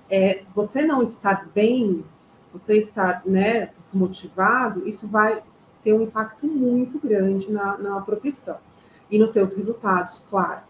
é, 0.09 0.43
você 0.55 0.85
não 0.85 1.03
estar 1.03 1.49
bem, 1.55 2.05
você 2.53 2.79
estar 2.79 3.23
né, 3.25 3.71
desmotivado, 3.85 4.89
isso 4.89 5.07
vai 5.07 5.41
ter 5.83 5.93
um 5.93 6.03
impacto 6.03 6.47
muito 6.47 6.99
grande 6.99 7.51
na, 7.51 7.79
na 7.79 8.01
profissão 8.01 8.59
e 9.11 9.19
nos 9.19 9.31
teus 9.31 9.55
resultados, 9.55 10.27
claro. 10.29 10.61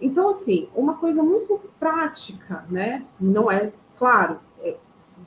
Então, 0.00 0.28
assim, 0.28 0.68
uma 0.74 0.94
coisa 0.94 1.22
muito 1.22 1.60
prática, 1.78 2.64
né? 2.68 3.04
Não 3.20 3.50
é, 3.50 3.72
claro, 3.96 4.40
é, 4.60 4.76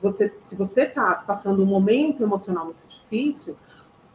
você, 0.00 0.34
se 0.40 0.56
você 0.56 0.82
está 0.82 1.14
passando 1.14 1.62
um 1.62 1.66
momento 1.66 2.22
emocional 2.22 2.66
muito 2.66 2.86
difícil, 2.86 3.56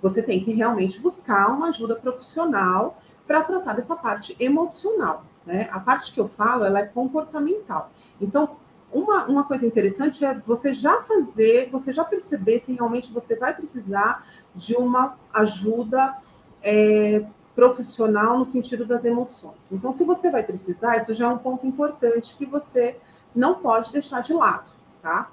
você 0.02 0.22
tem 0.22 0.44
que 0.44 0.52
realmente 0.52 1.00
buscar 1.00 1.48
uma 1.50 1.70
ajuda 1.70 1.96
profissional 1.96 3.02
para 3.26 3.42
tratar 3.42 3.74
dessa 3.74 3.96
parte 3.96 4.36
emocional, 4.40 5.26
né? 5.46 5.70
A 5.72 5.80
parte 5.80 6.12
que 6.12 6.20
eu 6.20 6.28
falo, 6.28 6.66
ela 6.66 6.80
é 6.80 6.86
comportamental. 6.86 7.92
Então, 8.22 8.58
uma, 8.92 9.26
uma 9.26 9.44
coisa 9.44 9.66
interessante 9.66 10.24
é 10.24 10.36
você 10.46 10.74
já 10.74 11.02
fazer, 11.02 11.70
você 11.72 11.92
já 11.92 12.04
perceber 12.04 12.60
se 12.60 12.74
realmente 12.74 13.12
você 13.12 13.36
vai 13.36 13.54
precisar 13.54 14.28
de 14.56 14.76
uma 14.76 15.18
ajuda 15.34 16.18
é, 16.62 17.26
profissional 17.56 18.38
no 18.38 18.46
sentido 18.46 18.86
das 18.86 19.06
emoções. 19.06 19.72
Então, 19.72 19.94
se 19.94 20.04
você 20.04 20.32
vai 20.32 20.44
precisar, 20.44 20.98
isso 20.98 21.14
já 21.14 21.26
é 21.26 21.30
um 21.30 21.38
ponto 21.38 21.68
importante 21.68 22.36
que 22.36 22.46
você 22.46 22.98
não 23.36 23.56
pode 23.56 23.92
deixar 23.92 24.22
de 24.22 24.34
lado, 24.34 24.72
tá? 25.02 25.30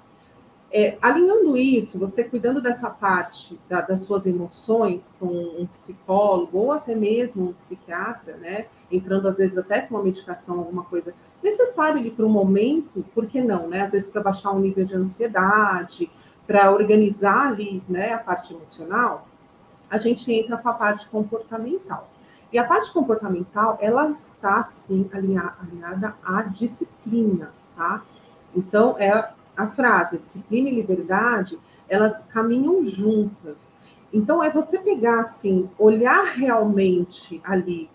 É, 0.73 0.97
alinhando 1.01 1.57
isso, 1.57 1.99
você 1.99 2.23
cuidando 2.23 2.61
dessa 2.61 2.89
parte 2.89 3.59
da, 3.67 3.81
das 3.81 4.05
suas 4.05 4.25
emoções 4.25 5.13
com 5.19 5.27
um 5.27 5.67
psicólogo 5.67 6.57
ou 6.57 6.71
até 6.71 6.95
mesmo 6.95 7.49
um 7.49 7.53
psiquiatra, 7.53 8.37
né? 8.37 8.67
Entrando 8.89 9.27
às 9.27 9.37
vezes 9.37 9.57
até 9.57 9.81
com 9.81 9.95
uma 9.95 10.03
medicação, 10.03 10.59
alguma 10.59 10.85
coisa 10.85 11.13
necessária 11.43 11.99
ali 11.99 12.09
para 12.09 12.25
o 12.25 12.29
momento, 12.29 13.03
por 13.13 13.25
que 13.25 13.41
não, 13.41 13.67
né? 13.67 13.81
Às 13.81 13.91
vezes 13.91 14.09
para 14.09 14.21
baixar 14.21 14.51
o 14.51 14.55
um 14.55 14.59
nível 14.61 14.85
de 14.85 14.95
ansiedade, 14.95 16.09
para 16.51 16.69
organizar 16.69 17.47
ali, 17.47 17.81
né, 17.87 18.11
a 18.11 18.17
parte 18.17 18.53
emocional, 18.53 19.25
a 19.89 19.97
gente 19.97 20.29
entra 20.33 20.57
com 20.57 20.67
a 20.67 20.73
parte 20.73 21.07
comportamental. 21.07 22.09
E 22.51 22.59
a 22.59 22.65
parte 22.65 22.91
comportamental, 22.91 23.77
ela 23.79 24.09
está, 24.09 24.61
sim, 24.61 25.09
alinhada 25.13 26.13
à 26.21 26.41
disciplina, 26.41 27.53
tá? 27.73 28.03
Então, 28.53 28.97
é 28.99 29.31
a 29.55 29.67
frase 29.67 30.17
disciplina 30.17 30.67
e 30.67 30.75
liberdade, 30.75 31.57
elas 31.87 32.25
caminham 32.25 32.83
juntas. 32.83 33.73
Então, 34.11 34.43
é 34.43 34.49
você 34.49 34.79
pegar, 34.79 35.21
assim, 35.21 35.69
olhar 35.79 36.33
realmente 36.35 37.39
ali 37.45 37.89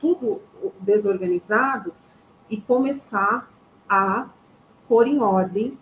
tudo 0.00 0.40
desorganizado 0.80 1.94
e 2.50 2.60
começar 2.60 3.48
a 3.88 4.26
pôr 4.88 5.06
em 5.06 5.20
ordem 5.20 5.78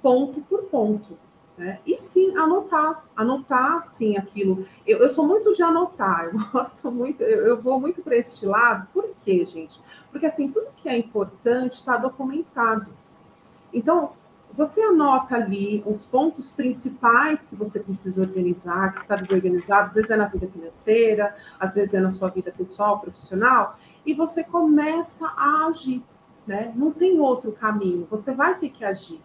ponto 0.00 0.40
por 0.42 0.62
ponto. 0.64 1.23
Né? 1.56 1.78
E 1.86 1.96
sim, 1.96 2.36
anotar, 2.36 3.04
anotar 3.14 3.84
sim 3.84 4.16
aquilo. 4.16 4.66
Eu, 4.84 4.98
eu 4.98 5.08
sou 5.08 5.26
muito 5.26 5.54
de 5.54 5.62
anotar, 5.62 6.26
eu 6.26 6.32
gosto 6.50 6.90
muito, 6.90 7.22
eu, 7.22 7.46
eu 7.46 7.62
vou 7.62 7.80
muito 7.80 8.02
para 8.02 8.16
este 8.16 8.44
lado, 8.44 8.88
por 8.92 9.08
quê, 9.20 9.44
gente? 9.44 9.80
Porque 10.10 10.26
assim, 10.26 10.50
tudo 10.50 10.66
que 10.76 10.88
é 10.88 10.96
importante 10.96 11.74
está 11.74 11.96
documentado. 11.96 12.90
Então, 13.72 14.12
você 14.56 14.82
anota 14.82 15.34
ali 15.34 15.82
os 15.84 16.04
pontos 16.06 16.52
principais 16.52 17.46
que 17.46 17.56
você 17.56 17.80
precisa 17.80 18.20
organizar, 18.20 18.92
que 18.92 19.00
está 19.00 19.16
desorganizado, 19.16 19.86
às 19.86 19.94
vezes 19.94 20.10
é 20.10 20.16
na 20.16 20.26
vida 20.26 20.46
financeira, 20.46 21.36
às 21.58 21.74
vezes 21.74 21.94
é 21.94 22.00
na 22.00 22.10
sua 22.10 22.30
vida 22.30 22.52
pessoal, 22.56 23.00
profissional, 23.00 23.76
e 24.06 24.14
você 24.14 24.44
começa 24.44 25.26
a 25.26 25.66
agir, 25.66 26.02
né? 26.46 26.72
Não 26.76 26.92
tem 26.92 27.18
outro 27.18 27.50
caminho, 27.50 28.06
você 28.08 28.32
vai 28.32 28.56
ter 28.56 28.68
que 28.70 28.84
agir. 28.84 29.20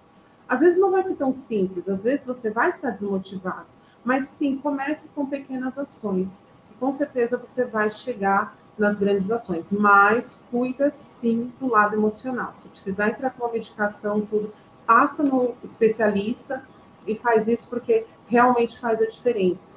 Às 0.49 0.61
vezes 0.61 0.79
não 0.79 0.89
vai 0.89 1.03
ser 1.03 1.15
tão 1.15 1.31
simples, 1.31 1.87
às 1.87 2.03
vezes 2.03 2.25
você 2.25 2.49
vai 2.49 2.71
estar 2.71 2.89
desmotivado, 2.89 3.67
mas 4.03 4.27
sim, 4.29 4.57
comece 4.57 5.09
com 5.09 5.25
pequenas 5.27 5.77
ações, 5.77 6.43
que 6.67 6.73
com 6.73 6.91
certeza 6.91 7.37
você 7.37 7.63
vai 7.63 7.91
chegar 7.91 8.57
nas 8.75 8.97
grandes 8.97 9.29
ações, 9.29 9.71
mas 9.71 10.43
cuida 10.49 10.89
sim 10.89 11.53
do 11.59 11.67
lado 11.67 11.95
emocional. 11.95 12.51
Se 12.55 12.67
precisar 12.69 13.09
entrar 13.09 13.29
com 13.29 13.45
a 13.45 13.51
medicação, 13.51 14.21
tudo, 14.21 14.51
passa 14.87 15.21
no 15.21 15.53
especialista 15.63 16.63
e 17.05 17.13
faz 17.13 17.47
isso 17.47 17.67
porque 17.69 18.07
realmente 18.27 18.79
faz 18.79 19.01
a 19.01 19.05
diferença. 19.05 19.75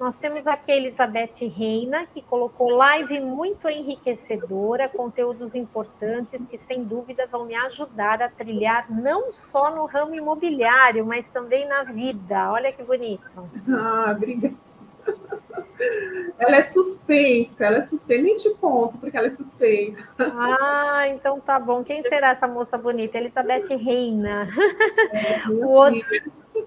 Nós 0.00 0.16
temos 0.16 0.46
aqui 0.46 0.72
a 0.72 0.76
Elizabeth 0.76 1.46
Reina, 1.54 2.06
que 2.06 2.22
colocou 2.22 2.70
live 2.70 3.20
muito 3.20 3.68
enriquecedora, 3.68 4.88
conteúdos 4.88 5.54
importantes 5.54 6.42
que, 6.46 6.56
sem 6.56 6.82
dúvida, 6.82 7.26
vão 7.30 7.44
me 7.44 7.54
ajudar 7.54 8.22
a 8.22 8.28
trilhar 8.30 8.90
não 8.90 9.30
só 9.30 9.70
no 9.76 9.84
ramo 9.84 10.14
imobiliário, 10.14 11.04
mas 11.04 11.28
também 11.28 11.68
na 11.68 11.82
vida. 11.82 12.50
Olha 12.50 12.72
que 12.72 12.82
bonito. 12.82 13.46
Ah, 13.68 14.14
obrigada. 14.16 14.54
Ela 16.38 16.56
é 16.56 16.62
suspeita, 16.62 17.66
ela 17.66 17.76
é 17.76 17.82
suspeita, 17.82 18.22
nem 18.22 18.36
te 18.36 18.54
conto, 18.54 18.96
porque 18.96 19.18
ela 19.18 19.26
é 19.26 19.30
suspeita. 19.30 20.02
Ah, 20.18 21.08
então 21.08 21.38
tá 21.40 21.60
bom. 21.60 21.84
Quem 21.84 22.02
será 22.04 22.30
essa 22.30 22.48
moça 22.48 22.78
bonita? 22.78 23.18
Elizabeth 23.18 23.76
Reina. 23.76 24.48
É, 25.12 25.46
o 25.50 25.68
outro, 25.68 26.00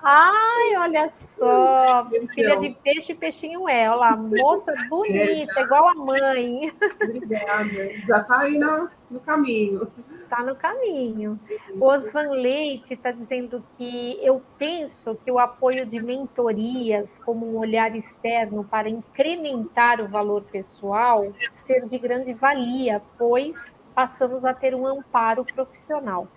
Ai, 0.06 0.76
olha 0.80 1.10
só, 1.38 2.06
filha 2.34 2.58
de 2.58 2.72
peixe, 2.84 3.16
peixinho 3.16 3.70
é. 3.70 3.90
Olha 3.90 3.96
lá, 3.96 4.18
moça 4.18 4.74
bonita, 4.90 5.62
igual 5.62 5.88
a 5.88 5.94
mãe. 5.94 6.74
Obrigada. 7.02 7.90
Já 8.06 8.18
está 8.18 8.40
aí 8.42 8.58
no, 8.58 8.90
no 9.10 9.20
caminho. 9.22 9.88
Está 10.24 10.44
no 10.44 10.58
caminho. 10.58 11.40
O 11.80 11.86
Osvan 11.86 12.32
Leite 12.32 12.96
está 12.96 13.12
dizendo 13.12 13.64
que 13.78 14.20
eu 14.22 14.42
penso 14.58 15.16
que 15.24 15.32
o 15.32 15.40
apoio 15.40 15.86
de 15.86 16.02
mentorias 16.02 17.18
como 17.20 17.50
um 17.50 17.58
olhar 17.58 17.96
externo 17.96 18.66
para 18.66 18.90
incrementar 18.90 20.02
o 20.02 20.08
valor 20.10 20.42
pessoal 20.44 21.32
ser 21.54 21.86
de 21.86 21.98
grande 21.98 22.34
valia, 22.34 23.02
pois 23.18 23.82
passamos 23.96 24.44
a 24.44 24.54
ter 24.54 24.76
um 24.76 24.86
amparo 24.86 25.46
profissional 25.46 26.28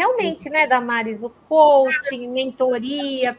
realmente, 0.00 0.48
né, 0.48 0.66
Damares, 0.66 1.22
o 1.22 1.28
coaching, 1.46 2.26
mentoria, 2.28 3.38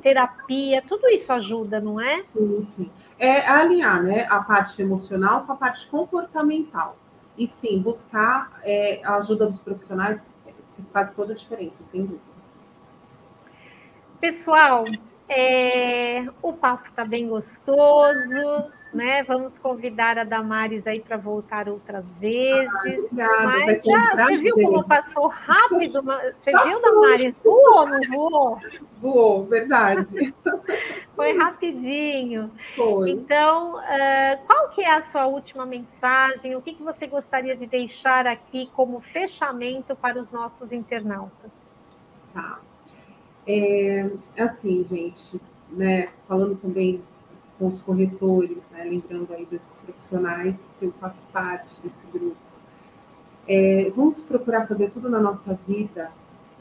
terapia, 0.00 0.80
tudo 0.86 1.08
isso 1.08 1.32
ajuda, 1.32 1.80
não 1.80 2.00
é? 2.00 2.22
Sim, 2.22 2.64
sim. 2.64 2.90
É 3.18 3.40
alinhar, 3.48 4.00
né, 4.04 4.24
a 4.30 4.40
parte 4.40 4.80
emocional 4.80 5.44
com 5.44 5.52
a 5.52 5.56
parte 5.56 5.88
comportamental. 5.88 6.96
E 7.36 7.48
sim, 7.48 7.80
buscar 7.80 8.60
é, 8.62 9.00
a 9.04 9.16
ajuda 9.16 9.46
dos 9.46 9.60
profissionais 9.60 10.30
faz 10.92 11.10
toda 11.10 11.32
a 11.32 11.36
diferença, 11.36 11.82
sem 11.82 12.02
dúvida. 12.02 12.22
Pessoal, 14.20 14.84
é, 15.28 16.24
o 16.40 16.52
papo 16.52 16.88
está 16.88 17.04
bem 17.04 17.26
gostoso 17.26 18.70
né? 18.92 19.22
Vamos 19.24 19.58
convidar 19.58 20.18
a 20.18 20.24
Damares 20.24 20.86
aí 20.86 21.00
para 21.00 21.16
voltar 21.16 21.68
outras 21.68 22.18
vezes. 22.18 22.70
Ah, 23.18 23.62
Mas 23.66 23.82
já, 23.84 24.16
você 24.16 24.38
viu 24.38 24.54
como 24.54 24.84
passou 24.84 25.28
rápido? 25.28 26.02
Você 26.02 26.52
passou. 26.52 26.68
viu, 26.68 26.82
Damares? 26.82 27.40
Voou 27.42 27.78
ou 27.78 27.86
não 27.86 28.00
voou? 28.10 28.60
Voou, 29.00 29.44
verdade. 29.44 30.34
Foi 31.14 31.36
rapidinho. 31.36 32.50
Foi. 32.74 33.10
Então, 33.10 33.76
uh, 33.76 34.46
qual 34.46 34.68
que 34.70 34.82
é 34.82 34.92
a 34.92 35.02
sua 35.02 35.26
última 35.26 35.66
mensagem? 35.66 36.56
O 36.56 36.62
que, 36.62 36.74
que 36.74 36.82
você 36.82 37.06
gostaria 37.06 37.56
de 37.56 37.66
deixar 37.66 38.26
aqui 38.26 38.70
como 38.74 39.00
fechamento 39.00 39.94
para 39.94 40.20
os 40.20 40.30
nossos 40.30 40.72
internautas? 40.72 41.50
Tá. 42.32 42.58
É, 43.46 44.10
assim, 44.38 44.82
gente, 44.84 45.40
né, 45.70 46.08
falando 46.26 46.56
também 46.56 47.00
com 47.58 47.66
os 47.66 47.80
corretores, 47.80 48.68
né? 48.70 48.84
lembrando 48.84 49.32
aí 49.32 49.46
desses 49.46 49.76
profissionais 49.78 50.70
que 50.78 50.86
eu 50.86 50.92
faço 51.00 51.26
parte 51.28 51.68
desse 51.82 52.06
grupo. 52.06 52.36
É, 53.48 53.90
vamos 53.94 54.22
procurar 54.22 54.66
fazer 54.66 54.90
tudo 54.90 55.08
na 55.08 55.20
nossa 55.20 55.58
vida 55.66 56.10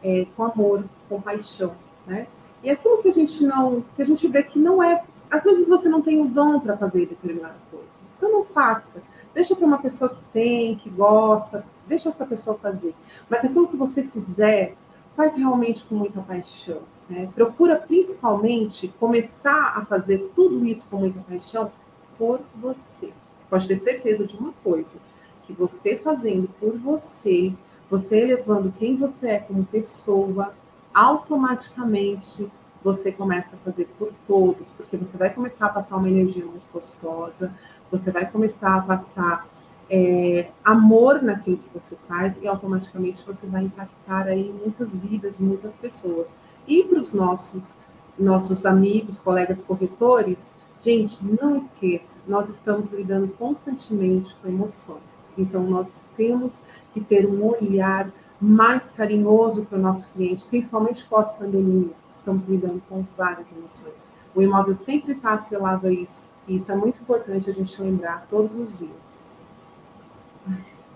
é, 0.04 0.28
com 0.36 0.44
amor, 0.44 0.86
com 1.10 1.20
paixão, 1.20 1.76
né? 2.06 2.28
E 2.64 2.70
aquilo 2.70 3.02
que 3.02 3.10
a 3.10 3.12
gente 3.12 3.44
não, 3.44 3.84
que 3.96 4.02
a 4.02 4.06
gente 4.06 4.28
vê 4.28 4.44
que 4.44 4.60
não 4.60 4.82
é, 4.82 5.04
às 5.30 5.44
vezes 5.44 5.68
você 5.68 5.90
não 5.90 6.02
tem 6.02 6.22
o 6.22 6.28
dom 6.28 6.60
para 6.60 6.78
fazer 6.78 7.08
determinada 7.08 7.56
coisa, 7.72 7.86
então 8.18 8.32
não 8.32 8.46
faça. 8.46 9.02
Deixa 9.34 9.56
para 9.56 9.66
uma 9.66 9.80
pessoa 9.80 10.10
que 10.10 10.24
tem, 10.32 10.76
que 10.76 10.90
gosta, 10.90 11.66
deixa 11.88 12.10
essa 12.10 12.26
pessoa 12.26 12.58
fazer. 12.58 12.96
Mas 13.30 13.44
aquilo 13.44 13.68
que 13.68 13.76
você 13.76 14.04
fizer, 14.04 14.76
faz 15.16 15.36
realmente 15.36 15.84
com 15.86 15.96
muita 15.96 16.22
paixão. 16.22 16.82
Né? 17.10 17.30
Procura 17.34 17.76
principalmente 17.76 18.88
começar 19.00 19.74
a 19.78 19.86
fazer 19.86 20.32
tudo 20.34 20.66
isso 20.66 20.88
com 20.90 20.98
muita 20.98 21.20
paixão 21.22 21.72
por 22.18 22.42
você. 22.56 23.12
Pode 23.50 23.68
ter 23.68 23.78
certeza 23.78 24.26
de 24.26 24.36
uma 24.36 24.54
coisa, 24.64 25.00
que 25.44 25.54
você 25.54 25.98
fazendo 25.98 26.50
por 26.60 26.78
você, 26.78 27.54
você 27.90 28.20
elevando 28.22 28.72
quem 28.72 28.96
você 28.96 29.30
é 29.30 29.40
como 29.40 29.66
pessoa, 29.66 30.54
automaticamente 30.94 32.50
você 32.84 33.12
começa 33.12 33.56
a 33.56 33.60
fazer 33.60 33.86
por 33.98 34.14
todos, 34.28 34.72
porque 34.72 34.96
você 34.96 35.18
vai 35.18 35.32
começar 35.32 35.68
a 35.68 35.70
passar 35.70 35.98
uma 35.98 36.10
energia 36.10 36.46
muito 36.46 36.68
gostosa, 36.72 37.54
você 37.92 38.12
vai 38.12 38.30
começar 38.30 38.76
a 38.76 38.82
passar 38.82 39.48
é, 39.90 40.50
amor 40.64 41.22
naquilo 41.22 41.58
que 41.58 41.70
você 41.74 41.96
faz 42.08 42.42
e 42.42 42.48
automaticamente 42.48 43.24
você 43.26 43.46
vai 43.48 43.64
impactar 43.64 44.28
aí 44.28 44.52
muitas 44.52 44.96
vidas, 44.98 45.40
muitas 45.40 45.76
pessoas. 45.76 46.28
E 46.68 46.84
para 46.84 47.00
os 47.00 47.14
nossos 47.14 47.78
nossos 48.18 48.66
amigos, 48.66 49.20
colegas 49.20 49.64
corretores, 49.64 50.50
gente, 50.82 51.24
não 51.24 51.58
esqueça, 51.58 52.16
nós 52.28 52.50
estamos 52.50 52.92
lidando 52.92 53.28
constantemente 53.28 54.36
com 54.36 54.48
emoções. 54.48 55.30
Então 55.38 55.64
nós 55.64 56.10
temos 56.16 56.62
que 56.94 57.02
ter 57.02 57.28
um 57.28 57.44
olhar 57.44 58.10
mais 58.40 58.90
carinhoso 58.92 59.66
para 59.66 59.78
o 59.78 59.82
nosso 59.82 60.12
cliente, 60.14 60.46
principalmente 60.46 61.06
pós-pandemia. 61.06 61.92
Estamos 62.14 62.46
lidando 62.46 62.82
com 62.88 63.06
várias 63.18 63.52
emoções. 63.52 64.10
O 64.34 64.42
imóvel 64.42 64.76
sempre 64.76 65.14
está 65.14 65.34
atrelado 65.34 65.88
a 65.88 65.92
isso. 65.92 66.24
E 66.48 66.56
isso 66.56 66.72
é 66.72 66.76
muito 66.76 67.02
importante 67.02 67.50
a 67.50 67.54
gente 67.54 67.82
lembrar 67.82 68.26
todos 68.30 68.56
os 68.56 68.78
dias. 68.78 68.92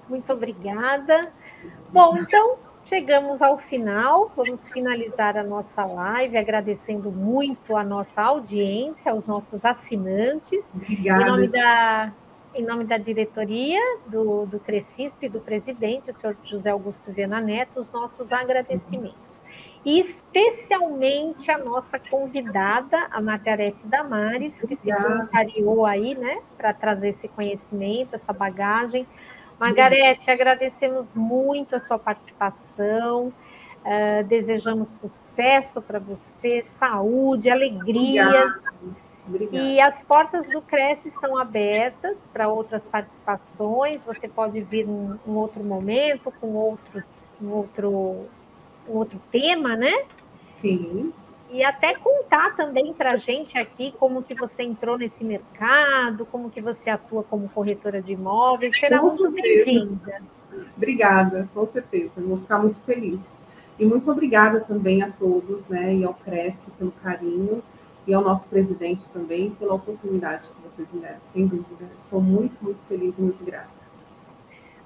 Muito 0.07 0.31
obrigada. 0.31 1.31
Bom, 1.91 2.17
então 2.17 2.57
chegamos 2.89 3.41
ao 3.41 3.59
final. 3.59 4.31
Vamos 4.35 4.67
finalizar 4.67 5.37
a 5.37 5.43
nossa 5.43 5.85
live 5.85 6.35
agradecendo 6.35 7.11
muito 7.11 7.77
a 7.77 7.83
nossa 7.83 8.21
audiência, 8.23 9.11
aos 9.11 9.27
nossos 9.27 9.63
assinantes. 9.63 10.73
Obrigada. 10.73 11.21
Em 11.21 11.27
nome 11.27 11.47
da, 11.47 12.13
em 12.55 12.65
nome 12.65 12.83
da 12.85 12.97
diretoria 12.97 13.79
do, 14.07 14.47
do 14.47 14.59
Crescisp, 14.59 15.29
do 15.29 15.39
presidente, 15.39 16.09
o 16.09 16.17
senhor 16.17 16.35
José 16.43 16.71
Augusto 16.71 17.11
Viana 17.11 17.39
Neto, 17.39 17.79
os 17.79 17.91
nossos 17.91 18.31
agradecimentos. 18.31 19.43
E 19.85 19.99
especialmente 19.99 21.49
a 21.51 21.57
nossa 21.57 21.97
convidada, 21.99 23.07
a 23.11 23.21
Margarete 23.21 23.87
Damares, 23.87 24.61
que 24.63 24.75
se 24.75 24.91
voluntariou 24.91 25.85
aí, 25.85 26.15
né, 26.15 26.39
para 26.57 26.73
trazer 26.73 27.09
esse 27.09 27.27
conhecimento, 27.29 28.15
essa 28.15 28.33
bagagem 28.33 29.07
Margarete, 29.59 30.31
agradecemos 30.31 31.09
muito 31.13 31.75
a 31.75 31.79
sua 31.79 31.99
participação. 31.99 33.33
Uh, 33.79 34.23
desejamos 34.25 34.89
sucesso 34.89 35.81
para 35.81 35.99
você, 35.99 36.63
saúde, 36.63 37.49
alegrias. 37.49 38.59
Obrigada. 39.27 39.63
E 39.63 39.79
as 39.79 40.03
portas 40.03 40.47
do 40.47 40.61
Cresce 40.61 41.09
estão 41.09 41.37
abertas 41.37 42.17
para 42.33 42.47
outras 42.47 42.83
participações. 42.83 44.01
Você 44.03 44.27
pode 44.27 44.61
vir 44.61 44.87
em 44.87 45.19
um 45.27 45.35
outro 45.35 45.63
momento, 45.63 46.33
com 46.39 46.47
outro, 46.55 47.03
um 47.41 47.51
outro, 47.51 47.89
um 48.87 48.97
outro 48.97 49.21
tema, 49.31 49.75
né? 49.75 49.93
Sim 50.55 51.13
e 51.49 51.63
até 51.63 51.95
contar 51.95 52.55
também 52.55 52.93
para 52.93 53.13
a 53.13 53.17
gente 53.17 53.57
aqui 53.57 53.93
como 53.99 54.21
que 54.21 54.35
você 54.35 54.63
entrou 54.63 54.97
nesse 54.97 55.23
mercado, 55.23 56.25
como 56.25 56.49
que 56.49 56.61
você 56.61 56.89
atua 56.89 57.23
como 57.23 57.49
corretora 57.49 58.01
de 58.01 58.13
imóveis. 58.13 58.77
Será 58.77 58.99
com 58.99 59.07
muito 59.07 59.31
bem-vinda. 59.31 60.21
Obrigada, 60.77 61.49
com 61.53 61.65
certeza. 61.67 62.11
Vou 62.17 62.37
ficar 62.37 62.59
muito 62.59 62.79
feliz. 62.81 63.19
E 63.79 63.85
muito 63.85 64.11
obrigada 64.11 64.59
também 64.59 65.01
a 65.01 65.09
todos, 65.09 65.67
né, 65.69 65.95
e 65.95 66.03
ao 66.03 66.13
Cresce 66.13 66.69
pelo 66.71 66.91
carinho, 66.91 67.63
e 68.05 68.13
ao 68.13 68.21
nosso 68.21 68.47
presidente 68.49 69.09
também 69.09 69.51
pela 69.51 69.73
oportunidade 69.73 70.49
que 70.49 70.61
vocês 70.61 70.91
me 70.91 70.99
deram, 70.99 71.19
sem 71.21 71.47
dúvida. 71.47 71.85
Estou 71.97 72.19
muito, 72.19 72.61
muito 72.61 72.79
feliz 72.89 73.17
e 73.17 73.21
muito 73.21 73.43
grata. 73.43 73.78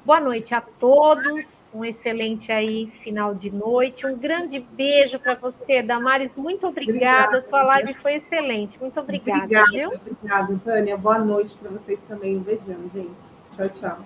Boa 0.05 0.19
noite 0.19 0.53
a 0.53 0.59
todos, 0.59 1.63
um 1.73 1.85
excelente 1.85 2.51
aí 2.51 2.91
final 3.03 3.33
de 3.33 3.49
noite, 3.49 4.05
um 4.05 4.17
grande 4.17 4.59
beijo 4.59 5.17
para 5.17 5.33
você, 5.35 5.81
Damares, 5.81 6.35
muito 6.35 6.67
obrigada, 6.67 7.37
obrigada, 7.37 7.41
sua 7.41 7.63
live 7.63 7.93
foi 7.93 8.15
excelente, 8.15 8.77
muito 8.81 8.99
obrigada, 8.99 9.43
obrigada 9.43 9.71
viu? 9.71 9.93
Obrigada, 9.93 10.59
Tânia, 10.65 10.97
boa 10.97 11.19
noite 11.19 11.55
para 11.55 11.71
vocês 11.71 12.01
também, 12.05 12.35
um 12.35 12.41
beijão, 12.41 12.75
gente, 12.93 13.11
tchau, 13.55 13.69
tchau. 13.69 13.99